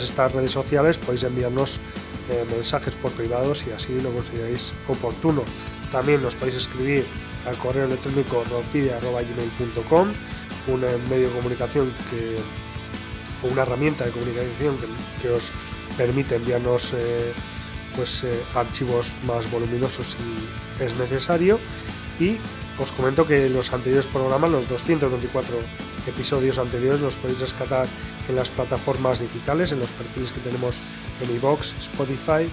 estas 0.00 0.30
redes 0.30 0.52
sociales 0.52 0.98
podéis 0.98 1.24
enviarnos 1.24 1.80
eh, 2.30 2.44
mensajes 2.54 2.96
por 2.96 3.10
privado 3.10 3.52
si 3.52 3.72
así 3.72 4.00
lo 4.00 4.12
consideráis 4.12 4.72
oportuno. 4.86 5.42
También 5.92 6.22
nos 6.22 6.34
podéis 6.34 6.56
escribir 6.56 7.06
al 7.46 7.56
correo 7.58 7.84
electrónico 7.84 8.42
rockvideo.gmail.com, 8.50 10.12
un 10.68 10.80
medio 11.10 11.28
de 11.28 11.34
comunicación 11.34 11.94
que 12.10 12.38
o 13.42 13.48
una 13.52 13.62
herramienta 13.62 14.04
de 14.04 14.12
comunicación 14.12 14.78
que, 14.78 14.86
que 15.20 15.30
os 15.30 15.52
permite 15.96 16.36
enviarnos 16.36 16.94
eh, 16.94 17.32
pues, 17.96 18.24
eh, 18.24 18.42
archivos 18.54 19.16
más 19.24 19.50
voluminosos 19.50 20.16
si 20.16 20.82
es 20.82 20.96
necesario. 20.96 21.58
Y 22.20 22.38
os 22.78 22.92
comento 22.92 23.26
que 23.26 23.48
los 23.48 23.72
anteriores 23.72 24.06
programas, 24.06 24.50
los 24.50 24.68
224 24.68 25.56
episodios 26.06 26.58
anteriores, 26.58 27.00
los 27.00 27.16
podéis 27.16 27.40
rescatar 27.40 27.86
en 28.28 28.36
las 28.36 28.50
plataformas 28.50 29.20
digitales, 29.20 29.72
en 29.72 29.80
los 29.80 29.92
perfiles 29.92 30.32
que 30.32 30.40
tenemos 30.40 30.76
en 31.20 31.34
iVoox, 31.36 31.74
Spotify, 31.80 32.48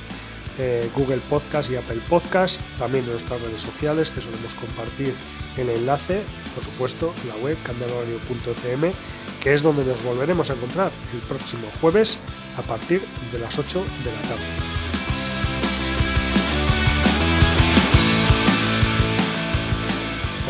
eh, 0.60 0.90
Google 0.96 1.22
Podcast 1.30 1.72
y 1.72 1.78
Apple 1.78 2.02
Podcast, 2.10 2.62
también 2.78 3.06
en 3.06 3.12
nuestras 3.12 3.42
redes 3.42 3.62
sociales 3.62 4.12
que 4.12 4.22
solemos 4.22 4.54
compartir 4.56 5.14
el 5.58 5.70
enlace, 5.70 6.22
por 6.54 6.64
supuesto, 6.64 7.14
la 7.28 7.36
web 7.38 7.58
candelario.cm, 7.64 8.94
que 9.42 9.54
es 9.54 9.64
donde 9.64 9.86
nos 9.86 10.04
volveremos 10.04 10.50
a 10.50 10.54
encontrar 10.54 10.92
el 11.14 11.20
próximo 11.22 11.68
jueves 11.80 12.18
a 12.58 12.62
partir 12.62 13.02
de 13.32 13.40
las 13.40 13.58
8 13.58 13.84
de 14.04 14.12
la 14.12 14.22
tarde. 14.22 14.99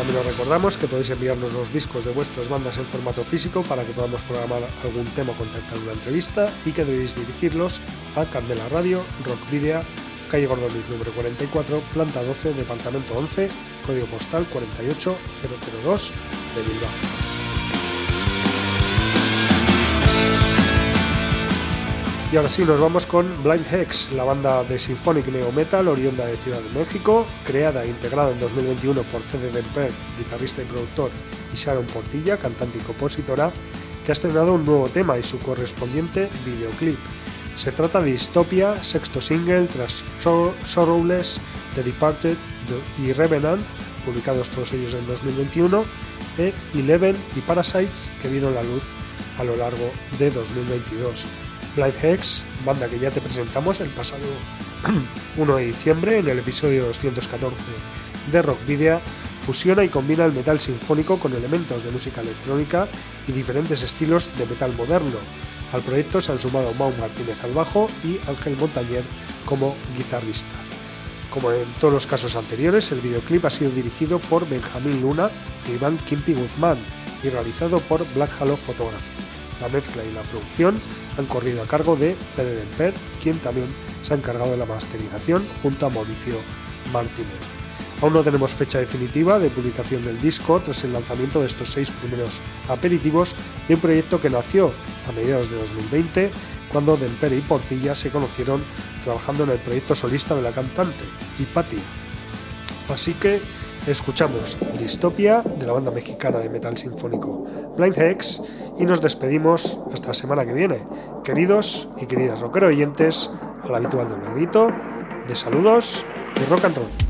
También 0.00 0.16
os 0.16 0.24
recordamos 0.24 0.78
que 0.78 0.88
podéis 0.88 1.10
enviarnos 1.10 1.52
los 1.52 1.74
discos 1.74 2.06
de 2.06 2.12
vuestras 2.12 2.48
bandas 2.48 2.78
en 2.78 2.86
formato 2.86 3.22
físico 3.22 3.62
para 3.62 3.84
que 3.84 3.92
podamos 3.92 4.22
programar 4.22 4.62
algún 4.82 5.04
tema 5.12 5.32
o 5.32 5.36
contactar 5.36 5.76
una 5.76 5.92
entrevista 5.92 6.48
y 6.64 6.72
que 6.72 6.86
debéis 6.86 7.16
dirigirlos 7.16 7.82
a 8.16 8.24
Candela 8.24 8.66
Radio, 8.70 9.04
Rock 9.26 9.50
Video, 9.50 9.84
calle 10.30 10.46
Gordoniz 10.46 10.88
número 10.88 11.12
44, 11.12 11.82
planta 11.92 12.22
12, 12.22 12.54
departamento 12.54 13.12
11, 13.12 13.50
código 13.84 14.06
postal 14.06 14.46
48002 14.48 16.12
de 16.56 16.62
Bilbao. 16.64 17.39
Y 22.32 22.36
ahora 22.36 22.48
sí, 22.48 22.64
nos 22.64 22.78
vamos 22.80 23.06
con 23.06 23.42
Blind 23.42 23.66
Hex, 23.72 24.12
la 24.12 24.22
banda 24.22 24.62
de 24.62 24.78
Symphonic 24.78 25.26
Neo 25.28 25.50
Metal 25.50 25.88
oriunda 25.88 26.26
de 26.26 26.36
Ciudad 26.36 26.60
de 26.60 26.78
México, 26.78 27.26
creada 27.44 27.82
e 27.84 27.88
integrada 27.88 28.30
en 28.30 28.38
2021 28.38 29.02
por 29.04 29.20
Fede 29.22 29.50
Demper, 29.50 29.90
guitarrista 30.16 30.62
y 30.62 30.66
productor, 30.66 31.10
y 31.52 31.56
Sharon 31.56 31.86
Portilla, 31.86 32.36
cantante 32.36 32.78
y 32.78 32.82
compositora, 32.82 33.50
que 34.04 34.12
ha 34.12 34.14
estrenado 34.14 34.54
un 34.54 34.64
nuevo 34.64 34.88
tema 34.88 35.18
y 35.18 35.24
su 35.24 35.40
correspondiente 35.40 36.28
videoclip. 36.46 36.98
Se 37.56 37.72
trata 37.72 38.00
de 38.00 38.12
Dystopia, 38.12 38.82
sexto 38.84 39.20
single 39.20 39.66
tras 39.66 40.04
Sor- 40.20 40.54
Sorrowless, 40.62 41.40
The 41.74 41.82
Departed 41.82 42.36
y 43.04 43.12
Revenant, 43.12 43.66
publicados 44.04 44.50
todos 44.50 44.72
ellos 44.72 44.94
en 44.94 45.04
2021, 45.08 45.84
e 46.38 46.54
Eleven 46.74 47.16
y 47.34 47.40
Parasites, 47.40 48.08
que 48.22 48.28
vieron 48.28 48.54
la 48.54 48.62
luz 48.62 48.90
a 49.36 49.42
lo 49.42 49.56
largo 49.56 49.90
de 50.16 50.30
2022. 50.30 51.26
Hex, 51.76 52.42
banda 52.64 52.88
que 52.88 52.98
ya 52.98 53.10
te 53.10 53.20
presentamos 53.20 53.80
el 53.80 53.88
pasado 53.90 54.22
1 55.36 55.56
de 55.56 55.66
diciembre 55.66 56.18
en 56.18 56.28
el 56.28 56.40
episodio 56.40 56.86
214 56.86 57.56
de 58.32 58.42
Rock 58.42 58.64
Video, 58.66 59.00
fusiona 59.46 59.84
y 59.84 59.88
combina 59.88 60.24
el 60.24 60.32
metal 60.32 60.58
sinfónico 60.58 61.18
con 61.18 61.32
elementos 61.32 61.84
de 61.84 61.90
música 61.90 62.20
electrónica 62.22 62.88
y 63.28 63.32
diferentes 63.32 63.82
estilos 63.82 64.30
de 64.36 64.46
metal 64.46 64.74
moderno. 64.76 65.18
Al 65.72 65.82
proyecto 65.82 66.20
se 66.20 66.32
han 66.32 66.40
sumado 66.40 66.74
Mau 66.74 66.92
Martínez 66.98 67.42
al 67.44 67.52
bajo 67.52 67.88
y 68.04 68.18
Ángel 68.28 68.56
Montañer 68.56 69.04
como 69.46 69.76
guitarrista. 69.96 70.56
Como 71.30 71.52
en 71.52 71.72
todos 71.80 71.94
los 71.94 72.06
casos 72.08 72.34
anteriores, 72.34 72.90
el 72.90 73.00
videoclip 73.00 73.44
ha 73.44 73.50
sido 73.50 73.70
dirigido 73.70 74.18
por 74.18 74.48
Benjamín 74.48 75.00
Luna 75.00 75.30
e 75.68 75.74
Iván 75.74 75.96
Kimpi 75.98 76.34
Guzmán 76.34 76.78
y 77.22 77.28
realizado 77.28 77.78
por 77.80 78.04
Black 78.14 78.30
Halo 78.40 78.56
Photography. 78.56 79.29
La 79.60 79.68
mezcla 79.68 80.02
y 80.04 80.12
la 80.12 80.22
producción 80.22 80.78
han 81.18 81.26
corrido 81.26 81.62
a 81.62 81.66
cargo 81.66 81.96
de 81.96 82.14
Fede 82.14 82.56
Demper, 82.56 82.94
quien 83.22 83.38
también 83.38 83.66
se 84.02 84.14
ha 84.14 84.16
encargado 84.16 84.50
de 84.50 84.56
la 84.56 84.66
masterización 84.66 85.46
junto 85.62 85.86
a 85.86 85.90
Mauricio 85.90 86.36
Martínez. 86.92 87.60
Aún 88.02 88.14
no 88.14 88.22
tenemos 88.22 88.52
fecha 88.52 88.78
definitiva 88.78 89.38
de 89.38 89.50
publicación 89.50 90.02
del 90.02 90.18
disco 90.20 90.58
tras 90.60 90.84
el 90.84 90.94
lanzamiento 90.94 91.40
de 91.40 91.46
estos 91.46 91.68
seis 91.68 91.90
primeros 91.90 92.40
aperitivos 92.68 93.36
de 93.68 93.74
un 93.74 93.80
proyecto 93.80 94.18
que 94.20 94.30
nació 94.30 94.72
a 95.06 95.12
mediados 95.12 95.50
de 95.50 95.56
2020 95.56 96.30
cuando 96.72 96.96
Demper 96.96 97.34
y 97.34 97.40
Portilla 97.40 97.94
se 97.94 98.10
conocieron 98.10 98.62
trabajando 99.04 99.44
en 99.44 99.50
el 99.50 99.58
proyecto 99.58 99.94
solista 99.94 100.34
de 100.34 100.42
la 100.42 100.52
cantante, 100.52 101.04
Hipatia. 101.38 101.80
Así 102.88 103.12
que 103.14 103.40
escuchamos 103.86 104.56
Distopia 104.78 105.42
de 105.42 105.66
la 105.66 105.72
banda 105.72 105.90
mexicana 105.90 106.38
de 106.38 106.48
metal 106.48 106.76
sinfónico 106.76 107.44
Blind 107.76 107.98
Hex 107.98 108.42
y 108.78 108.84
nos 108.84 109.00
despedimos 109.00 109.78
hasta 109.92 110.08
la 110.08 110.14
semana 110.14 110.44
que 110.44 110.52
viene. 110.52 110.82
Queridos 111.24 111.88
y 112.00 112.06
queridas 112.06 112.40
rockero 112.40 112.68
oyentes, 112.68 113.30
al 113.62 113.74
habitual 113.74 114.08
doble 114.08 114.30
grito 114.34 114.70
de 115.26 115.36
saludos 115.36 116.04
y 116.36 116.44
rock 116.44 116.64
and 116.64 116.76
roll. 116.76 117.09